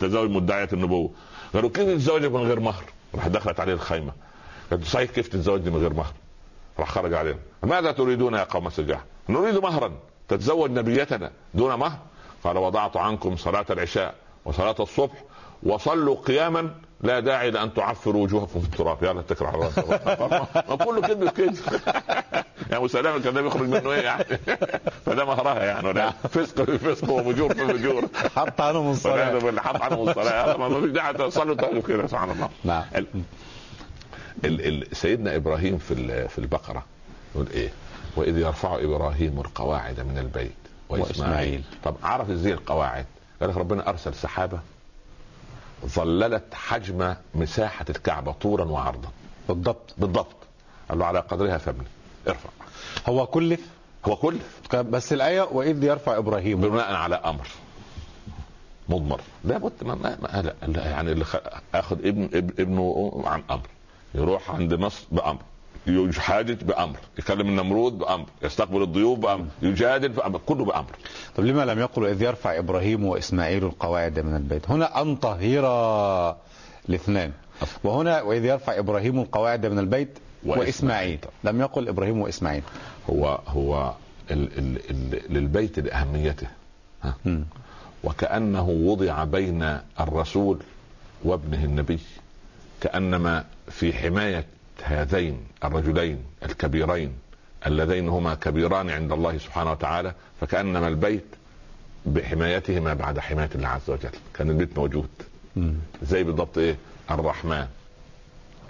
تزوج 0.00 0.30
مدعية 0.30 0.68
النبوة. 0.72 1.10
قالوا 1.54 1.70
كيف 1.70 1.88
تتزوج 1.88 2.24
من 2.24 2.40
غير 2.40 2.60
مهر؟ 2.60 2.84
راح 3.14 3.28
دخلت 3.28 3.60
عليه 3.60 3.72
الخيمة. 3.72 4.12
قالت 4.70 4.84
صحيح 4.84 5.10
كيف 5.10 5.28
تتزوجني 5.28 5.70
من 5.70 5.80
غير 5.80 5.92
مهر؟ 5.92 6.12
راح 6.78 6.90
خرج 6.90 7.14
عليهم. 7.14 7.38
ماذا 7.62 7.92
تريدون 7.92 8.34
يا 8.34 8.44
قوم 8.44 8.70
سجاح؟ 8.70 9.04
نريد 9.28 9.54
مهرا 9.58 9.92
تتزوج 10.28 10.70
نبيتنا 10.70 11.30
دون 11.54 11.74
مهر. 11.74 11.98
قال 12.44 12.56
وضعت 12.58 12.96
عنكم 12.96 13.36
صلاة 13.36 13.66
العشاء 13.70 14.14
وصلاة 14.44 14.74
الصبح 14.80 15.24
وصلوا 15.62 16.16
قياما 16.16 16.74
لا 17.00 17.20
داعي 17.20 17.50
لأن 17.50 17.74
تعفروا 17.74 18.22
وجوهكم 18.22 18.60
في 18.60 18.66
التراب. 18.66 19.02
يلا 19.02 19.20
اتكل 19.20 19.44
على 19.44 19.58
راسك 19.58 19.88
ما 20.68 20.76
كله 20.76 21.00
كذب 21.00 21.28
كذب 21.28 21.80
يعني 22.70 22.84
مسلمه 22.84 23.16
الكذاب 23.16 23.46
يخرج 23.46 23.68
منه 23.68 23.92
إيه 23.92 24.00
يعني؟ 24.02 24.24
فده 25.06 25.24
مهرها 25.24 25.64
يعني 25.64 25.88
ولا 25.88 26.10
فسق 26.10 26.62
في 26.62 26.78
فسق 26.78 27.10
وفجور 27.10 27.54
في 27.54 27.66
فجور 27.66 28.04
حط 28.36 28.60
عنهم 28.60 28.90
الصلاة. 28.90 29.60
حط 29.60 29.82
عنهم 29.82 30.08
الصلاة. 30.08 30.56
ما 30.56 30.80
فيش 30.80 30.90
داعي 30.90 31.12
تصلوا. 31.14 31.54
تقولوا 31.54 31.82
كده 31.82 32.06
سبحان 32.06 32.30
الله. 32.30 32.48
نعم. 32.64 32.82
ال- 32.96 33.06
ال- 34.44 34.82
ال- 34.82 34.96
سيدنا 34.96 35.36
إبراهيم 35.36 35.78
في 35.78 35.94
ال- 35.94 36.28
في 36.28 36.38
البقرة 36.38 36.84
يقول 37.34 37.46
إيه؟ 37.54 37.68
وإذ 38.16 38.38
يرفع 38.38 38.74
إبراهيم 38.74 39.40
القواعد 39.40 40.00
من 40.00 40.18
البيت 40.18 40.52
وإسماعيل. 40.88 41.08
وإسماعيل. 41.08 41.64
طب 41.84 41.94
عرف 42.02 42.30
إزاي 42.30 42.52
القواعد؟ 42.52 43.06
قال 43.40 43.50
لك 43.50 43.56
ربنا 43.56 43.88
أرسل 43.88 44.14
سحابة 44.14 44.60
ظللت 45.86 46.54
حجم 46.54 47.14
مساحة 47.34 47.84
الكعبة 47.90 48.32
طولا 48.32 48.64
وعرضا. 48.64 49.08
بالضبط 49.48 49.94
بالضبط. 49.98 50.36
قال 50.88 50.98
له 50.98 51.06
على 51.06 51.18
قدرها 51.20 51.58
فابني 51.58 51.86
ارفع. 52.28 52.48
هو 53.08 53.26
كلف؟ 53.26 53.60
هو 54.06 54.16
كل 54.16 54.36
بس 54.74 55.12
الآية 55.12 55.42
وإذ 55.42 55.84
يرفع 55.84 56.18
إبراهيم. 56.18 56.60
بناء 56.60 56.94
على 56.94 57.14
أمر. 57.14 57.46
مضمر. 58.88 59.20
لابد 59.44 59.72
ما, 59.82 59.94
ما, 59.94 60.18
ما 60.22 60.42
لا, 60.42 60.66
لا 60.66 60.90
يعني 60.90 61.12
اللي. 61.12 61.24
أخذ 61.74 62.06
ابن 62.06 62.24
ابن 62.24 62.54
ابنه 62.58 63.22
عن 63.26 63.42
أمر. 63.50 63.66
يروح 64.14 64.50
عند 64.50 64.74
مصر 64.74 65.06
بأمر. 65.12 65.42
يحاجج 65.86 66.62
بأمر 66.64 66.96
يكلم 67.18 67.48
النمرود 67.48 67.98
بأمر 67.98 68.26
يستقبل 68.42 68.82
الضيوف 68.82 69.18
بأمر 69.18 69.46
يجادل 69.62 70.08
بأمر 70.08 70.40
كله 70.46 70.64
بأمر. 70.64 70.90
طب 71.36 71.44
لما 71.44 71.64
لم 71.64 71.78
يقل 71.78 72.06
إذ 72.06 72.22
يرفع 72.22 72.58
إبراهيم 72.58 73.04
وإسماعيل 73.04 73.64
القواعد 73.64 74.20
من 74.20 74.36
البيت؟ 74.36 74.70
هنا 74.70 75.02
أن 75.02 75.16
طهر 75.16 76.36
الاثنان. 76.88 77.32
وهنا 77.84 78.22
وإذ 78.22 78.44
يرفع 78.44 78.78
إبراهيم 78.78 79.20
القواعد 79.20 79.66
من 79.66 79.78
البيت 79.78 80.18
وإسماعيل. 80.44 80.66
وإسماعيل. 80.66 81.18
لم 81.44 81.60
يقل 81.60 81.88
إبراهيم 81.88 82.20
وإسماعيل. 82.20 82.62
هو 83.10 83.40
هو 83.46 83.92
ال 84.30 84.58
ال 84.58 84.90
ال 84.90 85.34
للبيت 85.34 85.78
لأهميته. 85.78 86.46
ها؟ 87.02 87.14
وكأنه 88.04 88.68
وضع 88.68 89.24
بين 89.24 89.78
الرسول 90.00 90.58
وابنه 91.24 91.64
النبي. 91.64 91.98
كأنما 92.80 93.44
في 93.70 93.92
حماية 93.92 94.44
هذين 94.84 95.46
الرجلين 95.64 96.24
الكبيرين 96.42 97.12
اللذين 97.66 98.08
هما 98.08 98.34
كبيران 98.34 98.90
عند 98.90 99.12
الله 99.12 99.38
سبحانه 99.38 99.70
وتعالى 99.70 100.12
فكأنما 100.40 100.88
البيت 100.88 101.24
بحمايتهما 102.06 102.94
بعد 102.94 103.18
حماية 103.18 103.50
الله 103.54 103.68
عز 103.68 103.90
وجل. 103.90 104.10
كان 104.34 104.50
البيت 104.50 104.78
موجود. 104.78 105.08
زي 106.02 106.22
بالضبط 106.22 106.58
إيه؟ 106.58 106.76
الرحمن. 107.10 107.66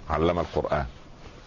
علم 0.09 0.39
القرآن. 0.39 0.85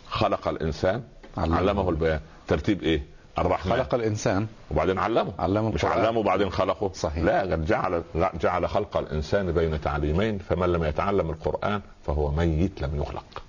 خلق 0.09 0.49
الإنسان. 0.49 1.03
علمه. 1.37 1.57
علمه 1.57 1.91
البيان. 1.91 2.21
ترتيب 2.49 2.83
إيه؟ 2.83 3.03
الرحمن. 3.39 3.73
خلق 3.73 3.95
الإنسان. 3.95 4.47
وبعدين 4.71 4.99
علمه. 4.99 5.33
علمه 5.39 5.71
مش 5.71 5.85
القرآن. 5.85 6.05
علمه 6.05 6.19
وبعدين 6.19 6.51
خلقه. 6.51 6.91
صحيح. 6.95 7.25
لا 7.25 7.57
جعل 7.57 8.03
جعل 8.41 8.69
خلق 8.69 8.97
الإنسان 8.97 9.53
بين 9.53 9.81
تعليمين 9.81 10.39
فمن 10.39 10.73
لم 10.73 10.85
يتعلم 10.85 11.31
القرآن 11.31 11.81
فهو 12.07 12.31
ميت 12.31 12.83
لم 12.83 13.03
يخلق. 13.03 13.43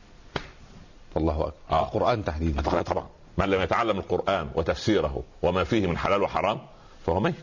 الله 1.18 1.34
أكبر. 1.42 1.54
آه. 1.72 1.84
القرآن 1.86 2.26
تحديدا. 2.26 2.62
طبعا 2.62 3.08
من 3.38 3.46
لم 3.50 3.62
يتعلم 3.62 3.98
القرآن 3.98 4.50
وتفسيره 4.56 5.24
وما 5.42 5.64
فيه 5.64 5.88
من 5.88 5.98
حلال 5.98 6.22
وحرام 6.22 6.60
فهو 7.06 7.20
ميت. 7.20 7.36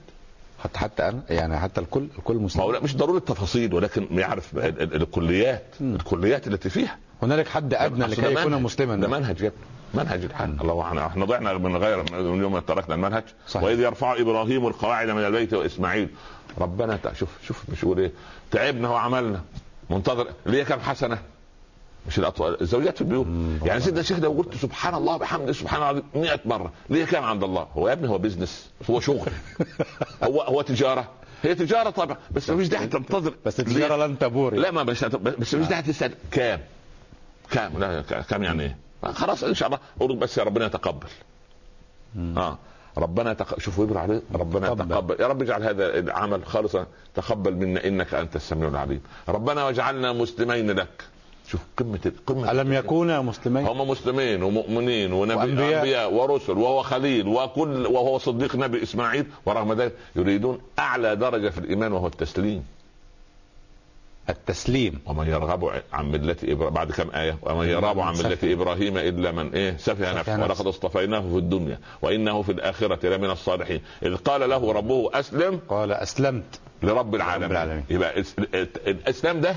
حتى 0.64 0.78
حتى 0.78 1.08
أنا 1.08 1.22
يعني 1.30 1.58
حتى 1.58 1.80
الكل 1.80 2.06
الكل 2.18 2.34
ما 2.34 2.40
هو 2.40 2.44
مسلم 2.44 2.72
لا 2.72 2.80
مش 2.80 2.96
ضروري 2.96 3.18
التفاصيل 3.18 3.74
ولكن 3.74 4.06
يعرف 4.10 4.56
ال- 4.56 4.82
ال- 4.82 4.94
الكليات 5.02 5.64
مم. 5.80 5.94
الكليات 5.94 6.46
التي 6.48 6.70
فيها. 6.70 6.96
هنالك 7.22 7.48
حد 7.48 7.74
أدنى 7.74 8.06
لكي 8.06 8.22
يكون 8.32 8.46
منهج. 8.46 8.60
مسلما. 8.62 8.96
ده 8.96 9.08
منهج 9.08 9.40
يا 9.40 9.52
منهج 9.94 10.24
الحال 10.24 10.56
الله 10.60 10.82
إحنا 10.82 11.06
إحنا 11.06 11.24
ضعنا 11.24 11.52
من 11.58 11.76
غير 11.76 12.02
من 12.12 12.40
يوم 12.40 12.58
تركنا 12.58 12.94
المنهج. 12.94 13.24
صحيح. 13.48 13.64
وإذ 13.64 13.80
يرفع 13.80 14.20
إبراهيم 14.20 14.66
القواعد 14.66 15.08
من 15.08 15.24
البيت 15.24 15.54
وإسماعيل. 15.54 16.08
ربنا 16.58 16.98
شوف 17.14 17.28
شوف 17.46 17.62
مش 17.72 17.98
إيه. 17.98 18.12
تعبنا 18.50 18.88
وعملنا. 18.88 19.40
منتظر. 19.90 20.26
ليه 20.46 20.64
كم 20.64 20.80
حسنة؟ 20.80 21.18
مش 22.08 22.18
الأطفال 22.18 22.60
الزوجات 22.60 22.94
في 22.94 23.00
البيوت. 23.00 23.26
يعني 23.64 23.80
سيدنا 23.80 24.00
الشيخ 24.00 24.18
ده 24.18 24.28
قلت 24.28 24.54
سبحان 24.56 24.94
الله 24.94 25.16
بحمده 25.16 25.52
سبحان 25.52 25.90
الله 25.90 26.02
100 26.14 26.40
مرة. 26.44 26.72
ليه 26.90 27.04
كام 27.04 27.24
عند 27.24 27.44
الله؟ 27.44 27.66
هو 27.74 27.88
يا 27.88 27.92
ابني 27.92 28.08
هو 28.08 28.18
بيزنس 28.18 28.70
هو 28.90 29.00
شغل. 29.00 29.28
هو 30.24 30.40
هو 30.42 30.62
تجارة. 30.62 31.08
هي 31.42 31.54
تجارة 31.54 31.90
طبعا 31.90 32.16
بس 32.30 32.50
مفيش 32.50 32.68
داعي 32.68 32.86
تنتظر. 32.86 33.34
بس؟ 33.46 33.60
التجارة 33.60 34.06
لن 34.06 34.18
تبور. 34.18 34.54
لا 34.54 34.70
ما 34.70 34.82
بس 34.82 35.04
بس 35.04 35.54
مش 35.54 35.66
داعي 35.66 35.82
تسأل. 35.82 36.14
كام؟ 36.30 36.60
كام؟ 37.50 37.78
لا 37.78 38.02
كام 38.02 38.42
يعني 38.42 38.62
إيه؟ 38.62 38.76
خلاص 39.12 39.44
إن 39.44 39.54
شاء 39.54 39.66
الله. 39.68 39.78
قول 40.00 40.16
بس 40.16 40.38
يا 40.38 40.42
ربنا 40.42 40.66
يتقبل. 40.66 41.06
آه. 42.16 42.58
ربنا 42.98 43.32
تق... 43.32 43.58
شوفوا 43.60 43.84
يقول 43.84 43.98
عليه. 43.98 44.22
ربنا 44.34 44.66
تقبل. 44.66 44.84
يتقبل. 44.90 45.16
يا 45.20 45.26
رب 45.26 45.42
اجعل 45.42 45.62
هذا 45.62 45.98
العمل 45.98 46.46
خالصا 46.46 46.86
تقبل 47.14 47.54
منا 47.54 47.84
إنك 47.86 48.14
أنت 48.14 48.36
السميع 48.36 48.68
العليم. 48.68 49.00
ربنا 49.28 49.64
واجعلنا 49.64 50.12
مسلمين 50.12 50.70
لك. 50.70 51.04
شوف 51.48 51.60
قمة 51.76 52.12
قمة 52.26 52.50
ألم 52.50 52.72
يكونا 52.72 53.20
مسلمين؟ 53.20 53.66
هم 53.66 53.90
مسلمين 53.90 54.42
ومؤمنين 54.42 55.12
ونبي. 55.12 55.42
انبياء 55.42 56.12
ورسل 56.14 56.52
وهو 56.52 56.82
خليل 56.82 57.28
وكل 57.28 57.86
وهو 57.86 58.18
صديق 58.18 58.56
نبي 58.56 58.82
إسماعيل 58.82 59.26
ورغم 59.46 59.72
ذلك 59.72 59.92
يريدون 60.16 60.60
أعلى 60.78 61.16
درجة 61.16 61.48
في 61.48 61.58
الإيمان 61.58 61.92
وهو 61.92 62.06
التسليم. 62.06 62.64
التسليم. 64.28 65.00
ومن 65.06 65.26
يرغب 65.26 65.70
عن 65.92 66.10
ملة 66.10 66.36
إبراهيم 66.44 66.74
بعد 66.74 66.92
كم 66.92 67.10
آية؟ 67.10 67.38
ومن 67.42 67.68
يرغب 67.68 68.00
عن 68.00 68.14
ملة. 68.14 68.38
إبراهيم 68.44 68.98
إلا 68.98 69.32
من 69.32 69.52
إيه؟ 69.54 69.76
سفه 69.76 70.12
نفسه. 70.18 70.42
ولقد 70.42 70.66
اصطفيناه 70.66 71.20
في 71.20 71.36
الدنيا 71.38 71.78
وإنه 72.02 72.42
في 72.42 72.52
الآخرة 72.52 73.06
لمن 73.16 73.30
الصالحين. 73.30 73.80
إذ 74.02 74.16
قال 74.16 74.50
له 74.50 74.72
ربه 74.72 75.10
أسلم. 75.14 75.60
قال 75.68 75.92
أسلمت. 75.92 76.60
لرب 76.82 77.14
العالمين, 77.14 77.50
العالمين. 77.50 77.84
يبقى 77.90 78.22
الإس- 78.22 78.56
الإسلام 78.86 79.40
ده 79.40 79.56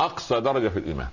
أقصى 0.00 0.40
درجة 0.40 0.68
في 0.68 0.78
الإيمان. 0.78 1.08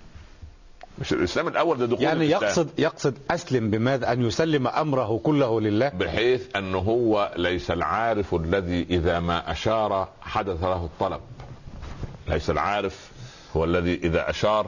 مش 0.99 1.13
الإسلام 1.13 1.47
الأول 1.47 1.77
ده 1.77 1.85
دخول 1.85 2.01
يعني 2.03 2.25
الإسلام. 2.25 2.43
يقصد 2.43 2.69
يقصد 2.79 3.17
أسلم 3.31 3.69
بماذا؟ 3.69 4.11
أن 4.11 4.25
يسلم 4.25 4.67
أمره 4.67 5.19
كله 5.23 5.61
لله؟ 5.61 5.89
بحيث 5.89 6.55
أنه 6.55 6.77
هو 6.77 7.33
ليس 7.37 7.71
العارف 7.71 8.35
الذي 8.35 8.85
إذا 8.89 9.19
ما 9.19 9.51
أشار 9.51 10.07
حدث 10.21 10.63
له 10.63 10.85
الطلب. 10.85 11.21
ليس 12.27 12.49
العارف 12.49 13.11
هو 13.55 13.63
الذي 13.63 13.93
إذا 13.93 14.29
أشار 14.29 14.67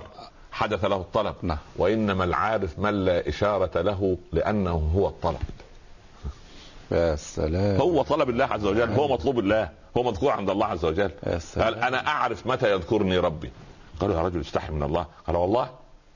حدث 0.52 0.86
له 0.86 0.96
الطلب. 0.96 1.36
نعم. 1.42 1.58
وإنما 1.76 2.24
العارف 2.24 2.80
من 2.80 3.06
لا 3.06 3.30
إشارة 3.30 3.82
له 3.82 4.18
لأنه 4.34 4.92
هو 4.96 5.08
الطلب. 5.08 5.42
يا 6.92 7.16
سلام. 7.16 7.82
هو 7.82 8.02
طلب 8.02 8.30
الله 8.30 8.46
عز 8.46 8.66
وجل 8.66 8.92
هو 8.92 9.08
مطلوب 9.08 9.40
الله 9.40 9.70
هو 9.98 10.04
مذكور 10.04 10.32
عند 10.32 10.50
الله 10.50 10.66
عز 10.66 10.86
وجل. 10.86 11.12
يا 11.28 11.40
سلام. 11.40 11.66
قال 11.66 11.84
أنا 11.84 12.08
أعرف 12.08 12.48
متى 12.48 12.72
يذكرني 12.72 13.18
ربي. 13.18 13.52
قالوا 14.00 14.16
يا 14.16 14.22
رجل 14.22 14.42
استحي 14.42 14.72
من 14.72 14.84
الله. 14.84 15.06
قال 15.28 15.36
والله 15.36 15.70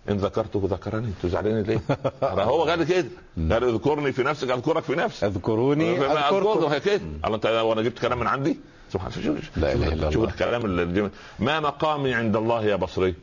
إن 0.10 0.18
ذكرته 0.18 0.62
ذكرني. 0.64 1.08
أنتوا 1.08 1.30
زعلانين 1.30 1.62
ليه؟ 1.62 1.82
هو 2.24 2.64
قال 2.64 2.84
كده. 2.84 3.08
قال 3.38 3.64
اذكرني 3.64 4.12
في 4.12 4.24
نفسك 4.24 4.50
اذكرك 4.50 4.84
في 4.84 4.96
نفسك. 4.96 5.24
اذكروني 5.24 5.98
أذكركم. 5.98 6.78
كده. 6.78 7.02
قال 7.24 7.34
انت 7.34 7.46
وأنا 7.46 7.82
جبت 7.82 8.00
كلام 8.00 8.20
من 8.20 8.28
عندي؟ 8.28 8.60
سبحان 8.94 9.12
الله. 9.18 9.42
شوف 9.42 9.58
لا 9.58 9.74
إلا 9.74 10.12
شوف 10.12 10.24
الله. 10.24 10.34
الكلام 10.34 10.66
الجميل 10.66 11.10
ما 11.40 11.60
مقامي 11.60 12.14
عند 12.14 12.36
الله 12.36 12.66
يا 12.66 12.76
بصري؟ 12.76 13.16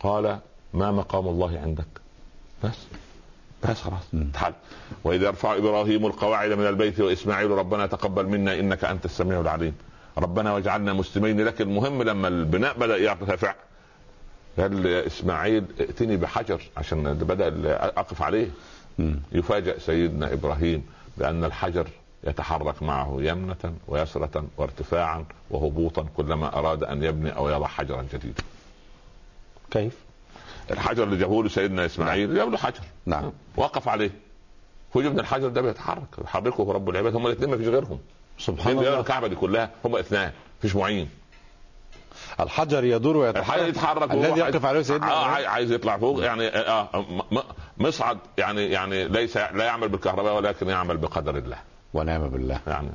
قال 0.00 0.38
ما 0.74 0.92
مقام 0.92 1.28
الله 1.28 1.60
عندك. 1.60 1.86
بس. 2.64 2.78
بس 3.68 3.80
خلاص. 3.80 4.02
تعال 4.34 4.54
واذ 5.04 5.22
يرفع 5.22 5.56
إبراهيم 5.56 6.06
القواعد 6.06 6.52
من 6.52 6.66
البيت 6.66 7.00
وإسماعيل 7.00 7.50
ربنا 7.50 7.86
تقبل 7.86 8.26
منا 8.26 8.58
إنك 8.60 8.84
أنت 8.84 9.04
السميع 9.04 9.40
العليم. 9.40 9.74
ربنا 10.18 10.52
واجعلنا 10.52 10.92
مسلمين. 10.92 11.40
لك 11.40 11.60
المهم 11.60 12.02
لما 12.02 12.28
البناء 12.28 12.78
بدأ 12.78 12.96
يرتفع. 12.96 13.54
قال 14.58 14.86
إسماعيل 14.86 15.64
ائتني 15.80 16.16
بحجر 16.16 16.60
عشان 16.76 17.14
بدأ 17.14 17.48
أقف 17.98 18.22
عليه. 18.22 18.48
مم. 18.98 19.20
يفاجأ 19.32 19.78
سيدنا 19.78 20.32
إبراهيم 20.32 20.86
بأن 21.16 21.44
الحجر 21.44 21.88
يتحرك 22.24 22.82
معه 22.82 23.16
يمنة 23.20 23.74
ويسرة 23.88 24.44
وارتفاعا 24.56 25.24
وهبوطا 25.50 26.06
كلما 26.16 26.58
أراد 26.58 26.84
أن 26.84 27.02
يبني 27.02 27.36
أو 27.36 27.48
يضع 27.48 27.66
حجرا 27.66 28.06
جديدا. 28.12 28.42
كيف؟ 29.70 29.92
الحجر 30.70 31.04
اللي 31.04 31.16
جابه 31.16 31.42
له 31.42 31.48
سيدنا 31.48 31.86
إسماعيل 31.86 32.34
جاب 32.34 32.50
له 32.50 32.58
حجر. 32.58 32.80
نعم. 33.06 33.32
وقف 33.56 33.88
عليه. 33.88 34.10
هو 34.96 35.00
من 35.00 35.20
الحجر 35.20 35.48
ده 35.48 35.60
بيتحرك. 35.60 36.06
يحركه 36.24 36.72
رب 36.72 36.90
العباد. 36.90 37.16
هم 37.16 37.26
الاثنين 37.26 37.50
ما 37.50 37.56
فيش 37.56 37.66
غيرهم. 37.66 37.98
سبحان 38.38 38.78
الله. 38.78 39.00
الكعبة 39.00 39.28
دي 39.28 39.34
كلها؟ 39.34 39.70
هم 39.84 39.96
اثنان. 39.96 40.32
فيش 40.62 40.76
معين. 40.76 41.08
الحجر 42.40 42.84
يدور 42.84 43.30
الحجر 43.30 43.62
ويتحرك 43.64 43.68
يتحرك 43.68 44.10
وهو 44.14 44.24
الذي 44.24 44.40
يقف 44.40 44.64
عليه 44.64 44.82
سيدنا 44.82 45.12
آه. 45.12 45.24
عايز- 45.48 45.72
يطلع 45.72 45.98
فوق. 45.98 46.24
يعني 46.24 46.48
آه 46.48 46.88
م- 46.94 47.36
م- 47.36 47.42
مصعد 47.78 48.18
يعني 48.38 48.66
يعني 48.70 49.08
ليس 49.08 49.36
لا 49.36 49.64
يعمل 49.64 49.88
بالكهرباء 49.88 50.36
ولكن 50.36 50.68
يعمل 50.68 50.96
بقدر 50.96 51.36
الله. 51.36 51.56
ونعم 51.94 52.28
بالله. 52.28 52.60
يعني 52.66 52.88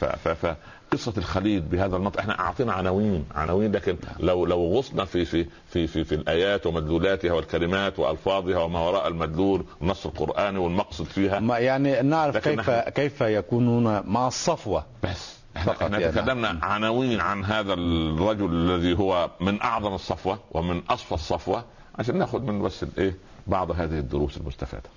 فقصه 0.00 1.12
الخليد 1.18 1.70
بهذا 1.70 1.96
النطق. 1.96 2.20
إحنا 2.20 2.38
أعطينا 2.40 2.72
عناوين 2.72 3.24
عناوين 3.34 3.72
لكن 3.72 3.96
لو 4.20 4.46
لو 4.46 4.78
غصنا 4.78 5.04
في 5.04 5.24
في 5.24 5.46
في 5.70 5.86
في, 5.86 6.04
في 6.04 6.14
الآيات 6.14 6.66
ومدلولاتها 6.66 7.32
والكلمات 7.32 7.98
وألفاظها 7.98 8.58
وما 8.58 8.80
وراء 8.80 9.08
المدلول 9.08 9.64
النص 9.82 10.06
القراني 10.06 10.58
والمقصد 10.58 11.04
فيها. 11.04 11.40
ما 11.40 11.58
يعني 11.58 12.02
نعرف 12.02 12.36
كيف 12.36 12.70
كيف 12.70 13.20
يكونون 13.20 14.02
مع 14.06 14.26
الصفوة. 14.28 14.84
بس. 15.02 15.37
إحنا 15.56 15.98
يعني 15.98 16.12
تكلمنا 16.12 16.58
عناوين 16.62 17.20
عن 17.20 17.44
هذا 17.44 17.72
الرجل 17.72 18.52
الذي 18.54 18.98
هو 18.98 19.30
من 19.40 19.62
أعظم 19.62 19.94
الصفوة 19.94 20.38
ومن 20.50 20.82
أصفى 20.90 21.12
الصفوة. 21.12 21.64
عشان 21.98 22.18
ناخذ 22.18 22.40
من 22.42 22.62
بس 22.62 22.82
الايه 22.82 23.16
بعض 23.46 23.70
هذه 23.70 23.98
الدروس 23.98 24.36
المستفادة. 24.36 24.90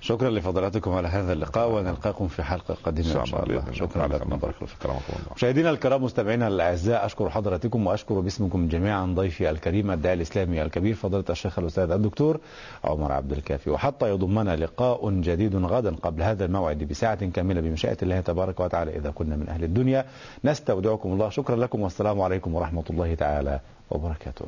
شكرا 0.00 0.30
لفضلاتكم 0.30 0.90
على 0.90 1.08
هذا 1.08 1.32
اللقاء 1.32 1.70
ونلقاكم 1.70 2.28
في 2.28 2.42
حلقة 2.42 2.76
قادمة 2.84 3.20
إن 3.20 3.26
شاء 3.26 3.44
الله. 3.44 3.64
شكرا 3.72 4.06
لكم. 4.06 4.36
بارك 4.36 4.54
الله 4.84 5.00
مشاهدينا 5.36 5.70
الكرام 5.70 6.04
مستمعينا 6.04 6.48
الأعزاء 6.48 7.06
أشكر 7.06 7.30
حضراتكم 7.30 7.86
وأشكر 7.86 8.20
باسمكم 8.20 8.68
جميعا 8.68 9.06
ضيفي 9.06 9.50
الكريم 9.50 9.90
الداعي 9.90 10.14
الإسلامي 10.14 10.62
الكبير 10.62 10.94
فضيلة 10.94 11.24
الشيخ 11.30 11.58
الأستاذ 11.58 11.90
الدكتور 11.90 12.40
عمر 12.84 13.12
عبد 13.12 13.32
الكافي. 13.32 13.70
وحتى 13.70 14.10
يضمنا 14.10 14.56
لقاء 14.56 15.10
جديد 15.10 15.56
غدا 15.56 15.94
قبل 15.94 16.22
هذا 16.22 16.44
الموعد 16.44 16.78
بساعة 16.78 17.26
كاملة 17.30 17.60
بمشيئة 17.60 17.96
الله 18.02 18.20
تبارك 18.20 18.60
وتعالى 18.60 18.96
إذا 18.96 19.10
كنا 19.10 19.36
من 19.36 19.48
أهل 19.48 19.64
الدنيا. 19.64 20.04
نستودعكم 20.44 21.12
الله. 21.12 21.28
شكرا 21.28 21.56
لكم 21.56 21.80
والسلام 21.80 22.20
عليكم 22.20 22.54
ورحمة 22.54 22.84
الله 22.90 23.14
تعالى 23.14 23.60
وبركاته. 23.90 24.46